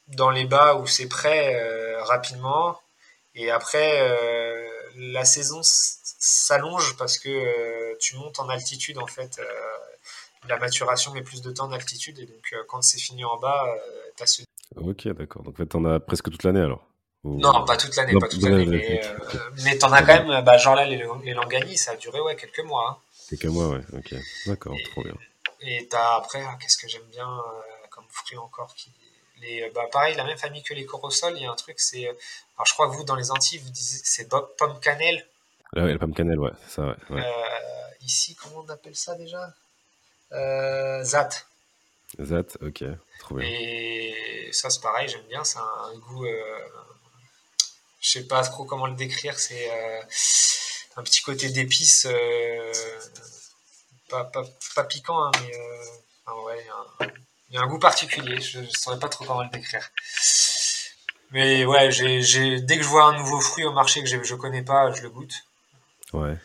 dans 0.08 0.32
les 0.32 0.46
bas 0.46 0.76
où 0.76 0.86
c'est 0.86 1.08
prêt 1.08 1.56
rapidement, 2.02 2.78
et 3.34 3.50
après, 3.50 4.14
la 4.98 5.24
saison 5.24 5.62
s'allonge 5.64 6.98
parce 6.98 7.18
que 7.18 7.98
tu 7.98 8.18
montes 8.18 8.42
en 8.42 8.50
altitude 8.50 8.98
en 8.98 9.08
fait 9.08 9.40
la 10.48 10.58
maturation 10.58 11.14
met 11.14 11.22
plus 11.22 11.42
de 11.42 11.52
temps 11.52 11.68
d'altitude 11.68 12.20
et 12.20 12.26
donc 12.26 12.54
euh, 12.54 12.64
quand 12.68 12.82
c'est 12.82 13.00
fini 13.00 13.24
en 13.24 13.38
bas, 13.38 13.66
euh, 13.68 13.78
tu 14.18 14.24
as 14.24 14.28
ce. 14.28 14.42
Ok, 14.76 15.08
d'accord. 15.10 15.44
Donc 15.44 15.56
en 15.56 15.58
fait, 15.58 15.68
t'en 15.68 15.86
as 15.86 16.00
presque 16.00 16.30
toute 16.30 16.44
l'année 16.44 16.62
alors? 16.62 16.88
Non, 17.24 17.66
pas 17.66 17.78
toute 17.78 17.96
l'année, 17.96 18.18
pas 18.20 18.28
toute 18.28 18.42
l'année. 18.42 18.66
Mais, 18.66 19.06
euh, 19.06 19.40
mais 19.64 19.78
t'en 19.78 19.92
as 19.92 20.02
quand 20.02 20.26
même, 20.26 20.44
bah, 20.44 20.58
genre 20.58 20.74
là, 20.74 20.86
les, 20.86 21.04
les 21.24 21.34
Langani, 21.34 21.78
ça 21.78 21.92
a 21.92 21.96
duré 21.96 22.20
ouais, 22.20 22.36
quelques 22.36 22.66
mois. 22.66 22.90
Hein. 22.90 22.98
Quelques 23.30 23.46
mois, 23.46 23.70
ouais, 23.70 23.84
ok. 23.94 24.16
D'accord, 24.48 24.76
trop 24.92 25.04
bien. 25.04 25.14
Et 25.62 25.88
t'as 25.88 26.16
après, 26.16 26.44
ah, 26.44 26.58
qu'est-ce 26.60 26.80
que 26.80 26.88
j'aime 26.88 27.06
bien 27.12 27.30
comme 27.92 28.06
fruit 28.10 28.38
encore 28.38 28.74
qui. 28.74 28.92
Les, 29.40 29.70
bah, 29.76 29.88
pareil, 29.92 30.16
la 30.16 30.24
même 30.24 30.38
famille 30.38 30.64
que 30.64 30.74
les 30.74 30.86
corosols, 30.86 31.36
il 31.36 31.44
y 31.44 31.46
a 31.46 31.52
un 31.52 31.56
truc, 31.56 31.80
c'est. 31.80 32.06
Alors 32.06 32.66
je 32.66 32.74
crois 32.74 32.90
que 32.90 32.96
vous, 32.96 33.04
dans 33.04 33.16
les 33.16 33.30
Antilles, 33.30 33.60
vous 33.60 33.70
disiez 33.70 34.00
c'est 34.04 34.28
pomme 34.30 34.80
cannelle. 34.82 35.24
Ah 35.76 35.84
ouais, 35.84 35.94
la 35.94 36.00
pomme 36.00 36.16
cannelle, 36.16 36.40
ouais, 36.40 36.52
c'est 36.66 36.76
ça, 36.76 36.96
ouais. 37.12 37.24
ici, 38.02 38.36
comment 38.36 38.64
on 38.66 38.70
appelle 38.70 38.96
ça 38.96 39.14
déjà? 39.16 39.54
Zat. 40.32 41.46
Zat, 42.20 42.58
ok, 42.62 42.84
trop 43.20 43.36
bien. 43.36 43.48
Et 43.48 44.50
ça, 44.52 44.70
c'est 44.70 44.82
pareil, 44.82 45.08
j'aime 45.08 45.26
bien. 45.28 45.44
C'est 45.44 45.60
un 45.60 45.98
goût. 45.98 46.26
Euh, 46.26 46.60
je 48.02 48.10
sais 48.10 48.28
pas 48.28 48.44
trop 48.44 48.66
comment 48.66 48.88
le 48.88 48.96
décrire. 48.96 49.40
C'est 49.40 49.70
euh, 49.72 50.02
un 50.98 51.04
petit 51.04 51.22
côté 51.22 51.50
d'épices. 51.50 52.08
Pas, 54.10 54.30
pas, 54.76 54.84
piquant, 54.84 55.24
hein, 55.24 55.32
mais 55.42 55.56
ouais, 56.44 56.66
il 57.50 57.56
y, 57.56 57.58
a 57.58 57.62
un 57.62 57.68
goût 57.68 57.80
particulier. 57.80 58.42
Je 58.42 58.60
ne 58.60 58.68
saurais 58.68 59.00
pas 59.00 59.08
trop 59.08 59.24
comment 59.24 59.44
le 59.44 59.50
décrire. 59.50 59.90
Mais 61.32 61.64
ouais, 61.64 61.88
dès 61.88 62.78
que 62.78 62.84
je 62.84 62.88
vois 62.90 63.06
un 63.06 63.18
nouveau 63.18 63.40
fruit 63.40 63.64
au 63.64 63.72
marché 63.72 64.02
que 64.02 64.08
je 64.08 64.18
ne 64.18 64.38
connais 64.38 64.64
pas, 64.64 64.92
je 64.92 65.02
le 65.02 65.10
goûte. 65.10 65.34
Ouais. 66.12 66.36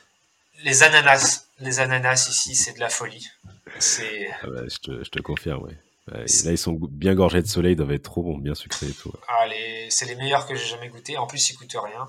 Les 0.62 0.83
ananas. 0.83 1.47
Les 1.61 1.81
ananas 1.81 2.29
ici, 2.31 2.55
c'est 2.55 2.75
de 2.75 2.81
la 2.81 2.88
folie. 2.90 3.29
Ah 3.66 4.47
bah, 4.47 4.62
je, 4.69 4.77
te, 4.79 5.05
je, 5.05 5.11
te, 5.11 5.21
confirme, 5.21 5.64
ouais. 5.64 5.77
Là, 6.07 6.53
ils 6.53 6.59
sont 6.59 6.79
bien 6.81 7.14
gorgés 7.14 7.42
de 7.42 7.47
soleil, 7.47 7.73
ils 7.73 7.77
doivent 7.77 7.92
être 7.92 8.05
trop 8.05 8.23
bons, 8.23 8.38
bien 8.38 8.55
sucrés 8.55 8.87
et 8.87 8.92
tout. 8.92 9.12
Ah, 9.29 9.47
c'est 9.90 10.07
les 10.07 10.14
meilleurs 10.14 10.47
que 10.47 10.55
j'ai 10.55 10.66
jamais 10.66 10.88
goûté. 10.88 11.19
En 11.19 11.27
plus, 11.27 11.51
ils 11.51 11.57
coûtent 11.57 11.77
rien. 11.77 12.09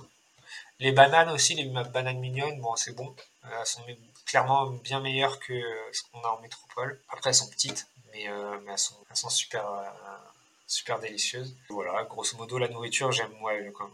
Les 0.80 0.92
bananes 0.92 1.30
aussi, 1.30 1.56
les 1.56 1.66
bananes 1.66 2.20
mignonnes, 2.20 2.60
bon, 2.62 2.76
c'est 2.76 2.96
bon. 2.96 3.16
Elles 3.44 3.66
sont 3.66 3.82
clairement 4.26 4.68
bien 4.68 5.00
meilleures 5.00 5.40
que 5.40 5.60
ce 5.92 6.02
qu'on 6.12 6.22
a 6.22 6.28
en 6.28 6.42
métropole. 6.42 7.00
Après, 7.10 7.32
elles 7.32 7.36
sont 7.36 7.50
petites, 7.50 7.88
mais, 8.14 8.30
euh, 8.30 8.58
mais 8.64 8.74
elles, 8.74 8.78
sont, 8.78 8.96
elles, 9.10 9.16
sont, 9.18 9.30
super, 9.30 9.68
euh, 9.68 9.84
super 10.68 11.00
délicieuses. 11.00 11.56
Voilà, 11.70 12.04
grosso 12.04 12.38
modo, 12.38 12.60
la 12.60 12.68
nourriture, 12.68 13.12
j'aime, 13.12 13.34
ouais, 13.42 13.72
comme, 13.76 13.92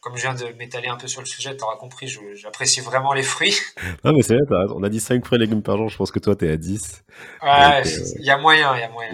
comme 0.00 0.16
je 0.16 0.22
viens 0.22 0.34
de 0.34 0.46
m'étaler 0.56 0.88
un 0.88 0.96
peu 0.96 1.06
sur 1.06 1.20
le 1.20 1.26
sujet, 1.26 1.56
tu 1.56 1.62
auras 1.62 1.76
compris, 1.76 2.08
j'apprécie 2.34 2.80
vraiment 2.80 3.12
les 3.12 3.22
fruits. 3.22 3.56
Non, 4.04 4.12
mais 4.14 4.22
c'est 4.22 4.34
vrai, 4.36 4.64
on 4.74 4.82
a 4.82 4.88
dit 4.88 5.00
5 5.00 5.24
fruits 5.24 5.36
et 5.36 5.40
légumes 5.40 5.62
par 5.62 5.76
jour, 5.76 5.88
je 5.90 5.96
pense 5.96 6.10
que 6.10 6.18
toi, 6.18 6.34
tu 6.34 6.48
es 6.48 6.52
à 6.52 6.56
10. 6.56 7.04
Ouais, 7.42 7.48
euh, 7.48 7.82
il 8.18 8.24
y 8.24 8.30
a 8.30 8.38
moyen, 8.38 8.74
il 8.76 8.80
y 8.80 8.82
a 8.82 8.88
moyen. 8.88 9.12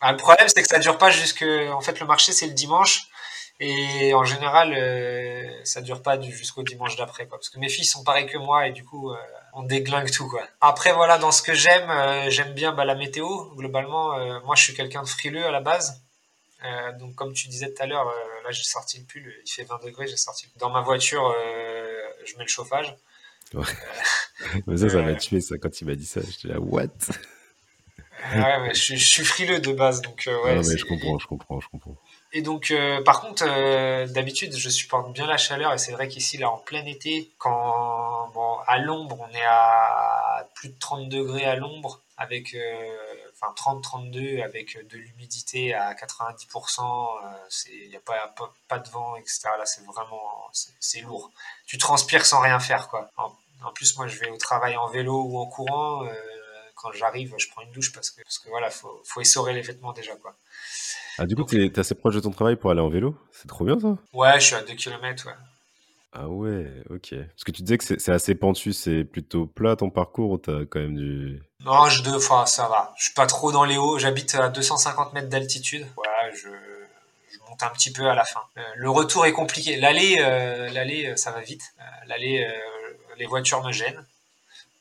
Ah, 0.00 0.12
le 0.12 0.16
problème, 0.16 0.46
c'est 0.48 0.62
que 0.62 0.68
ça 0.68 0.78
dure 0.78 0.96
pas 0.96 1.10
jusque. 1.10 1.44
En 1.72 1.80
fait, 1.80 2.00
le 2.00 2.06
marché, 2.06 2.32
c'est 2.32 2.46
le 2.46 2.52
dimanche. 2.52 3.08
Et 3.58 4.12
en 4.14 4.24
général, 4.24 4.74
euh, 4.74 5.42
ça 5.64 5.80
dure 5.80 6.02
pas 6.02 6.20
jusqu'au 6.20 6.62
dimanche 6.62 6.96
d'après, 6.96 7.26
Parce 7.26 7.48
que 7.48 7.58
mes 7.58 7.68
filles 7.68 7.86
sont 7.86 8.04
pareilles 8.04 8.26
que 8.26 8.38
moi 8.38 8.66
et 8.68 8.72
du 8.72 8.84
coup, 8.84 9.10
euh, 9.10 9.16
on 9.54 9.62
déglingue 9.62 10.10
tout, 10.10 10.28
quoi. 10.28 10.42
Après, 10.60 10.92
voilà, 10.92 11.18
dans 11.18 11.32
ce 11.32 11.42
que 11.42 11.54
j'aime, 11.54 11.90
j'aime 12.28 12.52
bien 12.54 12.72
bah, 12.72 12.84
la 12.84 12.94
météo. 12.94 13.26
Globalement, 13.56 14.18
moi, 14.44 14.54
je 14.56 14.62
suis 14.62 14.74
quelqu'un 14.74 15.02
de 15.02 15.08
frileux 15.08 15.44
à 15.44 15.50
la 15.50 15.60
base. 15.60 16.05
Euh, 16.64 16.92
donc, 16.98 17.14
comme 17.14 17.32
tu 17.32 17.48
disais 17.48 17.72
tout 17.72 17.82
à 17.82 17.86
l'heure, 17.86 18.08
euh, 18.08 18.42
là 18.44 18.50
j'ai 18.50 18.62
sorti 18.62 18.98
le 18.98 19.04
pull, 19.04 19.34
il 19.44 19.50
fait 19.50 19.64
20 19.64 19.84
degrés, 19.84 20.06
j'ai 20.06 20.16
sorti. 20.16 20.48
Dans 20.56 20.70
ma 20.70 20.80
voiture, 20.80 21.34
euh, 21.36 21.84
je 22.24 22.36
mets 22.36 22.44
le 22.44 22.48
chauffage. 22.48 22.96
Ouais. 23.52 23.64
mais 24.66 24.76
ça, 24.78 24.88
ça 24.88 25.02
m'a 25.02 25.14
tué 25.14 25.40
ça 25.40 25.58
quand 25.58 25.80
il 25.80 25.86
m'a 25.86 25.94
dit 25.94 26.06
ça. 26.06 26.20
J'étais 26.22 26.48
là, 26.54 26.60
what? 26.60 26.88
Ouais, 28.34 28.60
mais 28.60 28.74
je, 28.74 28.96
suis 28.96 29.24
frileux 29.24 29.60
de 29.60 29.72
base, 29.72 30.00
donc 30.00 30.24
ouais. 30.26 30.56
Non, 30.56 30.62
mais 30.66 30.78
je 30.78 30.84
comprends, 30.86 31.18
je 31.18 31.26
comprends, 31.26 31.60
je 31.60 31.68
comprends. 31.68 31.96
Et 32.32 32.40
donc, 32.40 32.72
par 33.04 33.20
contre, 33.20 33.44
d'habitude, 34.06 34.56
je 34.56 34.68
supporte 34.70 35.12
bien 35.12 35.26
la 35.26 35.36
chaleur, 35.36 35.74
et 35.74 35.78
c'est 35.78 35.92
vrai 35.92 36.08
qu'ici, 36.08 36.38
là, 36.38 36.50
en 36.50 36.56
plein 36.56 36.84
été, 36.86 37.30
quand, 37.38 38.30
bon, 38.34 38.56
à 38.66 38.78
l'ombre, 38.78 39.20
on 39.20 39.34
est 39.34 39.44
à 39.46 40.48
plus 40.54 40.70
de 40.70 40.78
30 40.78 41.08
degrés 41.08 41.44
à 41.44 41.56
l'ombre, 41.56 42.02
avec 42.16 42.56
enfin 43.40 43.52
30-32 43.56 44.42
avec 44.42 44.78
de 44.88 44.96
l'humidité 44.96 45.74
à 45.74 45.94
90%, 45.94 47.20
il 47.70 47.88
n'y 47.88 47.96
a 47.96 48.00
pas, 48.00 48.34
pas, 48.68 48.78
de 48.78 48.88
vent, 48.88 49.16
etc. 49.16 49.48
Là, 49.58 49.66
c'est 49.66 49.84
vraiment, 49.84 50.50
c'est 50.52 51.00
lourd. 51.00 51.30
Tu 51.66 51.78
transpires 51.78 52.24
sans 52.24 52.40
rien 52.40 52.58
faire, 52.58 52.88
quoi. 52.88 53.10
En, 53.16 53.72
plus, 53.72 53.96
moi, 53.96 54.06
je 54.06 54.18
vais 54.18 54.30
au 54.30 54.36
travail 54.36 54.76
en 54.76 54.88
vélo 54.88 55.22
ou 55.22 55.38
en 55.38 55.46
courant. 55.46 56.04
Euh, 56.04 56.14
quand 56.74 56.92
j'arrive, 56.92 57.34
je 57.38 57.48
prends 57.48 57.62
une 57.62 57.72
douche 57.72 57.92
parce 57.92 58.10
que, 58.10 58.22
parce 58.22 58.38
que 58.38 58.48
voilà, 58.48 58.70
faut, 58.70 59.02
faut 59.04 59.20
essorer 59.20 59.54
les 59.54 59.62
vêtements 59.62 59.92
déjà, 59.92 60.14
quoi. 60.16 60.34
Ah, 61.18 61.26
du 61.26 61.34
coup, 61.34 61.44
tu 61.44 61.64
es, 61.64 61.78
assez 61.78 61.94
proche 61.94 62.14
de 62.14 62.20
ton 62.20 62.30
travail 62.30 62.56
pour 62.56 62.70
aller 62.70 62.80
en 62.80 62.90
vélo? 62.90 63.16
C'est 63.32 63.48
trop 63.48 63.64
bien, 63.64 63.78
ça 63.80 63.96
Ouais, 64.12 64.38
je 64.38 64.46
suis 64.46 64.54
à 64.54 64.62
2 64.62 64.74
km, 64.74 65.26
ouais. 65.26 65.32
Ah 66.18 66.28
ouais, 66.28 66.66
ok. 66.88 67.14
Parce 67.14 67.44
que 67.44 67.50
tu 67.50 67.62
disais 67.62 67.76
que 67.76 67.84
c'est 67.84 68.12
assez 68.12 68.34
pentu, 68.34 68.72
c'est 68.72 69.04
plutôt 69.04 69.44
plat 69.46 69.76
ton 69.76 69.90
parcours 69.90 70.30
ou 70.30 70.38
t'as 70.38 70.64
quand 70.64 70.80
même 70.80 70.96
du... 70.96 71.42
Non, 71.60 71.88
je 71.90 72.02
deux 72.02 72.18
fois, 72.18 72.46
ça 72.46 72.68
va. 72.68 72.94
Je 72.96 73.04
suis 73.04 73.14
pas 73.14 73.26
trop 73.26 73.52
dans 73.52 73.64
les 73.64 73.76
hauts, 73.76 73.98
j'habite 73.98 74.34
à 74.34 74.48
250 74.48 75.12
mètres 75.12 75.28
d'altitude. 75.28 75.86
Voilà, 75.94 76.30
je, 76.32 76.48
monte 77.50 77.62
un 77.62 77.68
petit 77.68 77.92
peu 77.92 78.08
à 78.08 78.14
la 78.14 78.24
fin. 78.24 78.40
Euh, 78.56 78.62
le 78.76 78.88
retour 78.88 79.26
est 79.26 79.32
compliqué. 79.32 79.76
L'aller, 79.76 80.16
euh, 80.20 80.70
l'aller, 80.70 81.06
euh, 81.06 81.16
ça 81.16 81.32
va 81.32 81.40
vite. 81.40 81.74
l'aller, 82.06 82.48
les 83.18 83.26
voitures 83.26 83.62
me 83.62 83.72
gênent. 83.72 84.02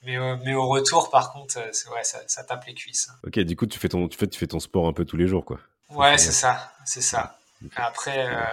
Mais, 0.04 0.18
mais 0.46 0.54
au 0.54 0.68
retour, 0.68 1.10
par 1.10 1.34
contre, 1.34 1.58
ouais, 1.58 2.04
ça, 2.04 2.20
ça, 2.28 2.44
tape 2.44 2.66
les 2.66 2.76
cuisses. 2.76 3.10
Ok, 3.26 3.40
du 3.40 3.56
coup, 3.58 3.66
tu 3.66 3.78
fais, 3.78 3.90
ton, 3.90 4.08
tu, 4.08 4.18
fais, 4.18 4.28
tu 4.28 4.40
fais 4.40 4.48
ton 4.48 4.60
sport 4.60 4.88
un 4.88 4.94
peu 4.94 5.04
tous 5.04 5.18
les 5.18 5.28
jours, 5.28 5.44
quoi. 5.44 5.60
Ouais, 5.90 6.18
c'est 6.18 6.32
ça, 6.32 6.72
c'est 6.86 7.02
ça. 7.02 7.38
Après, 7.76 8.28
euh, 8.28 8.44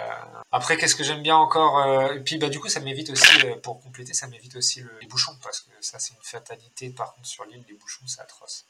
après 0.51 0.77
qu'est-ce 0.77 0.95
que 0.95 1.05
j'aime 1.05 1.23
bien 1.23 1.37
encore 1.37 1.79
euh, 1.79 2.15
Et 2.15 2.21
puis, 2.21 2.39
bah, 2.39 2.49
du 2.49 2.61
coup, 2.61 2.69
ça 2.69 2.81
m'évite 2.81 3.11
aussi, 3.11 3.47
euh, 3.47 3.57
pour 3.63 3.81
compléter, 3.81 4.15
ça 4.15 4.27
m'évite 4.29 4.57
aussi 4.57 4.81
le, 4.81 4.91
les 5.01 5.07
bouchons, 5.07 5.33
parce 5.43 5.61
que 5.61 5.71
ça, 5.81 5.99
c'est 5.99 6.15
une 6.15 6.23
fatalité. 6.23 6.91
Par 6.91 7.15
contre, 7.15 7.27
sur 7.27 7.45
l'île, 7.45 7.65
les 7.69 7.75
bouchons, 7.75 8.05
c'est 8.07 8.21
atroce. 8.21 8.65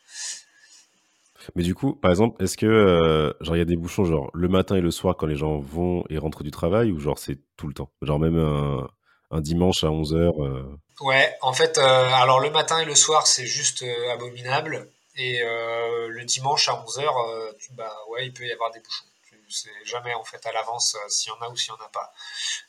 Mais 1.57 1.63
du 1.63 1.75
coup, 1.75 1.95
par 1.95 2.11
exemple, 2.11 2.43
est-ce 2.43 2.57
que 2.57 3.35
genre 3.41 3.57
il 3.57 3.59
y 3.59 3.63
a 3.63 3.65
des 3.65 3.77
bouchons 3.77 4.05
genre 4.05 4.31
le 4.33 4.47
matin 4.47 4.77
et 4.77 4.81
le 4.81 4.93
soir 4.93 5.17
quand 5.17 5.27
les 5.27 5.35
gens 5.35 5.59
vont 5.59 6.05
et 6.09 6.17
rentrent 6.17 6.45
du 6.45 6.53
travail 6.53 6.93
ou 6.93 7.01
genre 7.01 7.19
c'est 7.19 7.37
tout 7.57 7.67
le 7.67 7.75
temps? 7.75 7.91
Genre 8.01 8.21
même 8.21 8.39
un, 8.39 8.89
un 9.33 9.41
dimanche 9.41 9.83
à 9.83 9.89
11h 9.89 10.31
Ouais, 11.01 11.35
en 11.41 11.53
fait, 11.53 11.79
alors 11.79 12.39
le 12.39 12.51
matin 12.51 12.79
et 12.79 12.85
le 12.85 12.95
soir, 12.95 13.27
c'est 13.27 13.47
juste 13.47 13.85
abominable. 14.13 14.89
Et 15.17 15.41
le 15.41 16.25
dimanche 16.25 16.69
à 16.69 16.75
11h, 16.75 17.11
bah 17.73 17.93
ouais, 18.11 18.27
il 18.27 18.33
peut 18.33 18.45
y 18.45 18.53
avoir 18.53 18.71
des 18.71 18.79
bouchons 18.79 19.07
sais 19.53 19.71
jamais 19.85 20.15
en 20.15 20.25
fait 20.25 20.45
à 20.47 20.53
l'avance 20.53 20.95
euh, 20.95 21.09
s'il 21.09 21.33
y 21.33 21.37
en 21.37 21.41
a 21.41 21.49
ou 21.49 21.57
s'il 21.57 21.69
y 21.69 21.73
en 21.73 21.85
a 21.85 21.89
pas. 21.89 22.13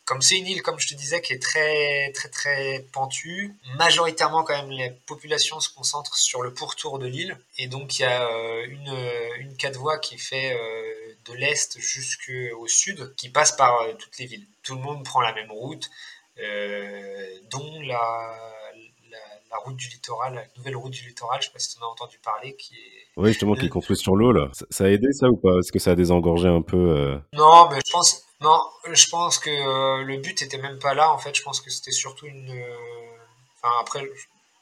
Comme 0.05 0.21
c'est 0.21 0.37
une 0.37 0.47
île, 0.47 0.61
comme 0.61 0.79
je 0.79 0.87
te 0.87 0.93
disais, 0.93 1.21
qui 1.21 1.33
est 1.33 1.41
très 1.41 2.11
très 2.13 2.29
très 2.29 2.85
pentue, 2.91 3.55
majoritairement 3.77 4.43
quand 4.43 4.55
même 4.55 4.71
les 4.71 4.91
populations 4.91 5.59
se 5.59 5.69
concentrent 5.69 6.17
sur 6.17 6.41
le 6.41 6.53
pourtour 6.53 6.99
de 6.99 7.07
l'île 7.07 7.37
et 7.57 7.67
donc 7.67 7.99
il 7.99 8.03
y 8.03 8.05
a 8.05 8.27
euh, 8.27 8.65
une 8.67 8.93
une 9.37 9.57
quatre 9.57 9.77
voies 9.77 9.97
qui 9.99 10.17
fait 10.17 10.53
euh, 10.53 11.15
de 11.25 11.33
l'est 11.33 11.79
jusqu'au 11.79 12.67
sud, 12.67 13.15
qui 13.15 13.29
passe 13.29 13.53
par 13.53 13.85
toutes 13.97 14.17
les 14.17 14.25
villes. 14.25 14.45
Tout 14.61 14.75
le 14.75 14.81
monde 14.81 15.03
prend 15.05 15.21
la 15.21 15.33
même 15.33 15.51
route, 15.51 15.89
dont 17.49 17.81
la 17.81 18.53
la 19.53 19.59
route 19.59 19.75
du 19.75 19.87
littoral, 19.87 20.33
la 20.33 20.43
nouvelle 20.57 20.75
route 20.75 20.91
du 20.91 21.07
littoral, 21.07 21.39
je 21.41 21.47
sais 21.47 21.53
pas 21.53 21.59
si 21.59 21.75
tu 21.75 21.83
en 21.83 21.87
as 21.87 21.89
entendu 21.91 22.17
parler, 22.23 22.55
qui 22.55 22.73
est... 22.73 23.07
Oui, 23.17 23.29
justement, 23.29 23.53
qui 23.53 23.67
est 23.67 23.69
construite 23.69 23.99
sur 23.99 24.15
l'eau, 24.15 24.31
là. 24.31 24.49
Ça, 24.71 24.85
a 24.85 24.87
aidé, 24.87 25.11
ça, 25.13 25.27
ou 25.27 25.37
pas? 25.37 25.59
Est-ce 25.59 25.71
que 25.71 25.79
ça 25.79 25.91
a 25.91 25.95
désengorgé 25.95 26.47
un 26.47 26.63
peu 26.63 26.77
euh? 26.77 27.19
Non, 27.33 27.69
mais 27.69 27.79
je 27.85 27.91
pense... 27.91 28.23
Non, 28.41 28.61
je 28.91 29.07
pense 29.09 29.39
que 29.39 29.49
euh, 29.49 30.03
le 30.03 30.17
but 30.17 30.41
était 30.41 30.57
même 30.57 30.79
pas 30.79 30.93
là, 30.93 31.11
en 31.11 31.17
fait. 31.17 31.35
Je 31.35 31.43
pense 31.43 31.61
que 31.61 31.69
c'était 31.69 31.91
surtout 31.91 32.25
une... 32.25 32.49
Euh, 32.49 32.75
enfin, 33.61 33.73
après, 33.79 34.01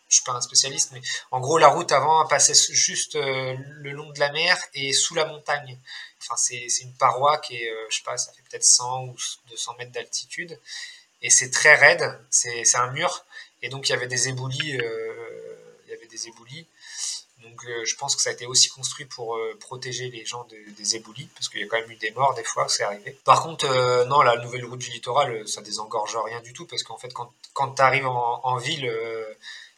je 0.10 0.16
suis 0.16 0.24
pas 0.26 0.34
un 0.34 0.42
spécialiste, 0.42 0.92
mais 0.92 1.02
en 1.32 1.40
gros, 1.40 1.58
la 1.58 1.70
route 1.70 1.92
avant 1.94 2.28
passait 2.28 2.54
juste 2.54 3.16
le 3.16 3.92
long 3.92 4.10
de 4.12 4.20
la 4.20 4.32
mer 4.34 4.58
et 4.74 4.92
sous 4.92 5.16
la 5.16 5.26
montagne. 5.26 5.80
Enfin, 6.22 6.36
c'est 6.36 6.68
une 6.82 6.94
paroi 6.96 7.38
qui 7.38 7.56
est, 7.56 7.74
je 7.90 7.96
sais 7.96 8.04
pas, 8.04 8.18
ça 8.18 8.32
fait 8.34 8.44
peut-être 8.50 8.66
100 8.66 9.06
ou 9.06 9.16
200 9.50 9.76
mètres 9.80 9.94
d'altitude. 9.94 10.60
Et 11.24 11.30
c'est 11.30 11.50
très 11.50 11.76
raide, 11.76 12.20
c'est 12.30 12.76
un 12.76 12.92
mur. 12.92 13.24
Et 13.62 13.70
donc 13.70 13.88
il 13.90 13.92
y 13.92 13.96
avait 13.96 14.08
des 14.08 14.30
éboulis, 14.30 14.78
euh, 14.78 15.14
il 15.86 15.92
y 15.92 15.94
avait 15.94 16.08
des 16.08 16.28
éboulis. 16.28 16.66
Donc 17.44 17.66
euh, 17.66 17.86
je 17.86 17.96
pense 17.96 18.16
que 18.16 18.22
ça 18.22 18.30
a 18.30 18.34
été 18.34 18.46
aussi 18.46 18.70
construit 18.70 19.06
pour 19.06 19.36
euh, 19.36 19.58
protéger 19.60 20.10
les 20.10 20.26
gens 20.26 20.48
des 20.78 20.96
éboulis, 20.96 21.28
parce 21.36 21.50
qu'il 21.50 21.60
y 21.60 21.64
a 21.64 21.68
quand 21.68 21.80
même 21.80 21.90
eu 21.92 21.96
des 21.96 22.12
morts 22.12 22.34
des 22.36 22.44
fois, 22.44 22.68
c'est 22.70 22.84
arrivé. 22.84 23.18
Par 23.24 23.42
contre, 23.42 23.68
non, 24.06 24.22
la 24.22 24.38
nouvelle 24.38 24.66
route 24.66 24.80
du 24.80 24.92
littoral, 24.92 25.48
ça 25.48 25.62
désengorge 25.62 26.16
rien 26.26 26.40
du 26.42 26.54
tout, 26.54 26.68
parce 26.68 26.84
qu'en 26.84 26.98
fait, 26.98 27.12
quand, 27.14 27.34
quand 27.54 27.74
tu 27.74 27.82
arrives 27.82 28.08
en, 28.08 28.58
ville, 28.58 28.92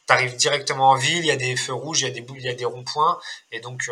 tu 0.06 0.12
arrives 0.12 0.36
directement 0.36 0.90
en 0.90 0.96
ville, 0.96 1.20
il 1.20 1.26
y 1.26 1.30
a 1.30 1.36
des 1.36 1.56
feux 1.56 1.72
rouges, 1.72 2.02
il 2.02 2.04
y 2.04 2.10
a 2.10 2.10
des, 2.10 2.54
des 2.54 2.64
ronds-points, 2.66 3.18
et 3.50 3.60
donc, 3.60 3.90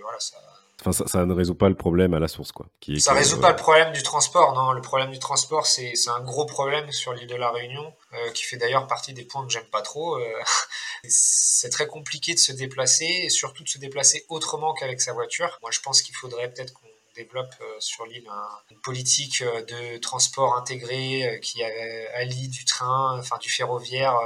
voilà, 0.00 0.18
ça, 0.18 0.36
Enfin, 0.80 1.06
ça, 1.06 1.24
ne 1.24 1.32
résout 1.32 1.54
pas 1.54 1.68
le 1.68 1.76
problème 1.76 2.14
à 2.14 2.18
la 2.18 2.28
source, 2.28 2.52
quoi. 2.52 2.66
Qui 2.80 3.00
ça 3.00 3.12
ne 3.12 3.18
résout 3.18 3.40
pas 3.40 3.50
le 3.50 3.56
problème 3.56 3.92
du 3.92 4.02
transport, 4.02 4.54
non. 4.54 4.72
Le 4.72 4.82
problème 4.82 5.10
du 5.10 5.18
transport, 5.18 5.66
c'est 5.66 5.94
un 6.08 6.20
gros 6.20 6.46
problème 6.46 6.90
sur 6.90 7.12
l'île 7.12 7.28
de 7.28 7.36
la 7.36 7.50
Réunion, 7.50 7.94
euh, 8.12 8.30
qui 8.32 8.42
fait 8.42 8.56
d'ailleurs 8.56 8.86
partie 8.86 9.12
des 9.12 9.24
points 9.24 9.46
que 9.46 9.52
j'aime 9.52 9.68
pas 9.70 9.82
trop. 9.82 10.18
Euh, 10.18 10.42
c'est 11.08 11.70
très 11.70 11.86
compliqué 11.86 12.34
de 12.34 12.38
se 12.38 12.52
déplacer, 12.52 13.06
et 13.06 13.28
surtout 13.30 13.62
de 13.62 13.68
se 13.68 13.78
déplacer 13.78 14.26
autrement 14.28 14.74
qu'avec 14.74 15.00
sa 15.00 15.12
voiture. 15.12 15.58
Moi, 15.62 15.70
je 15.70 15.80
pense 15.80 16.02
qu'il 16.02 16.14
faudrait 16.14 16.52
peut-être 16.52 16.72
qu'on 16.72 16.88
développe 17.14 17.54
euh, 17.60 17.76
sur 17.78 18.04
l'île 18.06 18.28
une 18.70 18.80
politique 18.80 19.42
de 19.42 19.98
transport 19.98 20.56
intégré 20.56 21.38
qui 21.40 21.62
allie 21.62 22.48
du 22.48 22.64
train, 22.64 23.16
enfin 23.18 23.38
du 23.38 23.48
ferroviaire. 23.48 24.18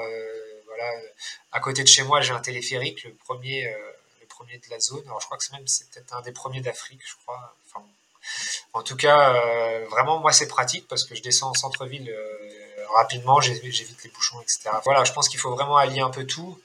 voilà. 0.66 0.90
À 1.52 1.60
côté 1.60 1.82
de 1.82 1.88
chez 1.88 2.02
moi, 2.02 2.20
j'ai 2.22 2.32
un 2.32 2.40
téléphérique, 2.40 3.04
le 3.04 3.14
premier 3.14 3.70
de 4.46 4.70
la 4.70 4.80
zone. 4.80 5.02
Alors 5.06 5.20
je 5.20 5.26
crois 5.26 5.38
que 5.38 5.44
c'est 5.44 5.52
même 5.52 5.66
c'est 5.66 5.90
peut-être 5.90 6.14
un 6.14 6.22
des 6.22 6.32
premiers 6.32 6.60
d'Afrique, 6.60 7.00
je 7.04 7.14
crois. 7.22 7.54
Enfin, 7.66 7.84
en 8.72 8.82
tout 8.82 8.96
cas, 8.96 9.34
euh, 9.34 9.86
vraiment 9.90 10.18
moi 10.18 10.32
c'est 10.32 10.48
pratique 10.48 10.86
parce 10.88 11.04
que 11.04 11.14
je 11.14 11.22
descends 11.22 11.50
en 11.50 11.54
centre-ville 11.54 12.10
euh, 12.10 12.86
rapidement, 12.94 13.40
j'évite 13.40 14.02
les 14.04 14.10
bouchons, 14.10 14.40
etc. 14.40 14.70
Voilà, 14.84 15.04
je 15.04 15.12
pense 15.12 15.28
qu'il 15.28 15.38
faut 15.38 15.54
vraiment 15.54 15.76
allier 15.76 16.00
un 16.00 16.10
peu 16.10 16.24
tout 16.24 16.58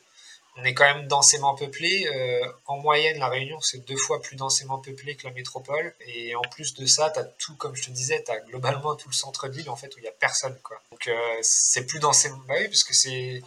on 0.55 0.63
est 0.63 0.73
quand 0.73 0.85
même 0.85 1.07
densément 1.07 1.55
peuplé. 1.55 2.07
Euh, 2.07 2.51
en 2.67 2.77
moyenne, 2.77 3.17
la 3.17 3.27
Réunion, 3.27 3.59
c'est 3.61 3.79
deux 3.79 3.97
fois 3.97 4.21
plus 4.21 4.35
densément 4.35 4.77
peuplé 4.77 5.15
que 5.15 5.25
la 5.25 5.33
métropole. 5.33 5.95
Et 6.05 6.35
en 6.35 6.41
plus 6.41 6.75
de 6.75 6.85
ça, 6.85 7.09
tu 7.09 7.19
as 7.19 7.23
tout, 7.23 7.55
comme 7.55 7.75
je 7.75 7.83
te 7.83 7.91
disais, 7.91 8.23
tu 8.23 8.31
as 8.31 8.39
globalement 8.39 8.95
tout 8.95 9.09
le 9.09 9.13
centre 9.13 9.47
de 9.47 9.53
l'île, 9.53 9.69
en 9.69 9.75
fait, 9.75 9.87
où 9.95 9.99
il 9.99 10.03
n'y 10.03 10.07
a 10.07 10.11
personne. 10.11 10.57
Quoi. 10.61 10.79
Donc, 10.91 11.07
euh, 11.07 11.37
c'est 11.41 11.85
plus 11.85 11.99
densément... 11.99 12.37
Bah 12.47 12.55
oui, 12.59 12.67
parce 12.67 12.83
que 12.83 12.93
c'est... 12.93 13.41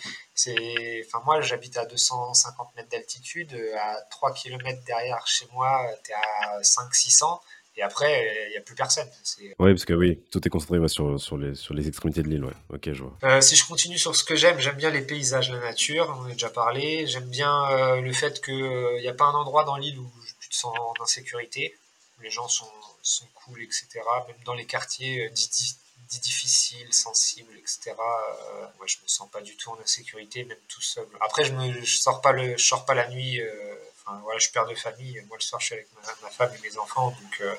Enfin, 1.07 1.23
moi, 1.25 1.41
j'habite 1.41 1.77
à 1.77 1.87
250 1.87 2.75
mètres 2.77 2.89
d'altitude. 2.89 3.55
À 3.81 4.01
3 4.11 4.35
km 4.35 4.83
derrière 4.85 5.27
chez 5.27 5.47
moi, 5.53 5.89
tu 6.05 6.11
es 6.11 6.15
à 6.15 6.61
500-600. 6.61 7.41
Et 7.79 7.83
après, 7.83 8.47
il 8.49 8.51
n'y 8.53 8.57
a 8.57 8.63
plus 8.63 8.75
personne. 8.75 9.09
Oui, 9.59 9.73
parce 9.73 9.85
que 9.85 9.93
oui, 9.93 10.19
tout 10.31 10.47
est 10.47 10.51
concentré 10.51 10.89
sur, 10.89 11.21
sur, 11.21 11.37
les, 11.37 11.55
sur 11.55 11.75
les 11.75 11.87
extrémités 11.89 12.23
de 12.23 12.29
l'île. 12.29 12.45
Ouais. 12.45 12.55
Ok, 12.71 12.91
je 12.93 13.03
vois. 13.03 13.19
Euh, 13.25 13.41
si 13.43 13.55
je 13.55 13.67
continue 13.67 13.99
sur 13.99 14.17
ce 14.17 14.25
que 14.25 14.35
j'aime, 14.35 14.59
j'aime 14.61 14.77
bien 14.77 14.91
les 14.91 15.03
paysages, 15.03 15.51
la 15.51 15.61
nature, 15.61 16.15
on 16.17 16.23
en 16.23 16.27
a 16.27 16.33
déjà 16.33 16.49
parlé. 16.49 17.07
J'aime 17.07 17.29
bien 17.29 17.71
euh, 17.71 18.01
le 18.01 18.13
fait 18.13 18.43
qu'il 18.43 18.99
n'y 19.01 19.09
a 19.09 19.13
pas 19.13 19.27
un 19.27 19.35
endroit 19.35 19.65
dans 19.65 19.77
l'île 19.77 19.99
où 19.99 20.11
tu 20.41 20.49
te 20.49 20.55
sens 20.57 20.75
en 20.79 21.03
insécurité. 21.03 21.77
Les 22.23 22.31
gens 22.31 22.49
sont, 22.49 22.65
sont 23.03 23.27
cool, 23.35 23.63
etc. 23.63 23.87
Même 24.27 24.37
dans 24.47 24.55
les 24.55 24.65
quartiers 24.65 25.27
euh, 25.27 25.31
dits, 25.31 25.77
difficiles, 26.23 26.95
sensibles, 26.95 27.53
etc. 27.59 27.93
moi, 28.79 28.87
je 28.87 28.97
me 29.03 29.09
sens 29.09 29.29
pas 29.31 29.43
du 29.43 29.55
tout 29.57 29.71
en 29.71 29.79
insécurité, 29.83 30.45
même 30.45 30.57
tout 30.69 30.81
seul. 30.81 31.07
Après, 31.21 31.45
je 31.45 31.53
ne 31.53 31.73
je 31.73 31.99
sors, 31.99 32.23
pas 32.23 32.33
le, 32.33 32.57
je 32.57 32.65
sors 32.65 32.87
pas 32.87 32.95
la 32.95 33.09
nuit 33.11 33.41
voilà, 34.07 34.39
je 34.39 34.45
suis 34.45 34.53
père 34.53 34.67
de 34.67 34.75
famille. 34.75 35.21
Moi, 35.29 35.37
le 35.37 35.43
soir, 35.43 35.61
je 35.61 35.67
suis 35.67 35.75
avec 35.75 35.89
ma, 36.23 36.31
femme 36.31 36.53
et 36.57 36.69
mes 36.69 36.79
enfants. 36.79 37.11
Donc, 37.11 37.41
euh, 37.41 37.55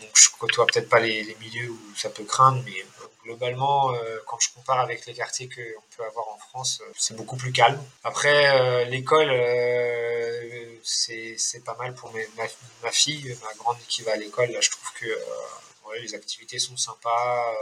donc 0.00 0.10
je 0.14 0.28
côtoie 0.38 0.66
peut-être 0.66 0.88
pas 0.88 1.00
les, 1.00 1.36
milieux 1.40 1.70
où 1.70 1.80
ça 1.96 2.10
peut 2.10 2.24
craindre. 2.24 2.60
Mais 2.64 2.80
euh, 2.80 3.06
globalement, 3.24 3.94
euh, 3.94 4.18
quand 4.26 4.38
je 4.40 4.52
compare 4.52 4.80
avec 4.80 5.06
les 5.06 5.14
quartiers 5.14 5.48
qu'on 5.48 5.82
peut 5.96 6.04
avoir 6.04 6.28
en 6.28 6.38
France, 6.38 6.82
c'est 6.96 7.16
beaucoup 7.16 7.36
plus 7.36 7.52
calme. 7.52 7.82
Après, 8.02 8.84
l'école, 8.86 9.30
c'est 10.82 11.64
pas 11.64 11.76
mal 11.76 11.94
pour 11.94 12.12
ma, 12.82 12.90
fille, 12.90 13.36
ma 13.42 13.54
grande 13.54 13.78
qui 13.88 14.02
va 14.02 14.12
à 14.12 14.16
l'école. 14.16 14.50
Là, 14.50 14.60
je 14.60 14.70
trouve 14.70 14.92
que 14.94 15.18
les 16.00 16.14
activités 16.14 16.58
sont 16.58 16.76
sympas. 16.76 17.54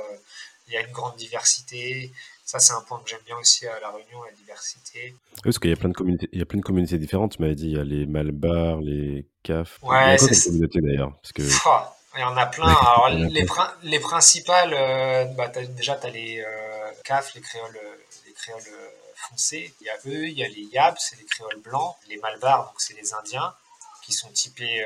Il 0.69 0.75
y 0.75 0.77
a 0.77 0.81
une 0.81 0.93
grande 0.93 1.17
diversité. 1.17 2.13
Ça, 2.45 2.59
c'est 2.59 2.73
un 2.73 2.81
point 2.83 3.01
que 3.03 3.09
j'aime 3.09 3.21
bien 3.25 3.37
aussi 3.37 3.67
à 3.67 3.81
La 3.81 3.91
Réunion, 3.91 4.23
la 4.25 4.33
diversité. 4.33 5.15
Oui, 5.37 5.41
parce 5.45 5.59
qu'il 5.59 5.71
y 5.71 5.73
a 5.73 5.77
plein 5.77 5.89
de 5.89 5.95
communautés, 5.95 6.29
il 6.33 6.39
y 6.39 6.43
a 6.43 6.45
plein 6.45 6.59
de 6.59 6.65
communautés 6.65 6.99
différentes. 6.99 7.37
Tu 7.37 7.43
m'avais 7.43 7.55
dit, 7.55 7.67
il 7.67 7.77
y 7.77 7.79
a 7.79 7.85
les 7.85 8.07
Malbars, 8.07 8.81
les 8.81 9.27
CAF. 9.43 9.79
Ouais, 9.83 10.17
il 10.17 10.23
y 10.23 10.39
a 10.39 10.45
communautés 10.45 10.81
d'ailleurs? 10.81 11.13
Parce 11.23 11.33
que... 11.33 11.43
Il 12.15 12.21
y 12.21 12.25
en 12.25 12.37
a 12.37 12.45
plein. 12.45 12.69
Alors, 12.69 13.09
les, 13.09 13.47
les, 13.83 14.01
principales, 14.01 14.75
euh, 14.75 15.25
bah, 15.25 15.49
déjà, 15.49 15.97
tu 15.97 16.07
as 16.07 16.11
les 16.11 16.41
euh, 16.41 16.91
CAF, 17.05 17.35
les 17.35 17.41
créoles, 17.41 17.79
les 18.27 18.33
créoles 18.35 18.61
euh, 18.61 18.89
foncés. 19.17 19.73
Il 19.81 19.87
y 19.87 19.91
a 19.91 19.97
eux, 20.07 20.27
il 20.27 20.35
y 20.35 20.45
a 20.45 20.49
les 20.49 20.69
YAB, 20.73 20.95
c'est 20.99 21.19
les 21.19 21.25
créoles 21.25 21.61
blancs. 21.65 21.97
Les 22.09 22.19
Malbars, 22.19 22.67
donc 22.67 22.75
c'est 22.79 22.95
les 22.95 23.15
Indiens 23.15 23.55
qui 24.03 24.13
sont 24.13 24.29
typés. 24.29 24.85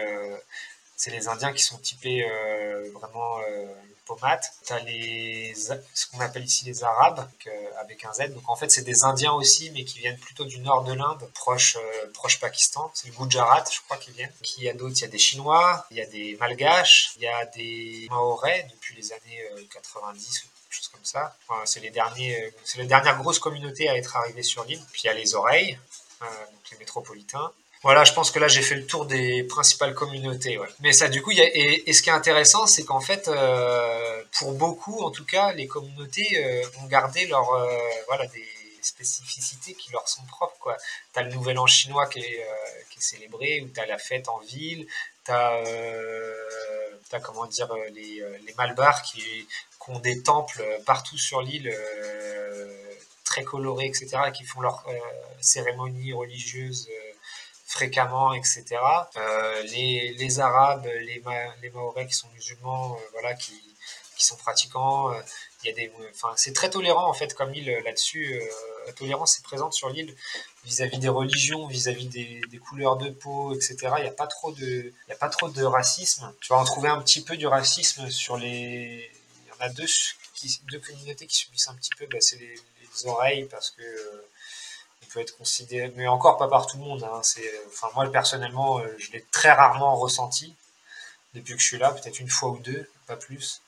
C'est 0.96 1.10
les 1.10 1.28
Indiens 1.28 1.52
qui 1.52 1.62
sont 1.62 1.78
typés 1.78 2.26
vraiment 2.94 3.38
pomates. 4.06 4.54
Tu 4.64 4.72
as 4.72 4.78
les, 4.80 5.54
ce 5.54 6.06
qu'on 6.06 6.20
appelle 6.20 6.44
ici 6.44 6.64
les 6.64 6.82
Arabes, 6.84 7.28
avec, 7.80 8.04
un 8.04 8.12
Z. 8.12 8.32
Donc 8.32 8.48
en 8.48 8.56
fait, 8.56 8.70
c'est 8.70 8.82
des 8.82 9.04
Indiens 9.04 9.32
aussi, 9.32 9.70
mais 9.70 9.84
qui 9.84 9.98
viennent 9.98 10.18
plutôt 10.18 10.44
du 10.44 10.58
nord 10.60 10.84
de 10.84 10.94
l'Inde, 10.94 11.28
proche, 11.34 11.76
euh, 11.76 12.10
proche 12.14 12.40
Pakistan. 12.40 12.90
C'est 12.94 13.08
le 13.08 13.14
Gujarat, 13.14 13.64
je 13.70 13.80
crois, 13.80 13.98
qu'ils 13.98 14.14
viennent. 14.14 14.32
Il 14.58 14.64
y 14.64 14.70
a 14.70 14.72
d'autres, 14.72 14.94
il 14.96 15.02
y 15.02 15.04
a 15.04 15.08
des 15.08 15.18
Chinois, 15.18 15.86
il 15.90 15.98
y 15.98 16.00
a 16.00 16.06
des 16.06 16.36
Malgaches, 16.40 17.12
il 17.16 17.22
y 17.22 17.26
a 17.26 17.44
des 17.46 18.06
Maorais 18.08 18.68
depuis 18.72 18.94
les 18.94 19.12
années 19.12 19.44
90 19.72 20.16
euh, 20.16 20.46
ou 20.46 20.50
quelque 20.62 20.76
chose 20.76 20.88
comme 20.88 21.04
ça. 21.04 21.36
c'est 21.64 21.80
les 21.80 21.90
derniers, 21.90 22.44
euh, 22.44 22.50
c'est 22.64 22.78
la 22.78 22.86
dernière 22.86 23.18
grosse 23.18 23.38
communauté 23.38 23.88
à 23.88 23.96
être 23.96 24.16
arrivée 24.16 24.42
sur 24.42 24.64
l'île. 24.64 24.82
Puis 24.92 25.02
il 25.04 25.06
y 25.08 25.10
a 25.10 25.14
les 25.14 25.34
oreilles, 25.34 25.78
donc 26.20 26.70
les 26.70 26.78
métropolitains. 26.78 27.52
Voilà, 27.86 28.02
je 28.02 28.12
pense 28.12 28.32
que 28.32 28.40
là 28.40 28.48
j'ai 28.48 28.62
fait 28.62 28.74
le 28.74 28.84
tour 28.84 29.06
des 29.06 29.44
principales 29.44 29.94
communautés. 29.94 30.58
Mais 30.80 30.92
ça, 30.92 31.06
du 31.06 31.22
coup, 31.22 31.30
et, 31.30 31.92
ce 31.92 32.02
qui 32.02 32.08
est 32.08 32.12
intéressant, 32.12 32.66
c'est 32.66 32.84
qu'en 32.84 32.98
fait, 32.98 33.28
euh, 33.28 34.24
pour 34.32 34.54
beaucoup, 34.54 35.02
en 35.02 35.12
tout 35.12 35.24
cas, 35.24 35.52
les 35.52 35.68
communautés 35.68 36.28
euh, 36.44 36.82
ont 36.82 36.86
gardé 36.86 37.26
leur, 37.28 37.48
euh, 37.48 37.78
voilà, 38.08 38.26
des 38.26 38.48
spécificités 38.82 39.74
qui 39.74 39.92
leur 39.92 40.08
sont 40.08 40.24
propres. 40.24 40.56
Quoi. 40.58 40.76
As 41.14 41.22
le 41.22 41.30
Nouvel 41.30 41.60
An 41.60 41.66
chinois 41.68 42.08
qui 42.08 42.18
est, 42.18 42.44
célébré, 42.98 43.60
ou 43.60 43.80
as 43.80 43.86
la 43.86 43.98
fête 43.98 44.28
en 44.28 44.40
ville, 44.40 44.88
t'as, 45.22 45.62
as 47.12 47.20
comment 47.20 47.46
dire, 47.46 47.72
les, 47.94 48.20
les 48.44 48.54
Malbars 48.58 49.02
qui, 49.02 49.20
qui, 49.20 49.90
ont 49.90 50.00
des 50.00 50.24
temples 50.24 50.60
partout 50.86 51.18
sur 51.18 51.40
l'île 51.40 51.72
très 53.22 53.44
colorés, 53.44 53.86
etc., 53.86 54.08
qui 54.34 54.44
font 54.44 54.60
leurs 54.60 54.84
cérémonies 55.40 56.12
religieuses 56.14 56.88
fréquemment, 57.76 58.32
etc. 58.32 58.64
les, 59.72 60.14
les 60.18 60.40
Arabes, 60.40 60.88
les, 61.08 61.22
Maorais 61.74 62.06
qui 62.06 62.14
sont 62.14 62.28
musulmans, 62.34 62.96
voilà, 63.12 63.34
qui, 63.34 63.54
sont 64.18 64.36
pratiquants. 64.36 65.12
Il 65.62 65.68
y 65.68 65.72
a 65.72 65.74
des, 65.74 65.92
enfin, 66.10 66.32
c'est 66.36 66.54
très 66.54 66.70
tolérant 66.70 67.06
en 67.06 67.12
fait 67.12 67.34
comme 67.34 67.54
île 67.54 67.70
là-dessus. 67.84 68.40
la 68.86 68.92
tolérance 68.92 69.38
est 69.38 69.42
présente 69.42 69.74
sur 69.74 69.90
l'île 69.90 70.14
vis-à-vis 70.64 70.98
des 70.98 71.08
religions, 71.08 71.66
vis-à-vis 71.66 72.08
des, 72.08 72.58
couleurs 72.66 72.96
de 72.96 73.10
peau, 73.10 73.54
etc. 73.54 73.76
Il 73.98 74.02
n'y 74.02 74.08
a 74.08 74.18
pas 74.24 74.26
trop 74.26 74.52
de, 74.52 74.92
il 75.06 75.12
a 75.12 75.16
pas 75.16 75.28
trop 75.28 75.48
de 75.48 75.62
racisme. 75.62 76.32
Tu 76.40 76.48
vas 76.48 76.58
en 76.58 76.64
trouver 76.64 76.88
un 76.88 77.00
petit 77.02 77.22
peu 77.22 77.36
du 77.36 77.46
racisme 77.46 78.10
sur 78.10 78.36
les, 78.38 79.10
il 79.44 79.48
y 79.48 79.52
en 79.52 79.60
a 79.60 79.68
deux, 79.68 79.86
qui, 80.34 80.60
deux 80.70 80.80
communautés 80.80 81.26
qui 81.26 81.36
subissent 81.36 81.68
un 81.68 81.74
petit 81.74 81.94
peu, 81.98 82.06
bah, 82.06 82.18
c'est 82.20 82.38
les, 82.38 82.54
les, 82.54 83.06
oreilles 83.06 83.44
parce 83.50 83.70
que 83.70 83.82
euh, 83.82 84.28
peut 85.16 85.22
être 85.22 85.38
considéré, 85.38 85.90
mais 85.96 86.06
encore 86.06 86.36
pas 86.36 86.48
par 86.48 86.66
tout 86.66 86.76
le 86.76 86.84
monde. 86.84 87.02
Hein. 87.02 87.20
C'est, 87.22 87.50
enfin 87.68 87.88
moi 87.94 88.10
personnellement, 88.12 88.78
euh, 88.78 88.94
je 88.98 89.10
l'ai 89.12 89.24
très 89.32 89.50
rarement 89.50 89.96
ressenti 89.96 90.54
depuis 91.32 91.54
que 91.54 91.60
je 91.60 91.66
suis 91.66 91.78
là, 91.78 91.90
peut-être 91.90 92.20
une 92.20 92.28
fois 92.28 92.50
ou 92.50 92.58
deux, 92.58 92.88
pas 93.06 93.16
plus. 93.16 93.62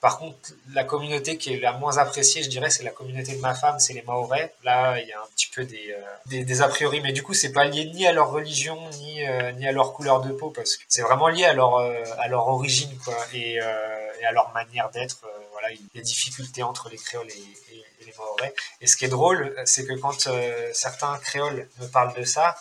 Par 0.00 0.18
contre, 0.18 0.38
la 0.72 0.84
communauté 0.84 1.36
qui 1.36 1.52
est 1.52 1.60
la 1.60 1.72
moins 1.72 1.98
appréciée, 1.98 2.42
je 2.42 2.48
dirais, 2.48 2.70
c'est 2.70 2.82
la 2.82 2.90
communauté 2.90 3.36
de 3.36 3.40
ma 3.40 3.54
femme, 3.54 3.78
c'est 3.78 3.92
les 3.92 4.00
Maorais. 4.00 4.54
Là, 4.64 4.98
il 4.98 5.06
y 5.06 5.12
a 5.12 5.20
un 5.20 5.26
petit 5.36 5.50
peu 5.54 5.64
des, 5.64 5.92
euh, 5.92 6.42
des, 6.44 6.62
a 6.62 6.68
priori, 6.68 7.02
mais 7.02 7.12
du 7.12 7.22
coup, 7.22 7.34
c'est 7.34 7.52
pas 7.52 7.66
lié 7.66 7.84
ni 7.84 8.06
à 8.06 8.12
leur 8.12 8.30
religion, 8.30 8.78
ni, 9.00 9.26
euh, 9.26 9.52
ni 9.52 9.68
à 9.68 9.72
leur 9.72 9.92
couleur 9.92 10.22
de 10.22 10.32
peau, 10.32 10.48
parce 10.48 10.78
que 10.78 10.84
c'est 10.88 11.02
vraiment 11.02 11.28
lié 11.28 11.44
à 11.44 11.52
leur, 11.52 11.76
à 11.76 12.28
leur 12.28 12.48
origine, 12.48 12.96
quoi, 13.04 13.14
et 13.34 13.60
à 13.60 14.32
leur 14.32 14.50
manière 14.54 14.88
d'être. 14.90 15.26
Voilà, 15.74 15.88
les 15.94 16.02
difficultés 16.02 16.62
entre 16.62 16.88
les 16.88 16.96
créoles 16.96 17.30
et, 17.30 17.84
les 18.04 18.14
Maorais. 18.16 18.54
Et 18.80 18.86
ce 18.86 18.96
qui 18.96 19.04
est 19.04 19.08
drôle, 19.08 19.54
c'est 19.66 19.86
que 19.86 19.92
quand 19.92 20.28
certains 20.72 21.18
créoles 21.18 21.68
me 21.78 21.86
parlent 21.86 22.14
de 22.14 22.24
ça, 22.24 22.56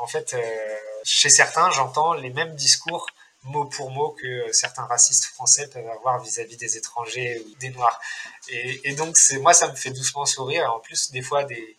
en 0.00 0.06
fait, 0.06 0.36
chez 1.04 1.28
certains, 1.28 1.70
j'entends 1.70 2.14
les 2.14 2.30
mêmes 2.30 2.54
discours 2.54 3.06
mot 3.44 3.64
pour 3.64 3.90
mot 3.90 4.10
que 4.10 4.52
certains 4.52 4.84
racistes 4.84 5.24
français 5.24 5.68
peuvent 5.68 5.88
avoir 5.88 6.22
vis-à-vis 6.22 6.56
des 6.56 6.76
étrangers 6.76 7.40
ou 7.40 7.54
des 7.56 7.70
noirs. 7.70 8.00
Et, 8.48 8.94
donc, 8.94 9.16
moi, 9.40 9.52
ça 9.52 9.68
me 9.68 9.76
fait 9.76 9.90
doucement 9.90 10.26
sourire. 10.26 10.72
En 10.72 10.78
plus, 10.78 11.10
des 11.10 11.22
fois, 11.22 11.44
des, 11.44 11.76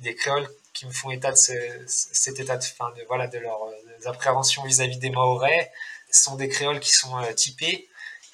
des 0.00 0.14
créoles 0.14 0.48
qui 0.72 0.86
me 0.86 0.92
font 0.92 1.10
état 1.10 1.32
de 1.32 1.36
ce, 1.36 1.52
cet 1.86 2.38
état 2.38 2.56
de, 2.56 2.66
voilà, 3.06 3.26
de 3.28 3.38
leurs 3.38 3.72
appréhensions 4.04 4.64
vis-à-vis 4.64 4.98
des 4.98 5.10
Maorais 5.10 5.72
sont 6.10 6.36
des 6.36 6.48
créoles 6.48 6.80
qui 6.80 6.92
sont 6.92 7.18
euh, 7.18 7.32
typés 7.32 7.88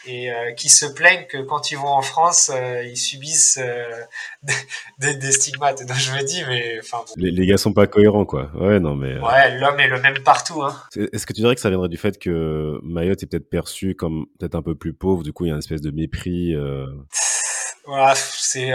et 0.07 0.31
euh, 0.31 0.53
qui 0.53 0.69
se 0.69 0.87
plaignent 0.87 1.27
que 1.27 1.39
quand 1.39 1.71
ils 1.71 1.79
vont 1.79 1.89
en 1.89 2.03
France, 2.03 2.51
euh, 2.55 2.83
ils 2.85 2.97
subissent 2.97 3.59
euh, 3.61 4.03
des, 4.99 5.15
des, 5.15 5.33
stigmates. 5.33 5.87
Donc 5.87 5.97
je 5.97 6.13
me 6.13 6.25
dis, 6.25 6.43
mais 6.49 6.79
enfin. 6.81 7.05
Les, 7.17 7.31
les, 7.31 7.47
gars 7.47 7.57
sont 7.57 7.73
pas 7.73 7.87
cohérents, 7.87 8.25
quoi. 8.25 8.51
Ouais, 8.55 8.81
non, 8.81 8.95
mais. 8.95 9.19
Ouais, 9.19 9.59
l'homme 9.59 9.81
est 9.81 9.89
le 9.89 10.01
même 10.01 10.23
partout. 10.23 10.63
Hein. 10.63 10.77
Est-ce 11.13 11.27
que 11.27 11.33
tu 11.33 11.41
dirais 11.41 11.55
que 11.55 11.61
ça 11.61 11.71
viendrait 11.71 11.89
du 11.89 11.99
fait 11.99 12.19
que 12.19 12.79
Mayotte 12.83 13.23
est 13.23 13.27
peut-être 13.27 13.49
perçu 13.49 13.95
comme 13.95 14.27
peut-être 14.39 14.55
un 14.55 14.63
peu 14.63 14.75
plus 14.75 14.93
pauvre, 14.93 15.23
du 15.23 15.33
coup 15.33 15.45
il 15.45 15.49
y 15.49 15.51
a 15.51 15.55
une 15.55 15.61
espèce 15.61 15.81
de 15.81 15.91
mépris. 15.91 16.55
Voilà, 17.87 18.15
c'est. 18.15 18.73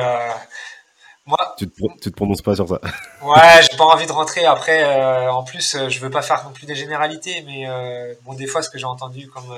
Moi, 1.28 1.56
tu 1.58 1.70
te, 1.70 1.82
tu 2.02 2.10
te 2.10 2.16
prononces 2.16 2.42
pas 2.42 2.56
sur 2.56 2.70
ça. 2.70 2.80
ouais, 3.22 3.62
j'ai 3.62 3.78
pas 3.78 3.84
envie 3.84 4.06
de 4.06 4.12
rentrer. 4.14 4.46
Après, 4.46 4.84
euh, 4.84 5.30
en 5.30 5.44
plus, 5.44 5.76
euh, 5.76 5.90
je 5.90 6.00
veux 6.00 6.10
pas 6.10 6.22
faire 6.22 6.46
non 6.46 6.52
plus 6.52 6.66
des 6.66 6.76
généralités, 6.76 7.44
mais 7.46 7.68
euh, 7.68 8.14
bon, 8.24 8.34
des 8.34 8.48
fois, 8.48 8.62
ce 8.62 8.70
que 8.70 8.78
j'ai 8.78 8.86
entendu, 8.86 9.28
comme 9.28 9.54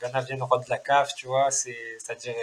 Dana 0.00 0.22
vient 0.22 0.36
de 0.36 0.70
la 0.70 0.78
cave, 0.78 1.10
tu 1.14 1.26
vois, 1.26 1.50
c'est, 1.50 1.76
c'est-à-dire 1.98 2.34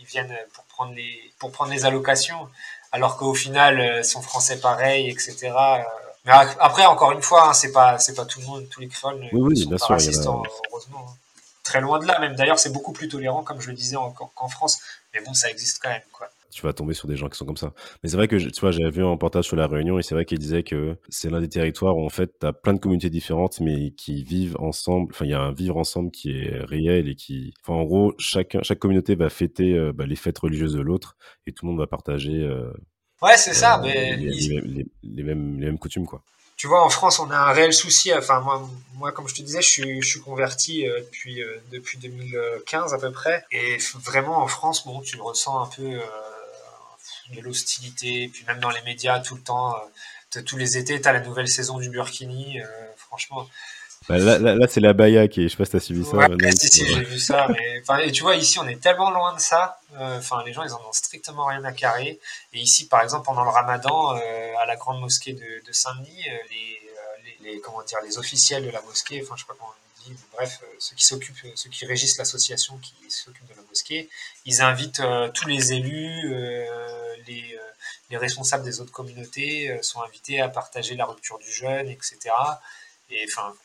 ils 0.00 0.04
viennent 0.04 0.36
pour 0.52 0.64
prendre 0.64 0.92
les 0.94 1.32
pour 1.38 1.52
prendre 1.52 1.70
les 1.70 1.84
allocations, 1.84 2.48
alors 2.90 3.16
qu'au 3.16 3.34
final, 3.34 3.80
euh, 3.80 4.02
son 4.02 4.20
français 4.20 4.58
pareil, 4.58 5.08
etc. 5.08 5.52
Mais 6.24 6.32
après, 6.58 6.86
encore 6.86 7.12
une 7.12 7.22
fois, 7.22 7.50
hein, 7.50 7.52
c'est 7.52 7.70
pas 7.70 8.00
c'est 8.00 8.14
pas 8.14 8.24
tout 8.24 8.40
le 8.40 8.46
monde, 8.46 8.68
tous 8.68 8.80
les 8.80 8.88
créoles 8.88 9.20
ne 9.20 9.28
oui, 9.32 9.40
oui, 9.42 9.56
sont 9.56 9.68
bien 9.68 9.78
pas 9.78 9.86
sûr, 9.86 9.94
racistes, 9.94 10.26
a... 10.26 10.42
heureusement. 10.70 11.06
Hein. 11.08 11.14
Très 11.62 11.80
loin 11.80 12.00
de 12.00 12.06
là, 12.06 12.18
même. 12.18 12.34
D'ailleurs, 12.34 12.58
c'est 12.58 12.72
beaucoup 12.72 12.92
plus 12.92 13.06
tolérant, 13.06 13.44
comme 13.44 13.60
je 13.60 13.68
le 13.68 13.74
disais, 13.74 13.96
qu'en 14.34 14.48
France. 14.48 14.80
Mais 15.14 15.20
bon, 15.20 15.32
ça 15.32 15.48
existe 15.48 15.80
quand 15.80 15.90
même, 15.90 16.02
quoi 16.10 16.28
tu 16.52 16.62
vas 16.62 16.72
tomber 16.72 16.94
sur 16.94 17.08
des 17.08 17.16
gens 17.16 17.28
qui 17.28 17.36
sont 17.36 17.46
comme 17.46 17.56
ça. 17.56 17.72
Mais 18.02 18.08
c'est 18.08 18.16
vrai 18.16 18.28
que, 18.28 18.36
tu 18.36 18.60
vois, 18.60 18.70
j'avais 18.70 18.90
vu 18.90 19.02
un 19.02 19.10
reportage 19.10 19.46
sur 19.46 19.56
la 19.56 19.66
Réunion 19.66 19.98
et 19.98 20.02
c'est 20.02 20.14
vrai 20.14 20.24
qu'il 20.24 20.38
disait 20.38 20.62
que 20.62 20.96
c'est 21.08 21.30
l'un 21.30 21.40
des 21.40 21.48
territoires 21.48 21.96
où, 21.96 22.04
en 22.04 22.10
fait, 22.10 22.38
tu 22.40 22.46
as 22.46 22.52
plein 22.52 22.74
de 22.74 22.78
communautés 22.78 23.10
différentes, 23.10 23.60
mais 23.60 23.92
qui 23.92 24.22
vivent 24.22 24.56
ensemble. 24.60 25.08
Enfin, 25.12 25.24
il 25.24 25.30
y 25.30 25.34
a 25.34 25.40
un 25.40 25.52
vivre 25.52 25.76
ensemble 25.76 26.10
qui 26.10 26.30
est 26.30 26.62
réel 26.64 27.08
et 27.08 27.14
qui, 27.14 27.54
enfin, 27.62 27.78
en 27.78 27.84
gros, 27.84 28.14
chaque, 28.18 28.56
chaque 28.62 28.78
communauté 28.78 29.14
va 29.14 29.30
fêter 29.30 29.72
euh, 29.72 29.92
bah, 29.92 30.06
les 30.06 30.16
fêtes 30.16 30.38
religieuses 30.38 30.74
de 30.74 30.82
l'autre 30.82 31.16
et 31.46 31.52
tout 31.52 31.64
le 31.66 31.70
monde 31.70 31.80
va 31.80 31.86
partager. 31.86 32.42
Euh, 32.42 32.70
ouais, 33.22 33.36
c'est 33.36 33.54
ça, 33.54 33.78
euh, 33.78 33.82
mais. 33.82 34.16
Les, 34.16 34.30
les, 34.30 34.60
les, 34.60 34.86
les, 35.02 35.22
mêmes, 35.22 35.58
les 35.58 35.66
mêmes 35.66 35.78
coutumes, 35.78 36.06
quoi. 36.06 36.22
Tu 36.62 36.68
vois, 36.68 36.84
en 36.84 36.90
France, 36.90 37.18
on 37.18 37.28
a 37.30 37.36
un 37.36 37.52
réel 37.52 37.72
souci. 37.72 38.14
Enfin, 38.14 38.40
moi, 38.40 38.62
moi 38.94 39.10
comme 39.10 39.26
je 39.26 39.34
te 39.34 39.42
disais, 39.42 39.60
je 39.62 39.68
suis, 39.68 40.00
je 40.00 40.06
suis 40.06 40.20
converti 40.20 40.86
euh, 40.86 41.00
depuis, 41.00 41.42
euh, 41.42 41.60
depuis 41.72 41.98
2015 41.98 42.94
à 42.94 42.98
peu 42.98 43.10
près. 43.10 43.44
Et 43.50 43.78
vraiment, 43.96 44.38
en 44.38 44.46
France, 44.46 44.86
bon, 44.86 45.00
tu 45.00 45.20
ressens 45.20 45.60
un 45.60 45.66
peu 45.66 45.82
euh, 45.82 46.00
de 47.34 47.40
l'hostilité, 47.40 48.30
puis 48.32 48.44
même 48.46 48.60
dans 48.60 48.70
les 48.70 48.82
médias 48.82 49.20
tout 49.20 49.34
le 49.34 49.42
temps, 49.42 49.74
euh, 49.74 50.42
tous 50.42 50.56
les 50.56 50.78
étés, 50.78 51.00
tu 51.00 51.08
as 51.08 51.12
la 51.12 51.20
nouvelle 51.20 51.48
saison 51.48 51.78
du 51.78 51.90
Burkini, 51.90 52.60
euh, 52.60 52.64
franchement. 52.96 53.48
Bah 54.08 54.18
là, 54.18 54.38
là, 54.38 54.54
là 54.56 54.66
c'est 54.68 54.80
la 54.80 54.94
Baya 54.94 55.28
qui 55.28 55.42
est, 55.44 55.44
je 55.44 55.48
sais 55.50 55.56
pas 55.56 55.64
si 55.64 55.72
t'as 55.72 55.80
suivi 55.80 56.04
ça. 56.04 56.16
Ouais, 56.16 56.52
si, 56.52 56.68
si, 56.68 56.86
j'ai 56.86 57.04
vu 57.04 57.20
ça. 57.20 57.46
Mais, 57.48 58.06
et 58.06 58.10
tu 58.12 58.22
vois, 58.22 58.34
ici, 58.34 58.58
on 58.58 58.66
est 58.66 58.80
tellement 58.80 59.10
loin 59.10 59.34
de 59.34 59.40
ça. 59.40 59.78
Euh, 59.94 60.18
enfin, 60.18 60.42
les 60.44 60.52
gens, 60.52 60.64
ils 60.64 60.72
en 60.72 60.80
ont 60.80 60.92
strictement 60.92 61.46
rien 61.46 61.62
à 61.64 61.72
carrer. 61.72 62.18
Et 62.52 62.58
ici, 62.58 62.88
par 62.88 63.02
exemple, 63.02 63.26
pendant 63.26 63.44
le 63.44 63.50
ramadan, 63.50 64.16
euh, 64.16 64.18
à 64.60 64.66
la 64.66 64.74
grande 64.76 65.00
mosquée 65.00 65.34
de, 65.34 65.66
de 65.66 65.72
Saint-Denis, 65.72 66.24
les, 66.50 66.80
les, 67.44 67.52
les, 67.52 67.60
comment 67.60 67.82
dire, 67.82 67.98
les 68.04 68.18
officiels 68.18 68.64
de 68.64 68.70
la 68.70 68.82
mosquée, 68.82 69.22
enfin, 69.22 69.34
je 69.36 69.42
sais 69.42 69.46
pas 69.46 69.54
comment 69.56 69.72
bref, 70.32 70.60
ceux 70.78 70.94
qui 70.96 71.04
s'occupent, 71.04 71.46
ceux 71.54 71.70
qui 71.70 71.86
régissent 71.86 72.18
l'association 72.18 72.78
qui 72.78 72.94
s'occupe 73.08 73.46
de 73.46 73.54
la 73.54 73.62
mosquée, 73.62 74.08
ils 74.44 74.62
invitent 74.62 75.02
tous 75.34 75.48
les 75.48 75.72
élus, 75.72 76.28
les, 77.26 77.58
les, 78.10 78.16
responsables 78.16 78.64
des 78.64 78.80
autres 78.80 78.92
communautés 78.92 79.78
sont 79.82 80.02
invités 80.02 80.40
à 80.40 80.48
partager 80.48 80.96
la 80.96 81.06
rupture 81.06 81.38
du 81.38 81.50
jeûne, 81.50 81.88
etc. 81.88 82.30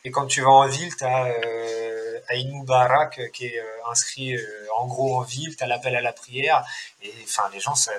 Et, 0.04 0.10
quand 0.10 0.26
tu 0.26 0.42
vas 0.42 0.50
en 0.50 0.66
ville, 0.66 0.94
tu 0.94 1.04
as 1.04 1.26
euh, 1.26 2.20
Aïn 2.28 2.50
Moubarak 2.50 3.32
qui 3.32 3.46
est 3.46 3.58
euh, 3.58 3.90
inscrit 3.90 4.36
euh, 4.36 4.66
en 4.76 4.86
gros 4.86 5.16
en 5.18 5.22
ville, 5.22 5.56
tu 5.56 5.64
as 5.64 5.66
l'appel 5.66 5.96
à 5.96 6.00
la 6.00 6.12
prière, 6.12 6.64
et 7.02 7.12
les 7.52 7.60
gens, 7.60 7.74
ça, 7.74 7.90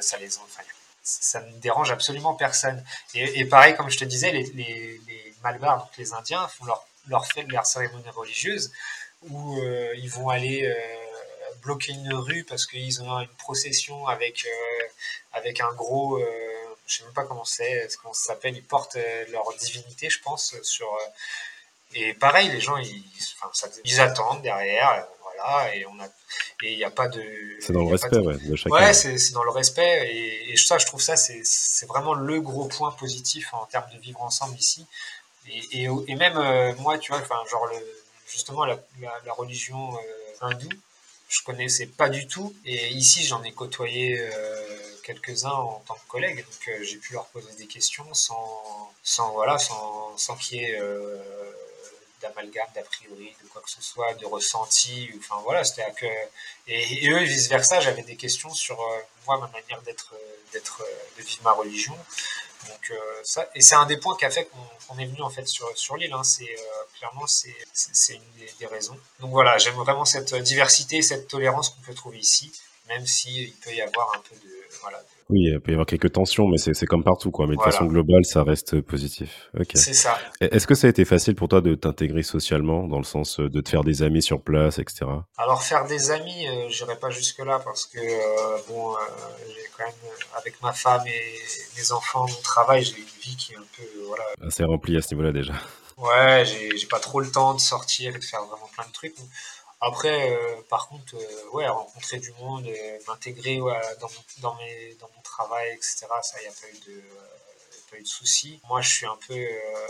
ne 1.40 1.60
dérange 1.60 1.92
absolument 1.92 2.36
personne. 2.36 2.84
Et, 3.16 3.40
et, 3.40 3.46
pareil, 3.46 3.76
comme 3.76 3.90
je 3.90 3.98
te 3.98 4.06
disais, 4.06 4.32
les, 4.32 4.44
les, 4.54 5.02
les 5.08 5.34
Malbars, 5.44 5.80
donc 5.80 5.98
les 5.98 6.14
Indiens, 6.14 6.48
font 6.48 6.66
leur, 6.66 6.86
leur 7.10 7.26
fête, 7.26 7.52
leur 7.52 7.66
cérémonie 7.66 8.10
religieuse, 8.10 8.72
où 9.28 9.60
euh, 9.60 9.94
ils 9.98 10.10
vont 10.10 10.30
aller 10.30 10.66
euh, 10.66 11.56
bloquer 11.62 11.92
une 11.92 12.14
rue 12.14 12.44
parce 12.44 12.66
qu'ils 12.66 13.02
ont 13.02 13.20
une 13.20 13.28
procession 13.38 14.08
avec, 14.08 14.46
euh, 14.46 14.88
avec 15.34 15.60
un 15.60 15.74
gros, 15.74 16.20
je 16.88 16.98
sais 16.98 17.04
même 17.04 17.14
pas 17.14 17.26
comment 17.26 17.46
c'est, 17.46 17.90
comment 18.02 18.14
ça 18.14 18.34
s'appelle, 18.34 18.56
ils 18.56 18.64
portent 18.64 18.98
leur 19.32 19.46
divinité, 19.60 20.10
je 20.10 20.22
pense, 20.22 20.56
sur. 20.64 20.88
et 21.94 22.14
pareil, 22.14 22.50
les 22.50 22.62
gens, 22.62 22.78
ils, 22.78 23.04
enfin, 23.42 23.50
ça, 23.54 23.68
ils 23.84 24.00
attendent 24.00 24.42
derrière, 24.42 25.06
voilà, 25.22 25.76
et 25.76 25.86
on 25.86 26.00
a, 26.00 26.08
et 26.62 26.74
il 26.74 26.78
n'y 26.78 26.84
a 26.84 26.92
pas 26.92 27.08
de. 27.08 27.24
C'est 27.60 27.74
dans 27.74 27.84
le 27.84 27.92
respect, 27.92 28.10
de, 28.10 28.22
ouais, 28.22 28.38
de 28.38 28.56
chacun. 28.56 28.76
Ouais, 28.76 28.94
c'est 28.94 29.34
dans 29.34 29.44
le 29.44 29.52
respect, 29.52 30.10
et, 30.14 30.52
et, 30.52 30.58
ça, 30.58 30.78
je 30.78 30.86
trouve 30.86 31.02
ça, 31.02 31.16
c'est 31.16 31.86
vraiment 31.88 32.14
le 32.14 32.42
gros 32.42 32.66
point 32.66 32.92
positif 32.92 33.54
en 33.54 33.66
termes 33.66 33.90
de 33.94 34.00
vivre 34.00 34.22
ensemble 34.22 34.58
ici. 34.58 34.86
Et, 35.48 36.16
même 36.16 36.76
moi, 36.80 36.98
tu 36.98 37.12
vois, 37.12 37.22
enfin, 37.22 37.38
genre 37.50 37.70
justement 38.28 38.66
la, 38.66 38.78
religion 39.34 39.98
hindoue 40.42 40.70
je 41.30 41.44
connaissais 41.44 41.86
pas 41.86 42.10
du 42.10 42.28
tout. 42.28 42.54
Et 42.66 42.90
ici, 42.90 43.24
j'en 43.24 43.44
ai 43.44 43.54
côtoyé 43.54 44.20
euh, 44.20 44.96
quelques-uns 45.04 45.52
en 45.52 45.84
tant 45.88 45.94
que 45.94 46.08
collègue, 46.08 46.44
donc 46.44 46.68
euh, 46.68 46.84
j'ai 46.84 46.98
pu 46.98 47.14
leur 47.14 47.26
poser 47.28 47.54
des 47.54 47.68
questions 47.68 48.12
sans, 48.14 48.92
sans 49.04 49.32
voilà, 49.34 49.58
sans, 49.60 50.18
sans 50.18 50.36
qu'il 50.36 50.58
y 50.58 50.64
ait 50.64 50.80
euh, 50.80 51.18
d'amalgame, 52.22 52.68
d'a 52.74 52.82
priori, 52.82 53.34
de 53.44 53.48
quoi 53.50 53.62
que 53.62 53.70
ce 53.70 53.82
soit, 53.82 54.16
de 54.16 54.26
ressenti. 54.26 55.10
Enfin 55.20 55.40
voilà, 55.44 55.64
c'était 55.64 55.86
que 55.96 56.08
et, 56.68 57.06
et, 57.06 57.12
eux 57.12 57.24
vice 57.24 57.48
versa, 57.48 57.80
j'avais 57.80 58.04
des 58.04 58.16
questions 58.16 58.54
sur 58.54 58.78
moi, 59.28 59.38
ma 59.38 59.48
manière 59.48 59.82
d'être, 59.84 60.16
d'être, 60.52 60.84
de 61.18 61.24
vivre 61.24 61.44
ma 61.44 61.52
religion. 61.52 61.96
Donc 62.68 62.92
euh, 62.92 62.96
ça, 63.24 63.50
et 63.56 63.62
c'est 63.62 63.76
un 63.76 63.86
des 63.86 63.98
points 63.98 64.18
qui 64.18 64.26
a 64.26 64.30
fait 64.30 64.46
qu'on 64.46 64.96
qu 64.96 65.02
est 65.02 65.06
venu 65.06 65.22
en 65.22 65.30
fait 65.30 65.48
sur, 65.48 65.66
sur 65.78 65.96
l'île. 65.96 66.14
Hein. 66.14 66.24
C'est 66.24 66.44
euh, 66.44 66.98
clairement 66.98 67.26
c'est, 67.28 67.56
une 68.10 68.22
des, 68.38 68.52
des, 68.60 68.66
raisons. 68.66 68.98
Donc 69.20 69.32
voilà, 69.32 69.58
j'aime 69.58 69.76
vraiment 69.76 70.06
cette 70.06 70.36
diversité, 70.36 71.02
cette 71.02 71.28
tolérance 71.28 71.70
qu'on 71.70 71.82
peut 71.82 71.94
trouver 71.94 72.18
ici. 72.18 72.52
même 72.88 73.06
s'il 73.08 73.54
peut 73.58 73.74
y 73.74 73.82
avoir 73.82 74.14
un 74.16 74.20
peu 74.20 74.36
de, 74.36 74.68
voilà, 74.82 75.02
oui, 75.30 75.42
il 75.44 75.60
peut 75.60 75.72
y 75.72 75.74
avoir 75.76 75.86
quelques 75.86 76.12
tensions, 76.12 76.48
mais 76.48 76.58
c'est 76.58 76.86
comme 76.88 77.04
partout, 77.04 77.30
quoi. 77.30 77.46
Mais 77.46 77.56
de 77.56 77.62
façon 77.62 77.86
globale, 77.86 78.26
ça 78.26 78.44
reste 78.44 78.82
positif. 78.82 79.50
Ok. 79.58 79.72
C'est 79.76 79.94
ça. 79.94 80.18
Est-ce 80.42 80.66
que 80.66 80.74
ça 80.74 80.88
a 80.88 80.90
été 80.90 81.06
facile 81.06 81.36
pour 81.36 81.48
toi 81.48 81.62
de 81.62 81.76
t'intégrer 81.76 82.24
socialement, 82.24 82.88
dans 82.88 82.98
le 82.98 83.04
sens 83.04 83.40
euh, 83.40 83.48
de 83.48 83.62
te 83.62 83.70
faire 83.70 83.84
des 83.84 84.02
amis 84.02 84.24
sur 84.24 84.42
place, 84.42 84.80
etc. 84.80 85.06
Alors 85.38 85.62
faire 85.62 85.86
des 85.86 86.10
amis, 86.10 86.46
je 86.46 86.52
euh, 86.52 86.70
j'irai 86.70 86.98
pas 86.98 87.12
jusque 87.12 87.40
là 87.40 87.62
parce 87.64 87.86
que 87.86 88.00
euh, 88.00 88.58
bon, 88.68 88.96
j'ai 89.48 89.70
quand 89.78 89.84
même 89.84 89.94
avec 90.36 90.60
ma 90.64 90.74
femme 90.74 91.06
et 91.06 91.80
mes 91.80 91.92
enfants, 91.92 92.26
mon 92.28 92.42
travail, 92.42 92.84
j'ai 92.84 92.98
une 92.98 93.22
vie 93.22 93.36
qui 93.38 93.54
est 93.54 93.58
un 93.58 93.66
peu 93.78 93.84
voilà. 94.08 94.24
Assez 94.42 94.64
remplie 94.64 94.98
à 94.98 95.02
ce 95.02 95.14
niveau-là 95.14 95.32
déjà. 95.32 95.54
Ouais, 95.98 96.46
j'ai 96.46 96.88
pas 96.88 97.00
trop 97.00 97.20
le 97.20 97.30
temps 97.30 97.54
de 97.54 97.60
sortir 97.60 98.16
et 98.16 98.20
de 98.20 98.24
faire 98.24 98.42
vraiment 98.46 98.70
plein 98.74 98.86
de 98.88 98.92
trucs. 98.94 99.16
Après, 99.82 100.38
par 100.70 100.90
contre, 100.90 101.16
ouais, 101.54 101.68
rencontrer 101.68 102.20
du 102.20 102.32
monde, 102.34 102.68
m'intégrer 103.08 103.58
dans, 104.00 104.10
mon 104.14 105.22
travail, 105.24 105.72
etc. 105.72 106.08
Ça, 106.22 106.38
il 106.40 106.44
n'y 106.44 106.48
a 106.48 106.52
pas 106.52 106.68
eu 106.68 106.92
de, 106.92 106.98
euh, 106.98 107.92
pas 107.92 107.98
soucis. 108.04 108.60
Moi, 108.68 108.82
je 108.82 108.90
suis 108.90 109.06
un 109.06 109.18
peu, 109.28 109.36
euh, 109.36 109.88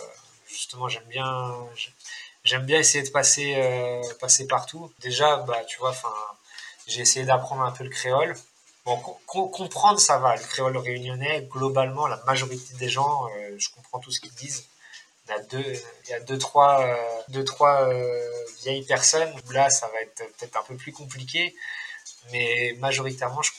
justement, 0.47 0.87
j'aime 0.87 1.05
bien, 1.07 2.79
essayer 2.79 3.03
de 3.03 3.09
passer, 3.09 3.55
euh, 3.57 4.45
partout. 4.47 4.91
Déjà, 4.99 5.37
bah, 5.37 5.63
tu 5.65 5.79
vois, 5.79 5.95
j'ai 6.87 7.01
essayé 7.01 7.25
d'apprendre 7.25 7.63
un 7.63 7.71
peu 7.71 7.83
le 7.83 7.89
créole. 7.89 8.35
Bon, 8.85 8.97
comprendre, 9.25 9.99
ça 9.99 10.17
va. 10.19 10.35
Le 10.35 10.43
créole 10.43 10.77
réunionnais, 10.77 11.47
globalement, 11.51 12.07
la 12.07 12.17
majorité 12.25 12.73
des 12.75 12.89
gens, 12.89 13.27
je 13.57 13.69
comprends 13.75 13.99
tout 13.99 14.11
ce 14.11 14.19
qu'ils 14.21 14.33
disent. 14.35 14.67
Il 15.53 16.09
y 16.09 16.13
a 16.13 16.19
deux, 16.21 16.37
trois, 16.37 16.97
deux, 17.29 17.43
trois 17.43 17.89
vieilles 18.61 18.85
personnes 18.85 19.31
où 19.47 19.51
là, 19.51 19.69
ça 19.69 19.87
va 19.87 20.01
être 20.01 20.23
peut-être 20.37 20.57
un 20.57 20.63
peu 20.63 20.75
plus 20.75 20.91
compliqué. 20.91 21.55
Mais 22.31 22.75
majoritairement, 22.79 23.41
je, 23.41 23.51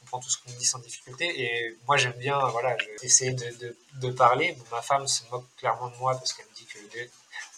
comprends 0.00 0.20
tout 0.20 0.30
ce 0.30 0.38
qu'on 0.38 0.50
me 0.50 0.58
dit 0.58 0.64
sans 0.64 0.78
difficulté. 0.78 1.40
Et 1.40 1.76
moi, 1.86 1.96
j'aime 1.96 2.12
bien, 2.12 2.38
voilà, 2.48 2.76
essayer 3.02 3.32
de, 3.32 4.10
parler. 4.10 4.56
ma 4.70 4.82
femme 4.82 5.06
se 5.06 5.22
moque 5.30 5.46
clairement 5.56 5.88
de 5.88 5.96
moi 5.96 6.12
parce 6.14 6.32
qu'elle 6.32 6.46
me 6.46 6.54
dit 6.54 6.66
que, 6.66 6.78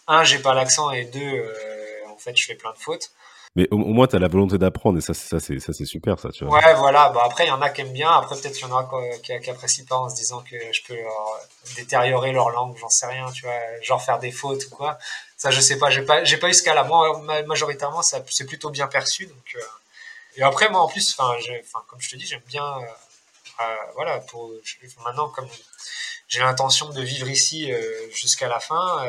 un, 0.09 0.25
j'ai 0.25 0.41
pas 0.41 0.55
l'accent, 0.55 0.91
et 0.91 1.05
deux, 1.05 1.21
euh, 1.21 2.09
en 2.09 2.17
fait, 2.17 2.37
je 2.37 2.45
fais 2.45 2.57
plein 2.57 2.73
de 2.73 2.79
fautes. 2.79 3.13
Mais 3.57 3.67
au, 3.73 3.79
moins, 3.79 4.07
tu 4.07 4.15
as 4.15 4.21
la 4.21 4.29
volonté 4.29 4.59
d'apprendre, 4.59 4.99
et 4.99 5.01
ça, 5.01 5.13
ça 5.13 5.41
c'est 5.41 5.85
super, 5.85 6.19
ça, 6.21 6.31
tu 6.31 6.45
vois. 6.45 6.59
Ouais, 6.59 6.75
voilà. 6.75 7.09
Bah, 7.09 7.23
après, 7.25 7.47
il 7.47 7.49
y 7.49 7.51
en 7.51 7.61
a 7.61 7.69
qui 7.69 7.81
aiment 7.81 7.93
bien. 7.93 8.11
Après, 8.11 8.37
peut-être 8.37 8.55
qu'il 8.55 8.69
y 8.69 8.71
en 8.71 8.77
a 8.77 8.89
qui, 9.23 9.39
qui 9.41 9.51
apprécient 9.51 9.85
pas 9.87 9.97
en 9.97 10.09
se 10.09 10.15
disant 10.15 10.41
que 10.49 10.57
je 10.73 10.83
peux 10.87 10.99
détériorer 11.75 12.31
leur 12.33 12.51
langue, 12.51 12.77
j'en 12.79 12.89
sais 12.89 13.07
rien, 13.07 13.31
tu 13.33 13.43
vois, 13.45 13.59
genre 13.83 14.01
faire 14.03 14.21
des 14.21 14.31
fautes 14.31 14.67
ou 14.67 14.71
quoi. 14.71 14.99
Ça, 15.37 15.51
je 15.51 15.61
sais 15.61 15.79
pas. 15.79 15.91
J'ai 15.91 16.03
pas, 16.03 16.23
pas 16.23 16.49
eu 16.49 16.55
ce 16.55 16.63
cas-là. 16.63 16.85
Moi, 16.85 17.21
majoritairement, 17.47 18.03
c'est 18.03 18.47
plutôt 18.47 18.71
bien 18.71 18.87
perçu. 18.87 19.25
Euh, 19.25 19.61
et 20.37 20.43
après, 20.43 20.69
moi, 20.71 20.81
en 20.81 20.89
plus, 20.89 21.17
enfin, 21.19 21.85
comme 21.87 22.01
je 22.01 22.11
te 22.11 22.17
dis, 22.17 22.27
j'aime 22.27 22.43
bien, 22.47 22.65
euh, 22.65 22.85
euh, 23.61 23.77
voilà, 23.95 24.19
pour 24.19 24.53
maintenant, 25.05 25.29
comme 25.29 25.49
j'ai 26.29 26.41
l'intention 26.41 26.91
de 26.91 27.03
vivre 27.03 27.29
ici 27.29 27.73
euh, 27.73 28.11
jusqu'à 28.13 28.49
la 28.49 28.61
fin, 28.61 29.05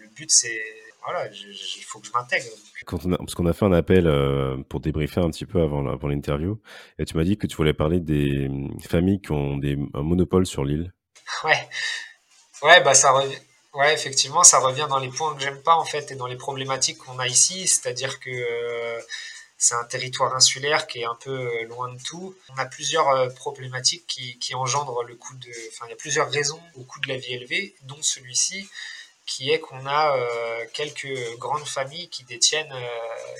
le 0.00 0.08
but, 0.08 0.30
c'est, 0.30 0.62
voilà, 1.04 1.28
il 1.32 1.84
faut 1.84 2.00
que 2.00 2.06
je 2.06 2.12
m'intègre. 2.12 2.46
Parce 2.86 3.34
qu'on 3.34 3.46
a 3.46 3.52
fait 3.52 3.64
un 3.64 3.72
appel 3.72 4.04
pour 4.68 4.80
débriefer 4.80 5.20
un 5.20 5.30
petit 5.30 5.46
peu 5.46 5.62
avant, 5.62 5.86
avant 5.86 6.08
l'interview, 6.08 6.60
et 6.98 7.04
tu 7.04 7.16
m'as 7.16 7.24
dit 7.24 7.36
que 7.36 7.46
tu 7.46 7.56
voulais 7.56 7.74
parler 7.74 8.00
des 8.00 8.48
familles 8.88 9.20
qui 9.20 9.32
ont 9.32 9.56
des, 9.56 9.78
un 9.94 10.02
monopole 10.02 10.46
sur 10.46 10.64
l'île. 10.64 10.92
Ouais, 11.44 11.68
ouais, 12.62 12.82
bah 12.82 12.94
ça 12.94 13.12
revient. 13.12 13.36
Ouais, 13.74 13.92
effectivement, 13.92 14.44
ça 14.44 14.60
revient 14.60 14.86
dans 14.88 15.00
les 15.00 15.08
points 15.08 15.34
que 15.34 15.42
j'aime 15.42 15.60
pas 15.62 15.74
en 15.74 15.84
fait 15.84 16.12
et 16.12 16.14
dans 16.14 16.28
les 16.28 16.36
problématiques 16.36 16.98
qu'on 16.98 17.18
a 17.18 17.26
ici, 17.26 17.66
c'est-à-dire 17.66 18.20
que 18.20 18.30
c'est 19.64 19.74
un 19.74 19.84
territoire 19.84 20.34
insulaire 20.34 20.86
qui 20.86 21.00
est 21.00 21.04
un 21.04 21.14
peu 21.14 21.30
euh, 21.30 21.64
loin 21.64 21.92
de 21.92 21.98
tout. 22.02 22.34
On 22.50 22.58
a 22.58 22.66
plusieurs 22.66 23.08
euh, 23.08 23.28
problématiques 23.30 24.06
qui, 24.06 24.38
qui 24.38 24.54
engendrent 24.54 25.02
le 25.04 25.14
coût 25.14 25.34
de. 25.36 25.50
Enfin, 25.70 25.86
il 25.86 25.90
y 25.90 25.92
a 25.94 25.96
plusieurs 25.96 26.30
raisons 26.30 26.60
au 26.74 26.82
coût 26.82 27.00
de 27.00 27.08
la 27.08 27.16
vie 27.16 27.34
élevé, 27.34 27.74
dont 27.82 28.02
celui-ci, 28.02 28.68
qui 29.26 29.50
est 29.50 29.58
qu'on 29.58 29.86
a 29.86 30.16
euh, 30.16 30.64
quelques 30.72 31.38
grandes 31.38 31.66
familles 31.66 32.08
qui 32.08 32.24
détiennent 32.24 32.74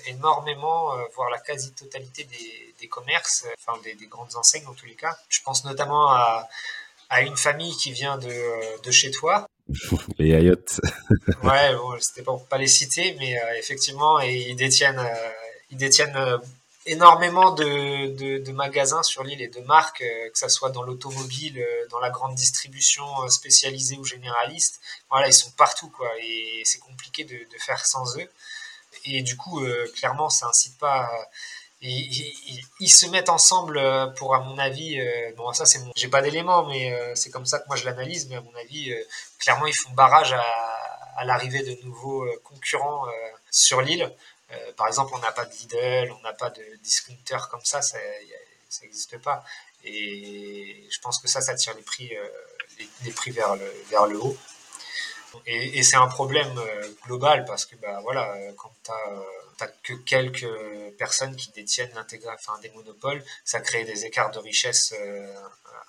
énormément, 0.07 0.93
voire 1.15 1.31
la 1.31 1.39
quasi-totalité 1.39 2.25
des, 2.25 2.75
des, 2.81 2.89
commerces, 2.89 3.47
enfin 3.59 3.79
des, 3.83 3.95
des, 3.95 4.07
grandes 4.07 4.35
enseignes 4.37 4.67
en 4.67 4.75
tous 4.75 4.87
les 4.87 4.95
cas. 4.95 5.17
Je 5.29 5.41
pense 5.43 5.65
notamment 5.65 6.11
à, 6.11 6.49
à 7.11 7.21
une 7.23 7.37
famille 7.37 7.75
qui 7.77 7.93
vient 7.93 8.19
de, 8.19 8.83
de 8.83 8.91
chez 8.91 9.11
toi. 9.11 9.47
Les 10.19 10.35
Ayotte. 10.35 10.81
ouais, 11.43 11.75
bon, 11.75 11.99
c'était 12.01 12.23
pour 12.23 12.45
pas 12.47 12.59
les 12.59 12.67
citer, 12.67 13.17
mais 13.19 13.35
effectivement, 13.59 14.21
et 14.21 14.35
ils 14.49 14.57
détiennent 14.57 15.01
ils 15.75 15.77
détiennent 15.77 16.17
euh, 16.17 16.39
énormément 16.87 17.53
de, 17.53 18.39
de, 18.39 18.53
magasins 18.53 19.03
sur 19.03 19.23
l'île 19.25 19.41
et 19.41 19.49
de 19.49 19.61
marques, 19.61 20.03
euh, 20.03 20.31
que 20.31 20.39
ce 20.39 20.49
soit 20.49 20.71
dans 20.71 20.83
l'automobile, 20.83 21.59
euh, 21.59 21.89
dans 21.91 21.99
la 21.99 22.11
grande 22.11 22.35
distribution 22.35 23.29
spécialisée 23.29 23.97
ou 23.97 24.05
généraliste. 24.05 24.81
Voilà, 25.11 25.29
ils 25.29 25.33
sont 25.33 25.51
partout, 25.53 25.89
quoi, 25.91 26.09
et 26.21 26.63
c'est 26.65 26.81
compliqué 26.81 27.25
de, 27.25 27.37
de, 27.37 27.59
faire 27.59 27.85
sans 27.87 28.19
eux. 28.19 28.31
Et 29.07 29.23
du 29.23 29.37
coup, 29.37 29.63
clairement, 29.97 30.31
ça 30.31 30.47
incite 30.49 30.79
pas. 30.79 31.11
Ils, 31.83 32.63
ils, 32.81 32.89
se 32.89 33.07
mettent 33.07 33.29
ensemble 33.29 33.79
pour, 34.17 34.35
à 34.35 34.41
mon 34.41 34.57
avis, 34.57 34.99
bon, 35.37 35.53
ça 35.53 35.67
c'est 35.67 35.79
mon. 35.81 35.93
J'ai 35.95 36.09
pas 36.09 36.23
d'éléments, 36.23 36.65
mais 36.65 36.97
c'est 37.15 37.31
comme 37.31 37.45
ça 37.45 37.59
que 37.59 37.67
moi 37.67 37.77
je 37.77 37.85
l'analyse, 37.85 38.29
mais 38.31 38.37
à 38.37 38.41
mon 38.41 38.55
avis, 38.55 38.95
clairement, 39.39 39.67
ils 39.67 39.75
font 39.75 39.91
barrage 39.91 40.33
à, 40.33 40.41
à 41.17 41.25
l'arrivée 41.25 41.63
de 41.63 41.85
nouveaux 41.85 42.25
concurrents 42.45 43.05
sur 43.51 43.83
l'île 43.83 44.11
euh, 44.53 44.73
par 44.77 44.89
exemple, 44.89 45.13
on 45.15 45.19
n'a 45.19 45.33
pas 45.33 45.45
de 45.45 45.53
Lidl, 45.53 46.13
on 46.13 46.21
n'a 46.23 46.33
pas 46.33 46.51
de 46.51 46.63
discounter 46.83 47.39
comme 47.51 47.65
ça, 47.65 47.83
ça 47.83 47.99
n'existe 48.83 49.19
pas. 49.19 49.45
Et 49.85 50.87
je 50.91 51.01
pense 51.01 51.19
que 51.19 51.29
ça, 51.29 51.41
ça 51.41 51.55
tire 51.55 51.75
les 51.75 51.83
prix, 51.83 52.15
euh, 52.17 52.29
les, 53.05 53.13
prix 53.13 53.31
vers 53.31 53.57
le, 53.57 53.85
vers 53.91 54.07
le 54.07 54.19
haut. 54.19 54.37
Et, 55.47 55.83
c'est 55.83 55.97
un 55.97 56.07
problème 56.07 56.57
euh, 56.59 56.89
global 57.05 57.45
parce 57.45 57.67
que 57.67 57.75
bah, 57.77 58.01
voilà, 58.03 58.37
quand 58.57 58.73
tu 58.85 58.91
n'as 59.61 59.67
que 59.83 59.95
quelques 59.95 60.49
personnes 60.97 61.35
qui 61.35 61.51
détiennent 61.51 61.93
enfin, 62.33 62.59
des 62.61 62.71
monopoles, 62.71 63.25
ça 63.45 63.61
crée 63.61 63.85
des 63.85 64.05
écarts 64.05 64.31
de 64.31 64.39
richesse 64.39 64.95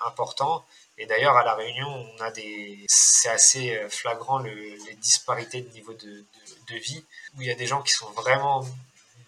importants. 0.03 0.65
Et 0.97 1.05
d'ailleurs, 1.05 1.37
à 1.37 1.43
La 1.43 1.53
Réunion, 1.53 1.87
on 1.87 2.21
a 2.21 2.31
des, 2.31 2.85
c'est 2.87 3.29
assez 3.29 3.79
flagrant 3.89 4.39
les 4.39 4.95
disparités 4.95 5.61
de 5.61 5.71
niveau 5.73 5.93
de, 5.93 6.07
de 6.07 6.44
vie 6.73 7.03
où 7.35 7.41
il 7.41 7.47
y 7.47 7.51
a 7.51 7.55
des 7.55 7.67
gens 7.67 7.81
qui 7.81 7.93
sont 7.93 8.09
vraiment 8.11 8.65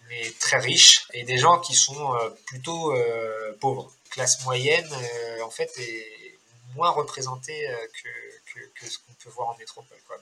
mais 0.08 0.32
très 0.40 0.58
riches 0.58 1.06
et 1.12 1.24
des 1.24 1.38
gens 1.38 1.58
qui 1.60 1.74
sont 1.74 2.14
euh, 2.14 2.30
plutôt 2.46 2.94
euh, 2.94 3.56
pauvres. 3.60 3.92
Classe 4.10 4.42
moyenne, 4.44 4.88
euh, 4.90 5.42
en 5.42 5.50
fait, 5.50 5.70
est 5.78 6.38
moins 6.74 6.90
représentée 6.90 7.68
que, 8.02 8.60
que, 8.74 8.88
ce 8.88 8.98
qu'on 8.98 9.12
peut 9.22 9.28
voir 9.30 9.50
en 9.50 9.56
métropole. 9.58 9.98
Quoi. 10.06 10.16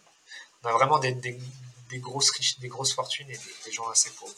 On 0.65 0.69
a 0.69 0.73
vraiment 0.73 0.99
des, 0.99 1.13
des, 1.13 1.39
des 1.89 1.99
grosses 1.99 2.31
riches, 2.31 2.59
des 2.59 2.69
grosses 2.69 2.93
fortunes 2.93 3.31
et 3.31 3.39
des 3.65 3.73
gens 3.73 3.89
assez 3.89 4.11
pauvres. 4.11 4.35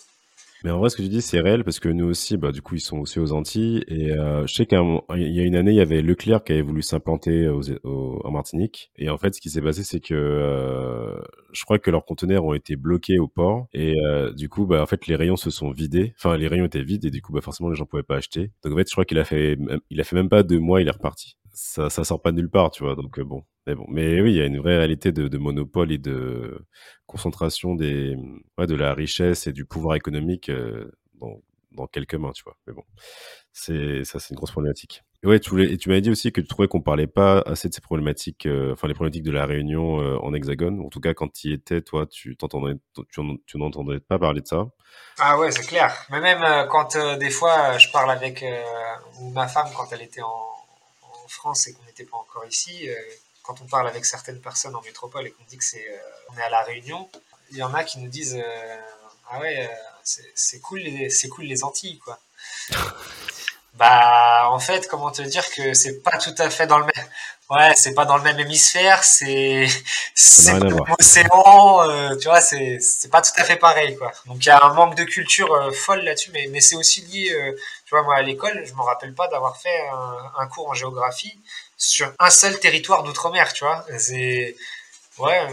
Mais 0.64 0.70
en 0.70 0.78
vrai, 0.78 0.90
ce 0.90 0.96
que 0.96 1.02
tu 1.02 1.08
dis, 1.08 1.22
c'est 1.22 1.40
réel 1.40 1.62
parce 1.62 1.78
que 1.78 1.88
nous 1.88 2.06
aussi, 2.06 2.36
bah, 2.36 2.50
du 2.50 2.62
coup, 2.62 2.74
ils 2.74 2.80
sont 2.80 2.98
aussi 2.98 3.20
aux 3.20 3.32
Antilles. 3.32 3.84
Et 3.86 4.12
euh, 4.12 4.46
je 4.46 4.54
sais 4.54 4.66
qu'il 4.66 4.78
y 4.78 5.40
a 5.40 5.44
une 5.44 5.54
année, 5.54 5.70
il 5.70 5.76
y 5.76 5.80
avait 5.80 6.02
Leclerc 6.02 6.42
qui 6.42 6.52
avait 6.52 6.62
voulu 6.62 6.82
s'implanter 6.82 7.48
en 7.84 8.30
Martinique. 8.30 8.90
Et 8.96 9.08
en 9.08 9.18
fait, 9.18 9.34
ce 9.34 9.40
qui 9.40 9.50
s'est 9.50 9.62
passé, 9.62 9.84
c'est 9.84 10.00
que 10.00 10.14
euh, 10.14 11.16
je 11.52 11.64
crois 11.64 11.78
que 11.78 11.90
leurs 11.90 12.04
conteneurs 12.04 12.44
ont 12.44 12.54
été 12.54 12.76
bloqués 12.76 13.18
au 13.18 13.28
port. 13.28 13.68
Et 13.72 13.94
euh, 14.04 14.32
du 14.32 14.48
coup, 14.48 14.66
bah, 14.66 14.82
en 14.82 14.86
fait, 14.86 15.06
les 15.06 15.16
rayons 15.16 15.36
se 15.36 15.50
sont 15.50 15.70
vidés. 15.70 16.14
Enfin, 16.18 16.36
les 16.36 16.48
rayons 16.48 16.64
étaient 16.64 16.82
vides 16.82 17.04
et 17.04 17.10
du 17.10 17.22
coup, 17.22 17.32
bah, 17.32 17.40
forcément, 17.40 17.70
les 17.70 17.76
gens 17.76 17.86
pouvaient 17.86 18.02
pas 18.02 18.16
acheter. 18.16 18.50
Donc 18.64 18.72
en 18.72 18.76
fait, 18.76 18.88
je 18.88 18.92
crois 18.92 19.04
qu'il 19.04 19.18
a 19.18 19.24
fait, 19.24 19.56
il 19.90 20.00
a 20.00 20.04
fait 20.04 20.16
même 20.16 20.28
pas 20.28 20.42
deux 20.42 20.58
mois, 20.58 20.80
il 20.80 20.88
est 20.88 20.92
reparti. 20.92 21.36
Ça, 21.52 21.90
ça 21.90 22.04
sort 22.04 22.20
pas 22.22 22.32
nulle 22.32 22.50
part, 22.50 22.70
tu 22.70 22.82
vois. 22.82 22.94
Donc 22.96 23.20
bon, 23.20 23.42
mais 23.68 23.74
bon, 23.74 23.84
mais 23.88 24.20
oui, 24.22 24.32
il 24.32 24.36
y 24.38 24.40
a 24.40 24.46
une 24.46 24.58
vraie 24.58 24.78
réalité 24.78 25.12
de, 25.12 25.36
monopole 25.36 25.92
et 25.92 25.98
de 25.98 26.64
concentration 27.06 27.74
des, 27.74 28.16
de 28.56 28.74
la 28.74 28.94
richesse 28.94 29.46
et 29.46 29.52
du 29.52 29.66
pouvoir 29.66 29.94
économique 29.94 30.48
euh, 30.48 30.90
dans, 31.20 31.86
quelques 31.92 32.14
mains, 32.14 32.32
tu 32.32 32.42
vois. 32.44 32.56
Mais 32.66 32.72
bon, 32.72 32.82
c'est 33.52 34.04
ça, 34.04 34.18
c'est 34.18 34.30
une 34.30 34.36
grosse 34.36 34.52
problématique. 34.52 35.04
Et 35.22 35.38
tu, 35.38 35.50
voulais, 35.50 35.70
et 35.70 35.76
tu 35.76 35.90
m'avais 35.90 36.00
dit 36.00 36.10
aussi 36.10 36.32
que 36.32 36.40
tu 36.40 36.46
trouvais 36.46 36.66
qu'on 36.66 36.80
parlait 36.80 37.06
pas 37.06 37.40
assez 37.40 37.68
de 37.68 37.74
ces 37.74 37.82
problématiques, 37.82 38.46
euh, 38.46 38.72
enfin 38.72 38.88
les 38.88 38.94
problématiques 38.94 39.24
de 39.24 39.30
la 39.32 39.44
Réunion 39.44 40.00
euh, 40.00 40.16
en 40.16 40.32
Hexagone. 40.32 40.80
En 40.80 40.88
tout 40.88 41.00
cas, 41.00 41.12
quand 41.12 41.28
tu 41.28 41.48
y 41.48 41.52
étais, 41.52 41.82
toi, 41.82 42.06
tu 42.06 42.36
n'entendais 43.54 44.00
pas 44.00 44.18
parler 44.18 44.40
de 44.40 44.46
ça. 44.46 44.66
Ah 45.18 45.38
ouais, 45.38 45.50
c'est 45.50 45.66
clair. 45.66 45.94
Mais 46.10 46.22
même 46.22 46.42
quand 46.70 46.96
des 47.18 47.30
fois 47.30 47.76
je 47.76 47.90
parle 47.92 48.10
avec 48.10 48.42
ma 49.34 49.46
femme 49.46 49.68
quand 49.76 49.92
elle 49.92 50.02
était 50.02 50.22
en 50.22 50.54
France 51.28 51.68
et 51.68 51.74
qu'on 51.74 51.84
n'était 51.84 52.06
pas 52.06 52.16
encore 52.16 52.46
ici 52.46 52.88
quand 53.48 53.62
on 53.62 53.66
parle 53.66 53.88
avec 53.88 54.04
certaines 54.04 54.42
personnes 54.42 54.76
en 54.76 54.82
métropole 54.82 55.26
et 55.26 55.30
qu'on 55.30 55.44
dit 55.48 55.56
que 55.56 55.64
c'est 55.64 55.88
euh, 55.88 55.96
on 56.28 56.38
est 56.38 56.42
à 56.42 56.50
la 56.50 56.62
Réunion, 56.62 57.08
il 57.50 57.56
y 57.56 57.62
en 57.62 57.72
a 57.72 57.82
qui 57.82 57.98
nous 57.98 58.08
disent 58.08 58.36
euh, 58.38 58.76
ah 59.30 59.40
ouais 59.40 59.66
euh, 59.66 60.22
c'est 60.34 60.60
cool 60.60 60.80
les 60.80 61.08
c'est 61.08 61.28
cool 61.28 61.46
les 61.46 61.64
Antilles 61.64 61.98
quoi. 61.98 62.20
Bah, 63.74 64.48
en 64.50 64.58
fait, 64.58 64.88
comment 64.88 65.12
te 65.12 65.22
dire 65.22 65.48
que 65.50 65.72
c'est 65.72 66.02
pas 66.02 66.18
tout 66.18 66.34
à 66.38 66.50
fait 66.50 66.66
dans 66.66 66.78
le 66.78 66.86
même, 66.86 67.06
ouais, 67.50 67.74
c'est 67.76 67.94
pas 67.94 68.06
dans 68.06 68.16
le 68.16 68.24
même 68.24 68.40
hémisphère, 68.40 69.04
c'est, 69.04 69.68
c'est 70.16 70.58
pas 70.58 70.96
océan, 70.98 71.88
euh, 71.88 72.16
tu 72.16 72.26
vois, 72.26 72.40
c'est, 72.40 72.80
c'est 72.80 73.08
pas 73.08 73.22
tout 73.22 73.30
à 73.36 73.44
fait 73.44 73.54
pareil, 73.54 73.96
quoi. 73.96 74.10
Donc, 74.26 74.38
il 74.44 74.46
y 74.48 74.50
a 74.50 74.64
un 74.64 74.72
manque 74.72 74.96
de 74.96 75.04
culture 75.04 75.72
folle 75.76 76.00
là-dessus, 76.00 76.32
mais, 76.32 76.48
mais 76.50 76.60
c'est 76.60 76.74
aussi 76.74 77.02
lié, 77.02 77.54
tu 77.84 77.90
vois, 77.90 78.02
moi, 78.02 78.16
à 78.16 78.22
l'école, 78.22 78.64
je 78.66 78.72
me 78.72 78.82
rappelle 78.82 79.14
pas 79.14 79.28
d'avoir 79.28 79.56
fait 79.56 79.88
un, 79.92 80.32
un, 80.42 80.46
cours 80.48 80.68
en 80.68 80.74
géographie 80.74 81.38
sur 81.78 82.12
un 82.18 82.30
seul 82.30 82.58
territoire 82.60 83.02
d'outre-mer, 83.02 83.52
tu 83.54 83.64
vois. 83.64 83.86
C'est, 83.96 84.54
ouais, 85.18 85.46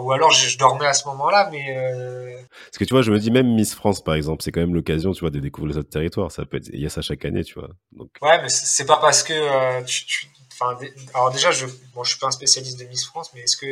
ou 0.00 0.12
alors 0.12 0.32
je, 0.32 0.56
dormais 0.56 0.86
à 0.86 0.94
ce 0.94 1.06
moment-là, 1.08 1.48
mais. 1.52 1.76
Euh... 1.76 2.40
Parce 2.66 2.78
que 2.78 2.84
tu 2.84 2.94
vois, 2.94 3.02
je 3.02 3.10
me 3.10 3.18
dis 3.18 3.30
même 3.30 3.54
Miss 3.54 3.74
France, 3.74 4.02
par 4.02 4.14
exemple, 4.14 4.42
c'est 4.42 4.52
quand 4.52 4.60
même 4.60 4.74
l'occasion, 4.74 5.12
tu 5.12 5.20
vois, 5.20 5.30
de 5.30 5.40
découvrir 5.40 5.74
les 5.74 5.78
autres 5.78 5.90
territoires. 5.90 6.32
Ça 6.32 6.46
peut 6.46 6.56
être, 6.56 6.70
il 6.72 6.80
y 6.80 6.86
a 6.86 6.90
ça 6.90 7.02
chaque 7.02 7.24
année, 7.26 7.44
tu 7.44 7.54
vois. 7.54 7.68
Donc... 7.92 8.08
Ouais, 8.22 8.40
mais 8.40 8.48
c'est 8.48 8.86
pas 8.86 8.96
parce 8.96 9.22
que 9.22 9.34
euh, 9.34 9.82
tu, 9.82 10.30
Enfin, 10.58 10.78
alors 11.12 11.30
déjà, 11.30 11.50
je, 11.50 11.66
bon, 11.94 12.02
je 12.02 12.10
suis 12.10 12.18
pas 12.18 12.28
un 12.28 12.30
spécialiste 12.30 12.78
de 12.78 12.84
Miss 12.86 13.04
France, 13.04 13.30
mais 13.34 13.42
est-ce 13.42 13.58
que, 13.58 13.66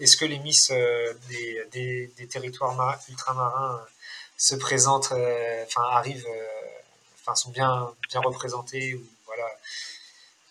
est-ce 0.00 0.16
que 0.16 0.24
les 0.24 0.38
Miss 0.38 0.70
euh, 0.70 1.12
des, 1.28 1.64
des, 1.72 2.12
des, 2.16 2.28
territoires 2.28 3.00
ultramarins 3.08 3.80
euh, 3.82 3.88
se 4.36 4.54
présentent, 4.54 5.10
euh, 5.10 5.64
enfin 5.66 5.82
arrivent, 5.90 6.28
enfin 7.20 7.34
sont 7.34 7.50
bien, 7.50 7.92
bien 8.10 8.20
représentées 8.20 8.94
ou 8.94 9.04
voilà, 9.26 9.44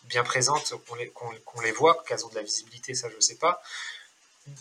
bien 0.10 0.24
présentes, 0.24 0.74
qu'on 0.86 1.62
les, 1.62 1.72
voit, 1.72 2.04
qu'elles 2.06 2.26
ont 2.26 2.30
de 2.30 2.36
la 2.36 2.42
visibilité, 2.42 2.94
ça 2.94 3.08
je 3.16 3.20
sais 3.20 3.38
pas. 3.38 3.62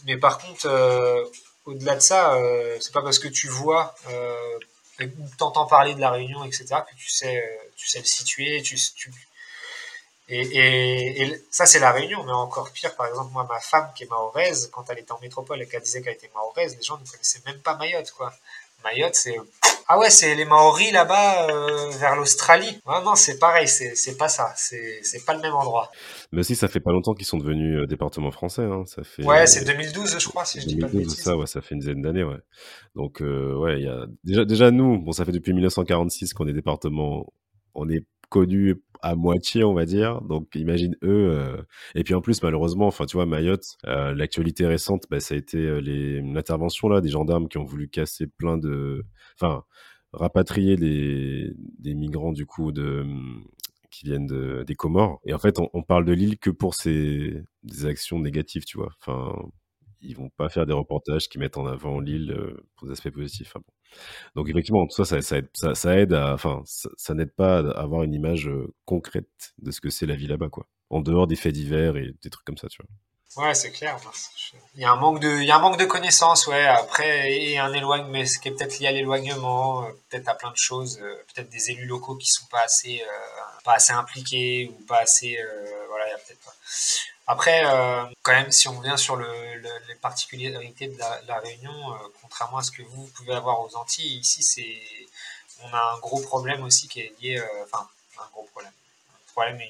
Mais 0.05 0.17
par 0.17 0.39
contre, 0.39 0.67
euh, 0.67 1.25
au-delà 1.65 1.97
de 1.97 2.01
ça, 2.01 2.35
euh, 2.35 2.77
c'est 2.81 2.93
pas 2.93 3.03
parce 3.03 3.19
que 3.19 3.29
tu 3.29 3.49
vois 3.49 3.95
euh, 4.09 4.59
t'entends 5.39 5.67
parler 5.67 5.95
de 5.95 6.01
la 6.01 6.11
Réunion, 6.11 6.45
etc., 6.45 6.67
que 6.89 6.95
tu 6.97 7.09
sais, 7.09 7.43
tu 7.77 7.89
sais 7.89 7.99
le 7.99 8.05
situer. 8.05 8.63
Tu, 8.63 8.77
et, 10.31 11.43
ça, 11.51 11.65
c'est 11.65 11.79
la 11.79 11.93
Réunion, 11.93 12.23
mais 12.25 12.33
encore 12.33 12.71
pire, 12.73 12.95
par 12.97 13.07
exemple, 13.07 13.33
moi, 13.33 13.47
ma 13.49 13.61
femme 13.61 13.91
qui 13.95 14.05
est 14.05 14.11
mahoraise, 14.11 14.71
quand 14.73 14.91
elle 14.91 14.99
était 14.99 15.13
en 15.13 15.21
métropole 15.21 15.63
et 15.63 15.69
qu'elle 15.69 15.83
disait 15.83 16.03
qu'elle 16.03 16.15
était 16.15 16.31
mahoraise, 16.35 16.77
les 16.77 16.83
gens 16.83 16.99
ne 16.99 17.07
connaissaient 17.07 17.41
même 17.47 17.61
pas 17.61 17.77
Mayotte, 17.77 18.11
quoi. 18.11 18.33
Mayotte, 18.85 19.15
c'est 19.15 19.39
ah 19.91 19.99
ouais, 19.99 20.11
c'est 20.11 20.35
les 20.35 20.45
Maoris 20.45 20.93
là-bas 20.93 21.49
euh, 21.49 21.91
vers 21.99 22.15
l'Australie. 22.15 22.79
Ah 22.85 23.01
non, 23.03 23.15
c'est 23.15 23.39
pareil, 23.39 23.67
c'est 23.67 24.19
pas 24.19 24.29
ça, 24.29 24.53
c'est 24.55 25.25
pas 25.25 25.33
le 25.35 25.41
même 25.41 25.55
endroit. 25.55 25.91
Mais 26.31 26.41
aussi, 26.41 26.55
ça 26.57 26.69
fait 26.69 26.81
pas 26.81 26.93
longtemps 26.93 27.15
qu'ils 27.15 27.25
sont 27.25 27.39
devenus 27.39 27.81
euh, 27.81 27.87
département 27.87 28.31
français. 28.31 28.65
Hein. 28.65 28.85
Ça 28.85 29.03
fait, 29.03 29.25
ouais, 29.25 29.47
c'est 29.47 29.65
2012, 29.65 30.19
je 30.19 30.29
crois, 30.29 30.45
si 30.45 30.61
je 30.61 30.67
dis 30.67 30.77
pas 30.77 30.89
de 30.89 31.09
ça, 31.09 31.39
ouais, 31.39 31.47
ça 31.47 31.63
fait 31.63 31.75
une 31.75 31.81
dizaine 31.81 32.03
d'années, 32.03 32.23
ouais. 32.23 32.37
Donc, 32.97 33.23
euh, 33.23 33.55
ouais, 33.57 33.79
il 33.79 33.85
y 33.87 33.89
a 33.89 34.05
déjà, 34.25 34.45
déjà 34.45 34.71
nous, 34.71 34.99
bon, 34.99 35.13
ça 35.13 35.25
fait 35.25 35.33
depuis 35.33 35.55
1946 35.55 36.35
qu'on 36.35 36.47
est 36.47 36.53
département, 36.53 37.33
on 37.75 37.89
est 37.89 38.05
connu 38.29 38.83
à 39.03 39.15
moitié, 39.15 39.65
on 39.65 39.75
va 39.75 39.85
dire. 39.85 40.21
Donc, 40.23 40.55
imagine 40.55 40.97
eux. 41.03 41.31
Euh... 41.31 41.63
Et 41.95 42.05
puis 42.05 42.15
en 42.15 42.21
plus, 42.21 42.43
malheureusement, 42.43 42.87
enfin, 42.87 43.07
tu 43.07 43.17
vois, 43.17 43.27
Mayotte, 43.27 43.77
euh, 43.87 44.15
l'actualité 44.15 44.67
récente, 44.67 45.05
bah, 45.11 45.21
ça 45.21 45.35
a 45.35 45.39
été 45.39 45.59
euh, 45.59 45.81
les 45.81 46.21
l'intervention 46.21 46.89
là 46.89 47.01
des 47.01 47.09
gendarmes 47.11 47.49
qui 47.49 47.59
ont 47.59 47.65
voulu 47.65 47.89
casser 47.89 48.27
plein 48.27 48.59
de, 48.59 49.05
enfin, 49.35 49.65
rapatrier 50.13 50.77
des, 50.77 51.53
des 51.79 51.95
migrants 51.95 52.33
du 52.33 52.47
coup 52.47 52.73
de 52.73 53.05
qui 53.91 54.05
viennent 54.07 54.27
de, 54.27 54.65
des 54.67 54.75
Comores. 54.75 55.21
Et 55.25 55.35
en 55.35 55.39
fait, 55.39 55.59
on, 55.59 55.83
parle 55.83 56.05
de 56.05 56.13
l'île 56.13 56.39
que 56.39 56.51
pour 56.51 56.75
ces 56.75 57.43
actions 57.85 58.19
négatives, 58.19 58.65
tu 58.65 58.79
vois. 58.79 58.93
Enfin, 59.01 59.35
ils 60.01 60.17
vont 60.17 60.31
pas 60.31 60.49
faire 60.49 60.67
des 60.67 60.73
reportages 60.73 61.29
qui 61.29 61.39
mettent 61.39 61.57
en 61.57 61.67
avant 61.67 62.01
l'île 62.01 62.33
euh, 62.33 62.67
pour 62.77 62.87
des 62.87 62.93
aspects 62.93 63.11
positifs. 63.11 63.55
Bon. 63.55 63.63
Donc 64.37 64.49
effectivement, 64.49 64.87
tout 64.87 65.05
ça, 65.05 65.21
ça, 65.23 65.97
aide, 65.97 66.13
à, 66.13 66.35
enfin, 66.35 66.63
ça, 66.65 67.15
n'aide 67.15 67.35
pas 67.35 67.59
à 67.59 67.81
avoir 67.81 68.03
une 68.03 68.15
image 68.15 68.49
euh, 68.49 68.73
concrète 68.85 69.55
de 69.59 69.71
ce 69.71 69.81
que 69.81 69.91
c'est 69.91 70.07
la 70.07 70.15
vie 70.15 70.27
là-bas, 70.27 70.49
quoi. 70.49 70.67
En 70.91 71.01
dehors 71.01 71.27
des 71.27 71.37
faits 71.37 71.53
divers 71.53 71.97
et 71.97 72.15
des 72.23 72.31
trucs 72.31 72.45
comme 72.45 72.57
ça, 72.57 72.69
tu 72.69 72.83
vois. 72.83 73.45
Ouais, 73.45 73.55
c'est 73.55 73.71
clair. 73.71 73.99
Il 74.75 74.81
y 74.81 74.85
a 74.87 74.91
un 74.91 74.97
manque 74.97 75.21
de, 75.21 75.29
il 75.29 75.45
y 75.45 75.51
a 75.51 75.57
un 75.57 75.61
manque 75.61 75.79
de 75.79 75.85
connaissances, 75.85 76.47
ouais. 76.47 76.65
Après, 76.65 77.31
et 77.31 77.59
un 77.59 77.73
éloignement, 77.75 78.09
mais 78.09 78.25
ce 78.25 78.39
qui 78.39 78.49
est 78.49 78.53
peut-être 78.53 78.79
lié 78.79 78.87
à 78.87 78.93
l'éloignement, 78.93 79.85
euh, 79.85 79.91
peut-être 80.09 80.29
à 80.29 80.35
plein 80.35 80.51
de 80.51 80.57
choses, 80.57 80.99
peut-être 80.99 81.51
des 81.51 81.71
élus 81.71 81.87
locaux 81.87 82.17
qui 82.17 82.29
sont 82.29 82.47
pas 82.51 82.63
assez, 82.65 83.03
pas 83.65 83.75
assez 83.75 83.93
impliqués 83.93 84.73
ou 84.73 84.85
pas 84.87 85.01
assez, 85.01 85.37
voilà, 85.89 86.07
il 86.07 86.11
y 86.11 86.15
a 86.15 86.19
peut-être 86.19 86.57
Après, 87.29 87.63
quand 88.23 88.33
même, 88.33 88.51
si 88.51 88.69
on 88.69 88.79
revient 88.79 88.97
sur 88.97 89.17
le, 89.17 89.27
le, 89.57 89.69
les 89.87 89.95
particularités 89.97 90.89
de 90.89 90.99
la, 90.99 91.39
Réunion, 91.41 91.73
contrairement 92.23 92.59
à 92.59 92.63
ce 92.63 92.71
que 92.71 92.83
vous 92.83 93.07
pouvez 93.15 93.35
avoir 93.35 93.61
aux 93.61 93.77
Antilles, 93.77 94.19
ici, 94.19 94.43
c'est, 94.43 94.81
on 95.63 95.73
a 95.73 95.95
un 95.95 95.99
gros 95.99 96.21
problème 96.21 96.65
aussi 96.65 96.89
qui 96.89 97.01
est 97.01 97.15
lié, 97.21 97.43
enfin, 97.65 97.87
un 98.19 98.29
gros 98.33 98.49
problème, 98.53 98.73
un 99.13 99.33
problème 99.33 99.61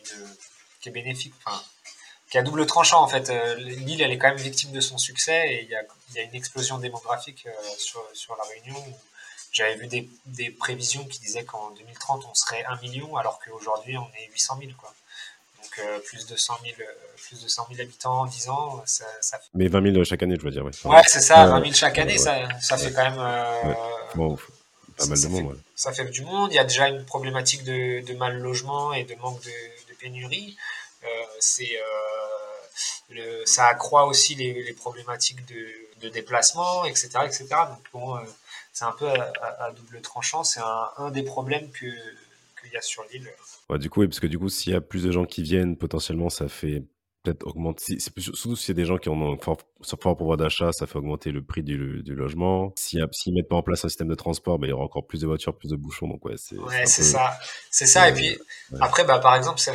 qui 0.80 0.88
est 0.88 0.92
bénéfique, 0.92 1.34
enfin 1.44 1.60
qui 2.30 2.38
a 2.38 2.42
double 2.42 2.66
tranchant 2.66 3.02
en 3.02 3.08
fait. 3.08 3.30
Euh, 3.30 3.54
L'île, 3.56 4.02
elle 4.02 4.12
est 4.12 4.18
quand 4.18 4.28
même 4.28 4.36
victime 4.36 4.72
de 4.72 4.80
son 4.80 4.98
succès 4.98 5.52
et 5.52 5.62
il 5.62 5.68
y 5.68 5.74
a, 5.74 5.82
y 6.14 6.18
a, 6.18 6.22
une 6.22 6.34
explosion 6.34 6.78
démographique 6.78 7.46
euh, 7.46 7.74
sur, 7.78 8.04
sur, 8.12 8.36
la 8.36 8.44
Réunion. 8.44 8.82
J'avais 9.52 9.76
vu 9.76 9.86
des, 9.86 10.08
des, 10.26 10.50
prévisions 10.50 11.04
qui 11.06 11.20
disaient 11.20 11.44
qu'en 11.44 11.70
2030 11.70 12.26
on 12.28 12.34
serait 12.34 12.64
1 12.64 12.76
million 12.80 13.16
alors 13.16 13.40
qu'aujourd'hui 13.40 13.96
on 13.96 14.08
est 14.18 14.30
800 14.32 14.58
000 14.60 14.72
quoi. 14.76 14.94
Donc 15.62 15.78
euh, 15.78 15.98
plus 16.00 16.26
de 16.26 16.36
100 16.36 16.54
000 16.62 16.76
plus 17.16 17.42
de 17.42 17.48
100 17.48 17.66
000 17.70 17.82
habitants 17.82 18.20
en 18.20 18.26
10 18.26 18.48
ans, 18.48 18.82
ça, 18.86 19.04
ça 19.20 19.38
fait... 19.38 19.48
Mais 19.54 19.68
20 19.68 19.92
000 19.92 20.04
chaque 20.04 20.22
année, 20.22 20.36
je 20.38 20.44
veux 20.44 20.50
dire. 20.50 20.64
Ouais, 20.64 20.70
ouais 20.84 21.02
c'est 21.06 21.20
ça, 21.20 21.46
20 21.46 21.60
000 21.60 21.72
chaque 21.74 21.98
année, 21.98 22.12
ouais, 22.12 22.18
ça, 22.18 22.48
ça 22.60 22.78
fait 22.78 22.92
quand 22.92 23.10
même. 23.10 23.76
Bon, 24.14 24.38
pas 24.96 25.06
mal 25.06 25.20
de 25.20 25.28
monde. 25.28 25.54
Fait, 25.54 25.62
ça 25.74 25.92
fait 25.92 26.04
du 26.06 26.22
monde. 26.22 26.52
Il 26.52 26.56
y 26.56 26.58
a 26.58 26.64
déjà 26.64 26.88
une 26.88 27.04
problématique 27.04 27.64
de, 27.64 28.04
de 28.04 28.14
mal 28.14 28.38
logement 28.38 28.92
et 28.92 29.04
de 29.04 29.14
manque 29.16 29.42
de, 29.42 29.50
de 29.50 29.94
pénurie. 29.98 30.56
Euh, 31.04 31.06
c'est 31.40 31.78
le, 33.10 33.44
ça 33.46 33.66
accroît 33.66 34.04
aussi 34.06 34.34
les, 34.34 34.62
les 34.62 34.72
problématiques 34.72 35.44
de, 35.46 35.66
de, 36.02 36.08
déplacement, 36.08 36.84
etc., 36.84 37.10
etc. 37.24 37.46
Donc 37.68 37.82
bon, 37.92 38.16
euh, 38.16 38.20
c'est 38.72 38.84
un 38.84 38.92
peu 38.92 39.08
à, 39.08 39.32
à, 39.64 39.72
double 39.72 40.00
tranchant. 40.00 40.44
C'est 40.44 40.60
un, 40.60 40.90
un, 40.98 41.10
des 41.10 41.22
problèmes 41.22 41.70
que 41.70 41.86
qu'il 42.68 42.74
y 42.74 42.78
a 42.78 42.82
sur 42.82 43.04
l'île. 43.12 43.28
Ouais, 43.68 43.78
du 43.78 43.90
coup, 43.90 44.00
oui, 44.00 44.08
parce 44.08 44.20
que 44.20 44.26
du 44.26 44.38
coup, 44.38 44.48
s'il 44.48 44.72
y 44.72 44.76
a 44.76 44.80
plus 44.80 45.04
de 45.04 45.10
gens 45.10 45.24
qui 45.24 45.42
viennent, 45.42 45.76
potentiellement, 45.76 46.28
ça 46.28 46.48
fait 46.48 46.84
peut-être 47.22 47.46
augmenter. 47.46 47.98
surtout 47.98 48.56
si 48.56 48.64
c'est 48.64 48.74
des 48.74 48.84
gens 48.84 48.96
qui 48.96 49.08
ont 49.08 49.32
un 49.32 49.36
fort, 49.38 49.58
fort 50.00 50.16
pouvoir 50.16 50.36
d'achat, 50.36 50.70
ça 50.72 50.86
fait 50.86 50.96
augmenter 50.96 51.30
le 51.32 51.42
prix 51.42 51.62
du, 51.62 52.02
du 52.02 52.14
logement. 52.14 52.72
S'ils 52.76 53.04
si 53.12 53.32
mettent 53.32 53.48
pas 53.48 53.56
en 53.56 53.62
place 53.62 53.84
un 53.84 53.88
système 53.88 54.08
de 54.08 54.14
transport, 54.14 54.58
bah, 54.58 54.66
il 54.66 54.70
y 54.70 54.72
aura 54.72 54.84
encore 54.84 55.06
plus 55.06 55.20
de 55.20 55.26
voitures, 55.26 55.56
plus 55.56 55.70
de 55.70 55.76
bouchons. 55.76 56.06
Donc 56.06 56.24
ouais, 56.24 56.36
c'est. 56.36 56.56
Ouais, 56.56 56.86
ça. 56.86 57.38
C'est 57.70 57.86
ça. 57.86 58.08
Et 58.08 58.12
puis 58.12 58.30
ouais. 58.30 58.78
après, 58.80 59.04
bah, 59.04 59.18
par 59.18 59.34
exemple, 59.34 59.58
c'est 59.58 59.72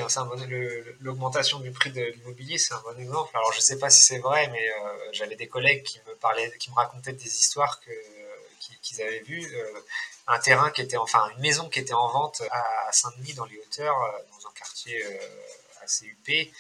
l'augmentation 1.02 1.60
du 1.60 1.72
prix 1.72 1.92
de 1.92 2.02
l'immobilier, 2.02 2.58
c'est 2.58 2.74
un 2.74 2.82
bon 2.82 2.98
exemple. 3.00 3.32
Alors 3.34 3.52
je 3.54 3.60
sais 3.60 3.78
pas 3.78 3.90
si 3.90 4.02
c'est 4.02 4.20
vrai, 4.20 4.50
mais 4.52 4.70
euh, 4.70 4.94
j'avais 5.12 5.36
des 5.36 5.48
collègues 5.48 5.84
qui 5.84 6.00
me 6.08 6.16
parlaient, 6.16 6.52
qui 6.60 6.70
me 6.70 6.76
racontaient 6.76 7.14
des 7.14 7.26
histoires 7.28 7.80
que 7.82 7.92
qu'ils 8.82 9.02
avaient 9.02 9.22
vues. 9.22 9.46
Euh, 9.56 9.80
un 10.28 10.40
terrain 10.40 10.72
qui 10.72 10.82
était, 10.82 10.98
enfin, 10.98 11.30
une 11.36 11.42
maison 11.42 11.70
qui 11.70 11.80
était 11.80 11.94
en 11.94 12.08
vente 12.08 12.42
à 12.52 12.92
Saint-Denis 12.92 13.34
dans 13.34 13.46
les 13.46 13.60
hauteurs, 13.60 14.02
euh, 14.04 14.12
dans 14.32 14.48
un 14.48 14.54
quartier 14.54 15.04
euh, 15.04 15.18
assez 15.84 16.06
huppé. 16.06 16.54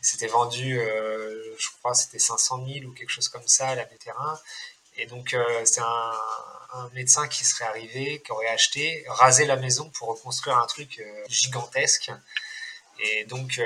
C'était 0.00 0.28
vendu, 0.28 0.78
euh, 0.80 1.56
je 1.58 1.68
crois, 1.78 1.94
c'était 1.94 2.18
500 2.18 2.64
000 2.66 2.86
ou 2.86 2.92
quelque 2.92 3.10
chose 3.10 3.28
comme 3.28 3.46
ça 3.46 3.68
à 3.68 3.74
la 3.74 3.84
terrain. 3.84 4.40
Et 4.96 5.06
donc, 5.06 5.34
c'est 5.64 5.80
un, 5.80 6.12
médecin 6.92 7.26
qui 7.28 7.44
serait 7.44 7.64
arrivé, 7.64 8.20
qui 8.22 8.32
aurait 8.32 8.48
acheté, 8.48 9.04
rasé 9.08 9.46
la 9.46 9.56
maison 9.56 9.88
pour 9.90 10.08
reconstruire 10.08 10.58
un 10.58 10.66
truc 10.66 11.02
gigantesque. 11.28 12.10
Et 12.98 13.24
donc, 13.24 13.60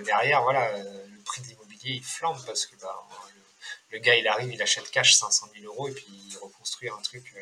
derrière, 0.00 0.42
voilà, 0.42 0.76
le 0.76 1.22
prix 1.24 1.40
de 1.42 1.48
l'immobilier, 1.48 1.94
il 1.94 2.04
flambe 2.04 2.38
parce 2.44 2.66
que 2.66 2.76
bah, 2.76 3.02
le, 3.34 3.42
le, 3.96 3.98
gars, 3.98 4.16
il 4.16 4.28
arrive, 4.28 4.52
il 4.52 4.60
achète 4.60 4.90
cash 4.90 5.14
500 5.14 5.48
000 5.58 5.72
euros 5.72 5.88
et 5.88 5.92
puis 5.92 6.06
il 6.08 6.36
reconstruit 6.38 6.90
un 6.90 7.00
truc 7.02 7.34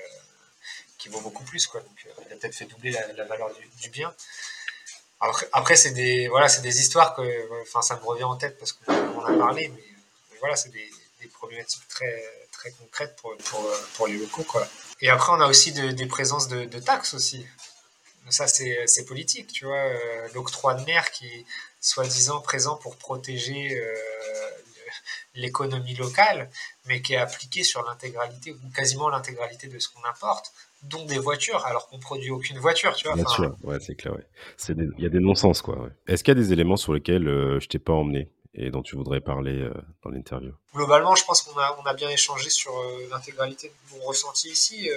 qui 1.03 1.09
vaut 1.09 1.20
beaucoup 1.20 1.42
plus. 1.42 1.66
Quoi. 1.66 1.80
Donc, 1.80 2.07
euh, 2.07 2.22
il 2.26 2.32
a 2.32 2.36
peut-être 2.36 2.55
fait 2.55 2.66
doubler 2.66 2.92
la, 2.92 3.24
valeur 3.24 3.50
du, 3.80 3.88
bien. 3.90 4.14
Après, 5.20 5.48
après 5.53 5.76
c'est 5.76 5.90
des 5.92 6.28
voilà, 6.28 6.48
des 6.48 6.80
histoires 6.80 7.14
que, 7.14 7.22
enfin, 7.62 7.82
ça 7.82 7.96
me 7.96 8.05
revient 8.05 8.24
en 8.24 8.36
tête 8.36 8.57
parce 8.59 8.72
qu'on 8.72 9.24
a 9.24 9.38
parlé, 9.38 9.68
mais, 9.74 9.84
voilà, 10.40 10.57
c'est 10.57 10.70
des, 10.70 10.90
des, 11.20 11.28
problématiques 11.28 11.86
très 11.88 12.24
très 12.50 12.70
concrètes 12.72 13.14
pour, 13.16 13.36
pour, 13.36 13.68
pour 13.94 14.07
les 14.09 14.16
locaux, 14.16 14.44
quoi. 14.44 14.66
Et 15.00 15.09
après, 15.11 15.32
on 15.32 15.40
a 15.40 15.46
aussi 15.46 15.72
de, 15.72 15.90
des 15.90 16.07
présences 16.07 16.48
de, 16.48 16.64
de, 16.64 16.78
taxes 16.78 17.14
aussi. 17.14 17.46
Ça, 18.30 18.46
c'est 18.46 19.05
politique, 19.07 19.53
tu 19.53 19.64
vois. 19.64 19.76
Euh, 19.76 20.28
L'octroi 20.34 20.74
de 20.74 20.84
mer 20.84 21.11
qui 21.11 21.26
est 21.26 21.44
soi-disant 21.80 22.40
présent 22.40 22.76
pour 22.76 22.96
protéger 22.96 23.76
euh, 23.76 24.41
l'économie 25.35 25.95
locale, 25.95 26.51
mais 26.87 27.01
qui 27.03 27.14
est 27.14 27.18
appliqué 27.18 27.64
sur 27.64 27.83
l'intégralité 27.85 28.53
ou 28.53 28.70
quasiment 28.74 29.09
l'intégralité 29.09 29.68
de 29.68 29.78
ce 29.78 29.89
qu'on 29.89 30.05
importe 30.05 30.53
dont 30.83 31.05
des 31.05 31.18
voitures, 31.18 31.64
alors 31.64 31.89
qu'on 31.89 31.99
produit 31.99 32.30
aucune 32.30 32.59
voiture, 32.59 32.95
tu 32.95 33.07
vois. 33.07 33.14
Bien 33.14 33.26
sûr, 33.28 33.55
ouais, 33.62 33.78
c'est 33.80 33.95
clair, 33.95 34.14
ouais. 34.14 34.26
Il 34.68 35.03
y 35.03 35.07
a 35.07 35.09
des 35.09 35.20
non-sens, 35.20 35.62
quoi. 35.62 35.78
Ouais. 35.78 35.91
Est-ce 36.09 36.24
qu'il 36.24 36.37
y 36.37 36.39
a 36.39 36.41
des 36.41 36.53
éléments 36.53 36.76
sur 36.76 36.93
lesquels 36.93 37.28
euh, 37.28 37.61
je 37.61 37.68
t'ai 37.68 37.78
pas 37.78 37.93
emmené 37.93 38.28
et 38.55 38.70
dont 38.70 38.83
tu 38.83 38.97
voudrais 38.97 39.20
parler 39.20 39.61
euh, 39.61 39.72
dans 40.03 40.11
l'interview? 40.11 40.53
Globalement, 40.74 41.14
je 41.14 41.24
pense 41.24 41.43
qu'on 41.43 41.59
a, 41.59 41.78
on 41.80 41.87
a 41.87 41.95
bien 41.95 42.11
échangé 42.11 42.51
sur 42.51 42.76
euh, 42.76 43.07
l'intégralité 43.11 43.68
de 43.68 43.99
mon 43.99 44.05
ressenti 44.05 44.49
ici. 44.49 44.91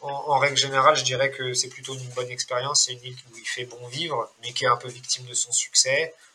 en, 0.00 0.38
règle 0.38 0.56
générale, 0.56 0.96
je 0.96 1.04
dirais 1.04 1.30
que 1.30 1.52
c'est 1.52 1.68
plutôt 1.68 1.94
une 1.94 2.08
bonne 2.16 2.30
expérience. 2.30 2.84
C'est 2.86 2.94
une 2.94 3.04
île 3.04 3.16
où 3.30 3.36
il 3.36 3.46
fait 3.46 3.66
bon 3.66 3.86
vivre, 3.88 4.30
mais 4.42 4.52
qui 4.52 4.64
est 4.64 4.68
un 4.68 4.76
peu 4.76 4.88
victime 4.88 5.26
de 5.26 5.34
son 5.34 5.52
succès, 5.52 6.14
euh, 6.14 6.27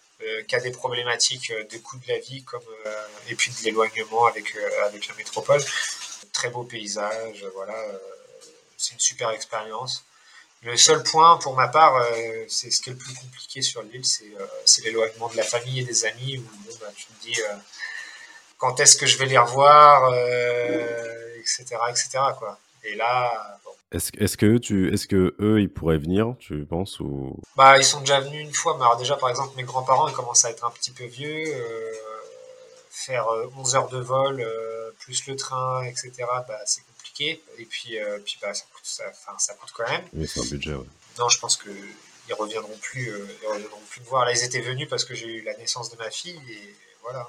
qui 0.48 0.56
a 0.56 0.60
des 0.60 0.72
problématiques 0.72 1.52
euh, 1.52 1.64
de 1.66 1.78
coût 1.78 1.98
de 1.98 2.08
la 2.08 2.20
vie 2.20 2.44
comme, 2.44 2.64
euh, 2.86 3.08
et 3.30 3.36
puis 3.36 3.52
de 3.52 3.64
l'éloignement 3.64 4.26
avec, 4.26 4.56
avec 4.86 5.08
la 5.08 5.16
métropole. 5.16 5.62
Très 6.32 6.50
beau 6.50 6.64
paysage, 6.64 7.46
voilà. 7.54 7.76
c'est 8.78 8.94
une 8.94 9.00
super 9.00 9.30
expérience. 9.30 10.06
Le 10.64 10.76
seul 10.78 11.04
point, 11.04 11.38
pour 11.38 11.56
ma 11.56 11.68
part, 11.68 12.02
c'est 12.48 12.72
ce 12.72 12.82
qui 12.82 12.90
est 12.90 12.94
le 12.94 12.98
plus 12.98 13.14
compliqué 13.14 13.62
sur 13.62 13.84
l'île, 13.84 14.06
c'est 14.06 14.82
l'éloignement 14.84 15.28
de 15.28 15.36
la 15.36 15.44
famille 15.44 15.82
et 15.82 15.84
des 15.84 16.06
amis, 16.06 16.38
où 16.38 16.74
bah, 16.80 16.88
tu 16.96 17.06
te 17.06 17.22
dis 17.22 17.40
quand 18.58 18.80
est-ce 18.80 18.96
que 18.98 19.06
je 19.06 19.18
vais 19.18 19.26
les 19.26 19.38
revoir, 19.38 20.14
etc., 21.38 21.66
etc. 21.90 22.10
Quoi. 22.40 22.58
Et 22.84 22.96
là, 22.96 23.60
est-ce, 23.94 24.12
est 24.18 24.38
que 24.38 24.58
tu, 24.58 24.92
est-ce 24.92 25.08
que 25.08 25.36
eux, 25.40 25.62
ils 25.62 25.70
pourraient 25.70 26.00
venir, 26.00 26.36
tu 26.40 26.66
penses 26.66 27.00
ou? 27.00 27.40
Bah, 27.56 27.78
ils 27.78 27.84
sont 27.84 28.00
déjà 28.00 28.20
venus 28.20 28.42
une 28.42 28.54
fois. 28.54 28.76
Mais 28.78 28.86
alors 28.86 28.98
déjà, 28.98 29.16
par 29.16 29.30
exemple, 29.30 29.54
mes 29.56 29.64
grands-parents, 29.64 30.08
ils 30.08 30.16
commencent 30.16 30.46
à 30.46 30.50
être 30.50 30.66
un 30.66 30.72
petit 30.72 30.92
peu 30.92 31.06
vieux. 31.06 31.44
Euh, 31.48 31.92
faire 32.90 33.28
11 33.58 33.76
euh, 33.76 33.78
heures 33.78 33.90
de 33.90 34.00
vol 34.00 34.42
euh, 34.42 34.92
plus 35.00 35.28
le 35.28 35.36
train, 35.36 35.84
etc. 35.84 36.12
Bah, 36.48 36.60
c'est 36.66 36.84
compliqué. 36.88 37.44
Et 37.60 37.66
puis, 37.66 37.98
puis 38.26 38.40
bah, 38.42 38.54
ça 38.54 38.66
coûte, 38.74 38.84
ça, 38.84 39.04
ça 39.38 39.54
coûte 39.54 39.72
quand 39.76 39.88
même. 39.88 40.04
Oui, 40.14 40.28
c'est 40.28 40.40
un 40.40 40.50
budget. 40.50 40.74
Ouais. 40.74 40.86
Non, 41.20 41.30
je 41.30 41.40
pense 41.40 41.56
que 41.56 41.70
ils 42.30 42.34
reviendront 42.34 42.78
plus, 42.82 43.12
ils 43.44 43.48
reviendront 43.48 43.82
plus 43.90 44.02
me 44.02 44.06
voir. 44.08 44.26
Là, 44.26 44.32
ils 44.32 44.44
étaient 44.44 44.62
venus 44.62 44.88
parce 44.90 45.06
que 45.06 45.14
j'ai 45.14 45.28
eu 45.28 45.42
la 45.44 45.56
naissance 45.58 45.92
de 45.92 45.98
ma 45.98 46.10
fille 46.10 46.40
et 46.50 46.76
voilà. 47.04 47.28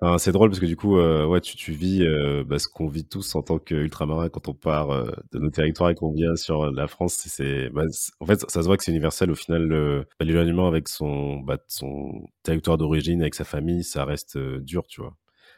Hein, 0.00 0.18
c'est 0.18 0.32
drôle 0.32 0.50
parce 0.50 0.60
que 0.60 0.66
du 0.66 0.76
coup, 0.76 0.98
euh, 0.98 1.26
ouais, 1.26 1.40
tu, 1.40 1.56
tu 1.56 1.72
vis 1.72 2.02
euh, 2.02 2.44
bah, 2.44 2.58
ce 2.58 2.68
qu'on 2.68 2.88
vit 2.88 3.04
tous 3.04 3.34
en 3.34 3.42
tant 3.42 3.58
qu'ultramarin 3.58 4.28
quand 4.28 4.48
on 4.48 4.54
part 4.54 4.90
euh, 4.90 5.10
de 5.32 5.38
nos 5.38 5.50
territoires 5.50 5.90
et 5.90 5.94
qu'on 5.94 6.12
vient 6.12 6.36
sur 6.36 6.70
la 6.70 6.86
France. 6.86 7.14
C'est, 7.26 7.68
bah, 7.70 7.84
en 8.20 8.26
fait, 8.26 8.40
ça 8.48 8.62
se 8.62 8.66
voit 8.66 8.76
que 8.76 8.84
c'est 8.84 8.92
universel. 8.92 9.30
Au 9.30 9.34
final, 9.34 10.06
bah, 10.18 10.24
l'éloignement 10.24 10.68
avec 10.68 10.88
son, 10.88 11.36
bah, 11.40 11.58
son 11.68 12.28
territoire 12.42 12.78
d'origine, 12.78 13.20
avec 13.20 13.34
sa 13.34 13.44
famille, 13.44 13.84
ça 13.84 14.04
reste 14.04 14.38
dur, 14.38 14.86
tu 14.86 15.00
vois. 15.00 15.16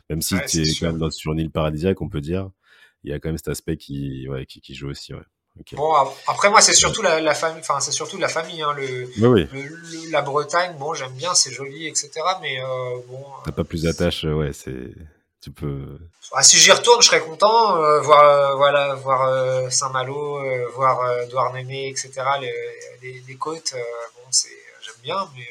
Même 0.09 0.23
si 0.23 0.35
tu 0.49 0.63
es 0.63 0.75
quand 0.81 0.93
même 0.93 1.11
sur 1.11 1.33
une 1.33 1.39
île 1.39 1.51
paradisiaque, 1.51 2.03
on 2.03 2.09
peut 2.09 2.21
dire, 2.21 2.51
il 3.05 3.11
y 3.11 3.13
a 3.13 3.21
quand 3.21 3.29
même 3.29 3.39
cet 3.39 3.49
aspect 3.49 3.77
qui, 3.77 4.29
ouais, 4.29 4.47
qui, 4.47 4.61
qui 4.61 4.75
joue 4.75 4.89
aussi. 4.89 5.15
Ouais. 5.15 5.21
Bon, 5.73 5.93
après 6.27 6.49
moi 6.49 6.61
c'est 6.61 6.75
surtout 6.75 7.03
la, 7.03 7.35
famille, 7.35 7.61
enfin 7.61 7.81
c'est 7.81 7.93
surtout 7.93 8.19
la 8.19 8.29
famille, 8.29 8.63
hein, 8.63 8.73
le, 8.77 10.11
la 10.11 10.23
Bretagne, 10.23 10.77
bon 10.79 10.95
j'aime 10.95 11.13
bien, 11.13 11.35
c'est 11.35 11.53
joli, 11.53 11.87
etc. 11.87 12.11
Mais 12.41 12.63
euh, 12.63 12.99
bon. 13.07 13.25
T'as 13.45 13.53
pas 13.53 13.65
plus 13.65 13.83
d'attache, 13.83 14.25
euh, 14.25 14.33
ouais, 14.33 14.53
c'est, 14.53 14.95
tu 15.43 15.51
peux. 15.51 15.99
Ah, 16.33 16.43
si 16.43 16.57
j'y 16.57 16.71
retourne, 16.71 17.03
je 17.03 17.09
serais 17.09 17.21
content, 17.21 17.77
euh, 17.77 18.01
voir, 18.01 18.57
voilà, 18.57 18.95
voir 18.95 19.71
Saint-Malo, 19.71 20.41
voir 20.75 21.27
Douarnenez, 21.29 21.89
etc. 21.89 22.11
Les, 22.41 23.23
les, 23.27 23.37
côtes, 23.37 23.75
bon 23.75 24.29
c'est, 24.31 24.49
j'aime 24.83 25.03
bien, 25.03 25.29
mais 25.37 25.49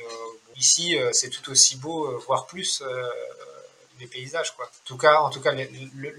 ici 0.57 0.97
c'est 1.11 1.29
tout 1.29 1.51
aussi 1.51 1.77
beau, 1.77 2.17
voire 2.25 2.47
plus 2.47 2.81
les 3.99 4.07
paysages 4.07 4.55
quoi. 4.55 4.65
En 4.65 4.85
tout 4.85 4.97
cas, 4.97 5.19
en 5.19 5.29
tout 5.29 5.41
cas, 5.41 5.53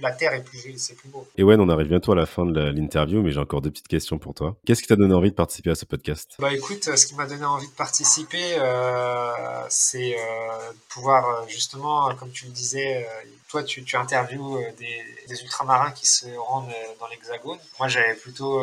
la 0.01 0.13
terre 0.13 0.35
est 0.35 0.43
plus 0.43 0.61
c'est 0.79 0.95
plus 0.95 1.09
beau. 1.09 1.27
Et 1.37 1.43
ouais, 1.43 1.57
on 1.59 1.69
arrive 1.69 1.89
bientôt 1.89 2.13
à 2.13 2.17
la 2.17 2.27
fin 2.27 2.47
de 2.47 2.61
l'interview, 2.61 3.23
mais 3.23 3.33
j'ai 3.33 3.41
encore 3.41 3.61
deux 3.61 3.71
petites 3.71 3.89
questions 3.89 4.19
pour 4.19 4.35
toi. 4.35 4.57
Qu'est-ce 4.67 4.83
qui 4.83 4.89
t'a 4.89 4.97
donné 4.97 5.15
envie 5.15 5.31
de 5.31 5.35
participer 5.35 5.71
à 5.71 5.75
ce 5.75 5.85
podcast? 5.85 6.35
Bah 6.39 6.53
écoute, 6.53 6.85
ce 6.97 7.07
qui 7.07 7.15
m'a 7.15 7.27
donné 7.27 7.45
envie 7.45 7.69
de 7.69 7.73
participer, 7.73 8.57
euh, 8.59 9.65
c'est 9.69 10.17
euh, 10.19 10.73
pouvoir 10.89 11.29
euh, 11.29 11.49
justement, 11.49 12.15
comme 12.17 12.31
tu 12.31 12.47
le 12.47 12.53
disais, 12.53 13.07
toi 13.49 13.63
tu, 13.63 13.85
tu 13.85 13.97
interviews 13.97 14.59
des, 14.79 15.05
des, 15.29 15.43
ultramarins 15.43 15.93
qui 15.93 16.07
se 16.07 16.27
rendent 16.37 16.73
dans 16.99 17.09
l'Hexagone. 17.09 17.59
Moi, 17.79 17.89
j'avais 17.89 18.15
plutôt 18.15 18.61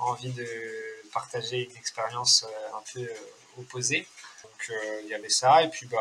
envie 0.00 0.32
de 0.32 0.46
partager 1.12 1.68
une 1.70 1.76
expérience 1.76 2.46
un 2.74 2.82
peu 2.92 3.06
opposée. 3.58 4.06
Donc 4.42 4.72
il 5.02 5.08
y 5.08 5.14
avait 5.14 5.28
ça, 5.28 5.62
et 5.62 5.68
puis 5.68 5.86
bah 5.86 5.98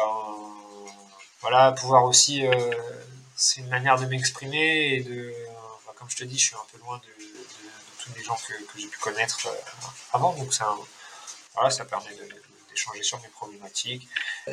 voilà, 1.41 1.71
pouvoir 1.71 2.03
aussi, 2.03 2.45
euh, 2.45 2.71
c'est 3.35 3.61
une 3.61 3.69
manière 3.69 3.97
de 3.97 4.05
m'exprimer 4.05 4.95
et 4.95 5.01
de, 5.01 5.33
comme 5.95 6.09
je 6.09 6.17
te 6.17 6.23
dis, 6.23 6.37
je 6.37 6.47
suis 6.47 6.55
un 6.55 6.65
peu 6.71 6.77
loin 6.79 6.97
de, 6.97 7.23
tous 8.03 8.13
les 8.15 8.23
gens 8.23 8.35
que, 8.35 8.53
j'ai 8.77 8.87
pu 8.87 8.97
connaître 8.99 9.47
euh, 9.47 9.81
avant, 10.13 10.33
donc 10.33 10.53
ça, 10.53 10.75
voilà, 11.53 11.69
ça 11.69 11.85
permet 11.85 12.11
d'échanger 12.69 13.03
sur 13.03 13.21
mes 13.21 13.29
problématiques. 13.29 14.07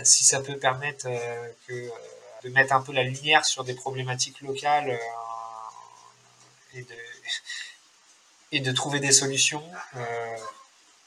Si 0.04 0.24
ça 0.24 0.40
peut 0.40 0.58
permettre 0.58 1.06
euh, 1.08 1.52
de 2.44 2.48
mettre 2.50 2.72
un 2.72 2.82
peu 2.82 2.92
la 2.92 3.02
lumière 3.02 3.44
sur 3.44 3.64
des 3.64 3.74
problématiques 3.74 4.40
locales 4.40 4.98
et 6.74 6.82
de, 6.82 6.96
et 8.52 8.60
de 8.60 8.72
trouver 8.72 9.00
des 9.00 9.12
solutions, 9.12 9.64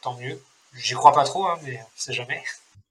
tant 0.01 0.15
mieux. 0.15 0.41
J'y 0.75 0.93
crois 0.93 1.13
pas 1.13 1.23
trop, 1.23 1.47
hein, 1.47 1.57
mais 1.63 1.80
on 1.82 1.99
sait 1.99 2.13
jamais. 2.13 2.43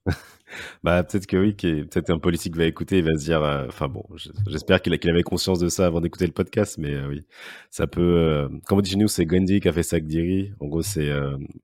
Bah, 0.83 1.03
peut-être 1.03 1.27
que 1.27 1.37
oui, 1.37 1.53
peut-être 1.53 2.09
un 2.09 2.19
politique 2.19 2.55
va 2.55 2.65
écouter 2.65 2.97
et 2.97 3.01
va 3.01 3.13
se 3.15 3.25
dire, 3.25 3.43
euh, 3.43 3.65
enfin 3.67 3.87
bon, 3.87 4.03
j'espère 4.47 4.81
qu'il 4.81 4.93
avait 5.09 5.23
conscience 5.23 5.59
de 5.59 5.69
ça 5.69 5.85
avant 5.85 6.01
d'écouter 6.01 6.25
le 6.25 6.33
podcast, 6.33 6.77
mais 6.77 6.93
euh, 6.93 7.07
oui, 7.07 7.25
ça 7.69 7.87
peut, 7.87 8.01
euh, 8.01 8.49
comme 8.65 8.79
on 8.79 8.81
dit 8.81 8.91
chez 8.91 8.97
nous, 8.97 9.07
c'est 9.07 9.25
Gandhi 9.25 9.59
qui 9.59 9.67
a 9.67 9.73
fait 9.73 9.83
ça 9.83 9.99
Diri. 9.99 10.53
En 10.59 10.67
gros, 10.67 10.81
c'est 10.81 11.09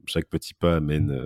chaque 0.05 0.27
petit 0.27 0.53
pas 0.53 0.75
amène, 0.75 1.25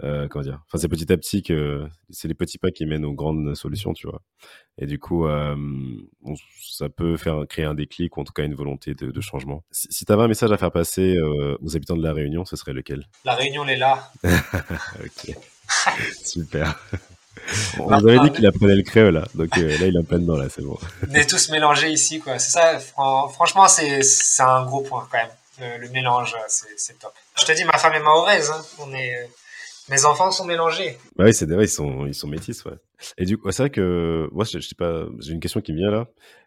comment 0.00 0.42
dire, 0.42 0.62
enfin 0.66 0.78
c'est 0.78 0.88
petit 0.88 1.12
à 1.12 1.16
petit 1.16 1.42
que 1.42 1.86
c'est 2.10 2.28
les 2.28 2.34
petits 2.34 2.58
pas 2.58 2.70
qui 2.70 2.86
mènent 2.86 3.04
aux 3.04 3.12
grandes 3.12 3.54
solutions, 3.54 3.92
tu 3.92 4.06
vois. 4.08 4.22
Et 4.78 4.86
du 4.86 4.98
coup, 4.98 5.26
ça 6.60 6.88
peut 6.88 7.16
faire 7.16 7.44
créer 7.48 7.66
un 7.66 7.74
déclic 7.74 8.16
ou 8.16 8.20
en 8.20 8.24
tout 8.24 8.32
cas 8.32 8.44
une 8.44 8.54
volonté 8.54 8.94
de, 8.94 9.20
changement. 9.20 9.64
Si, 9.70 9.86
si 9.90 10.04
tu 10.04 10.12
avais 10.12 10.22
un 10.22 10.28
message 10.28 10.50
à 10.50 10.56
faire 10.56 10.72
passer 10.72 11.18
aux 11.60 11.76
habitants 11.76 11.96
de 11.96 12.02
la 12.02 12.12
Réunion, 12.12 12.44
ce 12.44 12.56
serait 12.56 12.72
lequel? 12.72 13.06
La 13.24 13.34
Réunion, 13.34 13.64
elle 13.64 13.74
est 13.74 13.78
là. 13.78 14.10
ok. 15.04 15.36
Super. 16.24 16.78
On 17.78 17.86
vous 17.86 18.08
avait 18.08 18.20
dit 18.20 18.32
qu'il 18.32 18.46
apprenait 18.46 18.76
le 18.76 18.82
créole, 18.82 19.14
là. 19.14 19.24
donc 19.34 19.56
euh, 19.58 19.78
là 19.78 19.86
il 19.86 19.96
est 19.96 19.98
en 19.98 20.04
plein 20.04 20.18
dedans, 20.18 20.36
là, 20.36 20.48
c'est 20.48 20.62
bon. 20.62 20.78
On 21.10 21.14
est 21.14 21.28
tous 21.28 21.50
mélangés 21.50 21.90
ici, 21.90 22.20
quoi. 22.20 22.38
C'est 22.38 22.52
ça, 22.52 22.78
franchement, 22.78 23.68
c'est 23.68 24.00
un 24.40 24.64
gros 24.64 24.82
point 24.82 25.06
quand 25.10 25.18
même. 25.18 25.80
Le, 25.80 25.88
mélange, 25.90 26.34
c'est 26.48 26.98
top. 26.98 27.12
Je 27.40 27.44
te 27.44 27.52
dis, 27.52 27.64
ma 27.64 27.78
femme 27.78 27.92
est 27.92 28.00
mahoraise. 28.00 28.50
Hein. 28.50 28.62
On 28.80 28.92
est, 28.92 29.28
mes 29.88 30.04
enfants 30.06 30.30
sont 30.30 30.46
mélangés. 30.46 30.98
Bah 31.16 31.24
oui, 31.26 31.34
c'est 31.34 31.48
vrai, 31.48 31.64
ils 31.64 31.68
sont, 31.68 32.06
ils 32.06 32.14
sont 32.14 32.26
métis, 32.26 32.64
ouais. 32.64 32.78
Et 33.18 33.26
du 33.26 33.36
coup, 33.36 33.50
c'est 33.50 33.64
vrai 33.64 33.70
que 33.70 34.28
moi, 34.32 34.44
je, 34.44 34.58
sais 34.58 34.74
pas, 34.74 35.04
j'ai 35.20 35.32
une 35.32 35.40
question 35.40 35.60
qui 35.60 35.72
me 35.72 35.78
vient 35.78 35.90
là. 35.90 36.06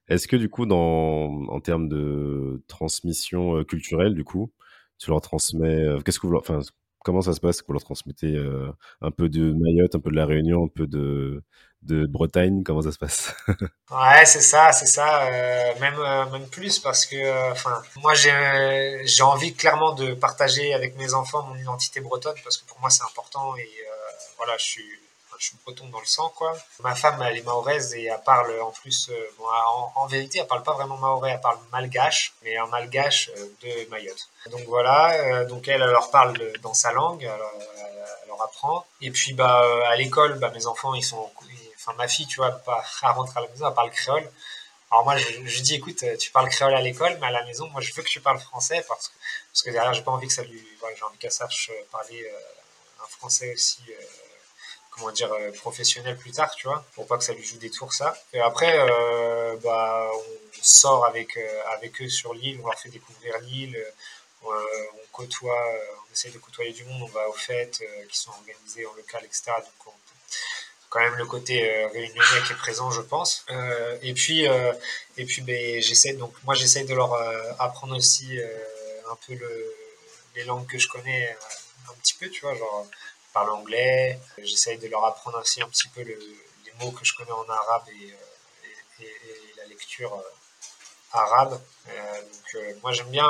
Est-ce 0.10 0.28
que 0.28 0.36
du 0.36 0.50
coup, 0.50 0.66
dans, 0.66 1.46
en 1.48 1.60
termes 1.60 1.88
de 1.88 2.64
transmission 2.68 3.58
euh, 3.58 3.64
culturelle, 3.64 4.16
du 4.16 4.24
coup, 4.24 4.52
tu 4.98 5.12
leur 5.12 5.22
transmets, 5.22 5.84
euh, 5.86 6.00
qu'est-ce 6.00 6.20
que 6.20 6.28
vous, 6.28 6.36
enfin, 6.36 6.62
comment 7.08 7.22
ça 7.22 7.32
se 7.32 7.39
passe 7.39 7.64
Vous 7.66 7.72
leur 7.72 7.84
transmettez 7.84 8.36
euh, 8.36 8.70
un 9.01 9.12
peu 9.12 9.30
de 9.30 9.53
Mayotte, 9.53 9.95
un 9.95 9.99
peu 10.01 10.12
de 10.12 10.18
la 10.18 10.26
Réunion, 10.26 10.66
un 10.66 10.68
peu 10.68 10.88
de, 10.88 11.41
Bretagne 11.82 12.64
Comment 12.64 12.82
ça 12.82 12.91
se 12.91 12.97
passe? 12.97 13.34
Ouais, 13.89 14.26
c'est 14.26 14.41
ça, 14.41 14.74
c'est 14.74 14.88
ça. 14.88 15.26
Euh, 15.26 15.80
même, 15.80 15.97
euh, 15.97 16.30
même 16.32 16.49
plus 16.49 16.80
parce 16.80 17.05
que, 17.05 17.18
moi 18.01 18.14
j'ai 18.14 19.01
j'ai 19.05 19.24
envie 19.24 19.53
clairement 19.53 19.93
de 19.93 20.14
partager 20.14 20.74
avec 20.74 20.97
mes 20.97 21.14
enfants 21.14 21.43
mon 21.43 21.55
identité 21.55 22.01
bretonne 22.01 22.36
parce 22.43 22.58
que 22.58 22.66
pour 22.68 22.78
moi 22.82 22.89
c'est 22.89 23.03
important 23.03 23.55
et 23.55 23.70
voilà, 24.38 24.58
je 24.58 24.66
suis 24.66 24.99
je 25.40 25.48
suis 25.48 25.58
breton 25.64 25.88
dans 25.88 26.00
le 26.00 26.06
sang, 26.06 26.30
quoi. 26.36 26.54
Ma 26.80 26.96
femme, 26.96 27.22
elle 27.22 27.38
est 27.38 27.44
mahoraise 27.44 27.94
et 27.96 28.06
elle 28.06 28.22
parle 28.24 28.60
en 28.62 28.72
plus, 28.72 29.10
euh, 29.10 29.30
en, 29.96 30.06
vérité, 30.08 30.40
elle 30.40 30.48
parle 30.48 30.64
pas 30.64 30.74
vraiment 30.74 30.98
mahorais, 30.98 31.32
elle 31.32 31.42
parle 31.42 31.60
malgache, 31.72 32.34
mais 32.44 32.58
un 32.58 32.68
malgache 32.68 33.30
euh, 33.38 33.48
de 33.62 33.90
Mayotte. 33.90 34.30
Donc 34.52 34.62
voilà, 34.68 35.14
euh, 35.14 35.46
donc 35.46 35.68
elle, 35.68 35.82
elle 35.82 35.90
leur 35.90 36.10
parle 36.12 36.38
dans 36.62 36.74
sa 36.74 36.92
langue, 36.92 37.24
elle, 37.24 38.28
leur 38.28 38.42
apprend. 38.42 38.86
Et 39.02 39.12
puis, 39.12 39.34
bah, 39.34 39.64
à 39.88 39.96
l'école, 39.96 40.40
bah, 40.40 40.52
mes 40.54 40.66
enfants, 40.68 40.94
ils 40.94 41.04
sont, 41.04 41.30
enfin, 41.76 41.94
ma 41.98 42.08
fille, 42.08 42.28
tu 42.28 42.38
vois, 42.38 42.52
pas, 42.52 42.84
elle 43.04 43.10
rentre 43.10 43.38
à 43.38 43.42
la 43.42 43.48
maison, 43.48 43.68
elle 43.68 43.74
parle 43.74 43.92
créole. 43.92 44.30
Alors 44.90 45.04
moi, 45.04 45.18
je, 45.18 45.28
je, 45.46 45.62
dis, 45.62 45.76
écoute, 45.76 46.04
tu 46.18 46.32
parles 46.32 46.50
créole 46.50 46.74
à 46.74 46.82
l'école, 46.82 47.18
mais 47.20 47.28
à 47.28 47.32
la 47.32 47.44
maison, 47.44 47.68
moi, 47.70 47.82
je 47.82 47.94
veux 47.94 48.04
que 48.04 48.10
tu 48.10 48.22
parles 48.22 48.40
français 48.40 48.84
parce 48.88 49.10
que, 49.10 49.14
parce 49.52 49.64
que 49.64 49.70
derrière, 49.72 49.94
j'ai 49.94 50.04
pas 50.04 50.12
envie 50.12 50.28
que 50.28 50.34
ça 50.34 50.44
lui, 50.44 50.66
j'ai 50.96 51.04
envie 51.04 51.18
qu'elle 51.18 51.32
sache 51.32 51.72
parler 51.92 52.32
un 53.04 53.08
français 53.08 53.54
aussi 53.54 53.82
comment 54.98 55.12
dire, 55.12 55.32
euh, 55.32 55.52
professionnel 55.52 56.18
plus 56.18 56.32
tard, 56.32 56.54
tu 56.56 56.68
vois, 56.68 56.86
pour 56.93 57.08
pas 57.08 57.18
que 57.18 57.24
ça 57.24 57.34
lui 57.34 57.43
joue 57.43 57.58
des 57.58 57.70
tours, 57.70 57.93
ça. 57.93 58.18
Et 58.34 58.39
après, 58.39 58.78
euh, 58.80 59.56
bah, 59.64 60.10
on 60.14 60.62
sort 60.62 61.06
avec, 61.06 61.38
euh, 61.38 61.62
avec 61.76 62.02
eux 62.02 62.10
sur 62.10 62.34
l'île, 62.34 62.60
on 62.64 62.68
leur 62.68 62.80
fait 62.80 62.89
découvrir 62.89 63.38
l'île, 63.39 63.78
on 64.43 64.50
côtoie, 65.12 65.66
on 66.08 66.14
essaie 66.14 66.30
de 66.30 66.38
côtoyer 66.38 66.72
du 66.72 66.84
monde, 66.86 67.02
on 67.04 67.08
va 67.08 67.28
aux 67.28 67.34
fêtes 67.34 67.84
qui 68.10 68.18
sont 68.18 68.32
organisées 68.32 68.86
en 68.86 68.93
local, 68.93 69.22
etc. 69.26 69.52
Donc, 69.58 69.93
quand 70.89 71.00
même 71.00 71.16
le 71.16 71.26
côté 71.26 71.86
réunionnais 71.88 72.43
qui 72.45 72.54
est 72.54 72.58
présent, 72.58 72.91
je 72.91 73.02
pense. 73.02 73.45
et 74.02 74.14
puis, 74.14 74.45
et 74.45 75.26
puis 75.26 75.41
ben, 75.41 75.82
j'essaie, 75.82 76.14
donc 76.14 76.34
moi 76.45 76.54
j'essaie 76.54 76.86
de 76.86 76.93
leur 76.93 77.14
apprendre 77.60 77.98
aussi 77.98 78.39
un 79.10 79.16
peu 79.28 79.34
le, 79.34 79.76
les 80.36 80.45
langues 80.45 80.68
que 80.68 80.78
je 80.78 80.88
connais 80.88 81.36
un 81.89 81.93
petit 81.95 82.14
peu, 82.14 82.30
tu 82.30 82.41
vois, 82.41 82.56
genre 82.56 82.88
parle 83.38 83.52
anglais. 83.52 84.20
J'essaye 84.40 84.78
de 84.80 84.88
leur 84.88 85.06
apprendre 85.06 85.38
aussi 85.40 85.62
un 85.62 85.70
petit 85.70 85.90
peu 85.90 86.02
les 86.02 86.74
mots 86.80 86.92
que 86.92 87.06
je 87.06 87.14
connais 87.16 87.32
en 87.44 87.48
arabe 87.48 87.84
et, 87.90 88.12
euh, 88.12 89.06
la 89.58 89.66
lecture 89.66 90.14
euh, 90.14 91.18
arabe. 91.24 91.62
Euh, 91.90 92.22
donc, 92.22 92.82
moi, 92.82 92.92
j'aime 92.94 93.12
bien, 93.20 93.30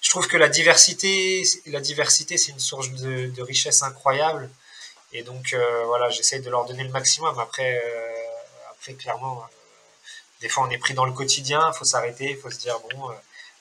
je 0.00 0.10
trouve 0.10 0.28
que 0.28 0.36
la 0.36 0.48
diversité, 0.48 1.42
la 1.66 1.80
diversité, 1.80 2.36
c'est 2.36 2.52
une 2.52 2.60
source 2.60 2.90
de, 2.90 3.42
richesse 3.42 3.82
incroyable. 3.82 4.48
Et 5.12 5.22
donc, 5.22 5.56
voilà, 5.86 6.10
j'essaye 6.10 6.40
de 6.40 6.50
leur 6.50 6.64
donner 6.66 6.84
le 6.84 6.90
maximum. 6.90 7.36
Après, 7.40 7.72
après 8.70 8.92
clairement, 8.94 9.44
des 10.40 10.48
fois, 10.48 10.64
on 10.66 10.70
est 10.70 10.78
pris 10.78 10.94
dans 10.94 11.06
le 11.06 11.12
quotidien, 11.12 11.60
il 11.72 11.76
faut 11.76 11.84
s'arrêter, 11.84 12.30
il 12.30 12.36
faut 12.36 12.50
se 12.50 12.58
dire, 12.58 12.76
bon, 12.90 13.00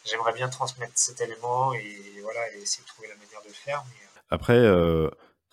j'aimerais 0.05 0.33
bien 0.33 0.49
transmettre 0.49 0.93
cet 0.95 1.21
élément 1.21 1.73
et 1.73 1.99
voilà, 2.21 2.41
et 2.53 2.61
essayer 2.61 2.83
de 2.83 2.89
trouver 2.89 3.07
la 3.07 3.15
manière 3.15 3.41
de 3.41 3.47
le 3.47 3.59
faire. 3.65 3.83
Après, 4.29 4.59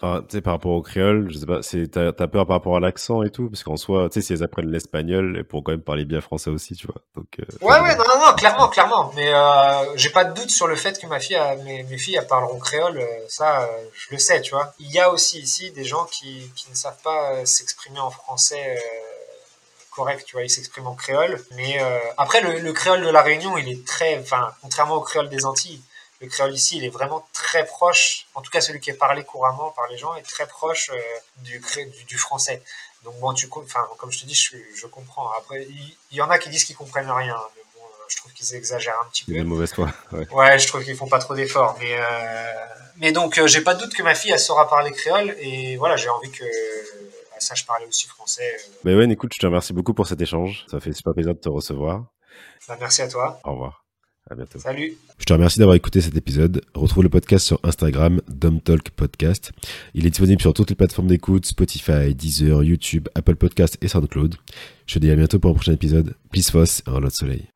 Enfin, 0.00 0.22
tu 0.22 0.36
sais, 0.36 0.42
par 0.42 0.54
rapport 0.54 0.72
au 0.72 0.82
créole, 0.82 1.30
je 1.30 1.38
sais 1.38 1.46
pas, 1.46 1.60
t'as, 2.12 2.26
peur 2.26 2.46
par 2.46 2.56
rapport 2.56 2.76
à 2.76 2.80
l'accent 2.80 3.22
et 3.22 3.30
tout, 3.30 3.48
parce 3.48 3.62
qu'en 3.62 3.76
soi, 3.76 4.08
tu 4.08 4.14
sais, 4.14 4.26
si 4.26 4.32
elles 4.32 4.42
apprennent 4.42 4.70
l'espagnol, 4.70 5.36
elles 5.36 5.44
pourront 5.44 5.62
quand 5.62 5.70
même 5.70 5.82
parler 5.82 6.04
bien 6.04 6.20
français 6.20 6.50
aussi, 6.50 6.74
tu 6.74 6.88
vois. 6.88 7.00
Euh, 7.16 7.44
ouais, 7.60 7.80
ouais, 7.80 7.96
non, 7.96 8.04
non, 8.04 8.34
clairement, 8.36 8.68
clairement. 8.68 9.12
Mais 9.14 9.32
euh, 9.32 9.96
j'ai 9.96 10.10
pas 10.10 10.24
de 10.24 10.34
doute 10.34 10.50
sur 10.50 10.66
le 10.66 10.74
fait 10.74 11.00
que 11.00 11.06
ma 11.06 11.20
fille, 11.20 11.38
mes, 11.64 11.96
filles, 11.96 12.16
elles 12.16 12.26
parleront 12.26 12.58
créole, 12.58 12.98
euh, 12.98 13.06
ça, 13.28 13.70
je 13.92 14.08
le 14.10 14.18
sais, 14.18 14.40
tu 14.40 14.50
vois. 14.50 14.74
Il 14.80 14.90
y 14.90 14.98
a 14.98 15.10
aussi 15.10 15.38
ici 15.38 15.70
des 15.70 15.84
gens 15.84 16.06
qui, 16.06 16.50
qui 16.56 16.68
ne 16.70 16.74
savent 16.74 17.00
pas 17.04 17.46
s'exprimer 17.46 18.00
en 18.00 18.10
français 18.10 18.76
correct, 19.92 20.24
tu 20.26 20.32
vois, 20.32 20.42
ils 20.42 20.50
s'expriment 20.50 20.88
en 20.88 20.96
créole. 20.96 21.40
Mais 21.54 21.78
après, 22.18 22.40
le, 22.40 22.58
le 22.58 22.72
créole 22.72 23.02
de 23.02 23.10
la 23.10 23.22
Réunion, 23.22 23.56
il 23.58 23.68
est 23.68 23.86
très, 23.86 24.18
enfin, 24.18 24.52
contrairement 24.60 24.96
au 24.96 25.02
créole 25.02 25.28
des 25.28 25.46
Antilles 25.46 25.80
le 26.20 26.28
créole 26.28 26.52
ici, 26.52 26.78
il 26.78 26.84
est 26.84 26.90
vraiment 26.90 27.26
très 27.32 27.64
proche, 27.64 28.26
en 28.34 28.42
tout 28.42 28.50
cas 28.50 28.60
celui 28.60 28.80
qui 28.80 28.90
est 28.90 28.94
parlé 28.94 29.24
couramment 29.24 29.70
par 29.70 29.86
les 29.88 29.96
gens, 29.96 30.14
est 30.14 30.22
très 30.22 30.46
proche 30.46 30.90
euh, 30.90 30.98
du, 31.38 31.62
du, 32.08 32.18
français. 32.18 32.62
Donc 33.02 33.18
bon, 33.20 33.32
tu, 33.34 33.48
enfin, 33.52 33.86
comme 33.98 34.10
je 34.10 34.20
te 34.20 34.26
dis, 34.26 34.34
je, 34.34 34.56
je 34.76 34.86
comprends. 34.86 35.30
Après, 35.32 35.66
il, 36.10 36.16
y, 36.16 36.22
en 36.22 36.30
a 36.30 36.38
qui 36.38 36.48
disent 36.48 36.64
qu'ils 36.64 36.76
comprennent 36.76 37.10
rien, 37.10 37.36
mais 37.56 37.62
bon, 37.74 37.82
euh, 37.82 38.04
je 38.08 38.16
trouve 38.16 38.32
qu'ils 38.32 38.54
exagèrent 38.54 38.98
un 39.04 39.08
petit 39.10 39.24
peu. 39.24 39.32
Une 39.32 39.44
mauvaise 39.44 39.72
foi. 39.72 39.90
Ouais. 40.12 40.26
ouais. 40.30 40.58
je 40.58 40.66
trouve 40.68 40.84
qu'ils 40.84 40.96
font 40.96 41.08
pas 41.08 41.18
trop 41.18 41.34
d'efforts. 41.34 41.76
Mais, 41.80 41.96
euh, 41.98 42.52
mais 42.96 43.12
donc, 43.12 43.44
j'ai 43.46 43.60
pas 43.60 43.74
de 43.74 43.82
doute 43.82 43.94
que 43.94 44.02
ma 44.02 44.14
fille, 44.14 44.30
elle 44.30 44.38
saura 44.38 44.68
parler 44.68 44.92
créole, 44.92 45.34
et 45.38 45.76
voilà, 45.76 45.96
j'ai 45.96 46.08
envie 46.08 46.30
que 46.30 46.44
elle 46.44 47.42
sache 47.42 47.66
parler 47.66 47.86
aussi 47.86 48.06
français. 48.06 48.56
Mais 48.84 48.94
ouais, 48.94 49.10
écoute, 49.10 49.32
je 49.34 49.40
te 49.40 49.46
remercie 49.46 49.72
beaucoup 49.72 49.92
pour 49.92 50.06
cet 50.06 50.20
échange. 50.20 50.64
Ça 50.70 50.80
fait 50.80 50.92
super 50.92 51.12
plaisir 51.12 51.34
de 51.34 51.40
te 51.40 51.48
recevoir. 51.48 52.04
Bah, 52.68 52.76
merci 52.80 53.02
à 53.02 53.08
toi. 53.08 53.40
Au 53.44 53.52
revoir. 53.52 53.83
À 54.30 54.34
bientôt. 54.34 54.58
Salut. 54.58 54.94
Je 55.18 55.24
te 55.26 55.32
remercie 55.34 55.58
d'avoir 55.58 55.76
écouté 55.76 56.00
cet 56.00 56.16
épisode. 56.16 56.62
Retrouve 56.74 57.02
le 57.02 57.10
podcast 57.10 57.44
sur 57.46 57.60
Instagram, 57.62 58.22
Talk 58.64 58.88
Podcast. 58.90 59.52
Il 59.92 60.06
est 60.06 60.10
disponible 60.10 60.40
sur 60.40 60.54
toutes 60.54 60.70
les 60.70 60.76
plateformes 60.76 61.08
d'écoute, 61.08 61.44
Spotify, 61.44 62.14
Deezer, 62.14 62.64
YouTube, 62.64 63.08
Apple 63.14 63.36
Podcast 63.36 63.76
et 63.82 63.88
SoundCloud. 63.88 64.36
Je 64.86 64.94
te 64.94 64.98
dis 64.98 65.10
à 65.10 65.16
bientôt 65.16 65.38
pour 65.38 65.50
un 65.50 65.54
prochain 65.54 65.72
épisode. 65.72 66.14
Peace, 66.32 66.50
Foss 66.50 66.82
et 66.86 66.90
un 66.90 67.00
lot 67.00 67.08
de 67.08 67.12
soleil. 67.12 67.48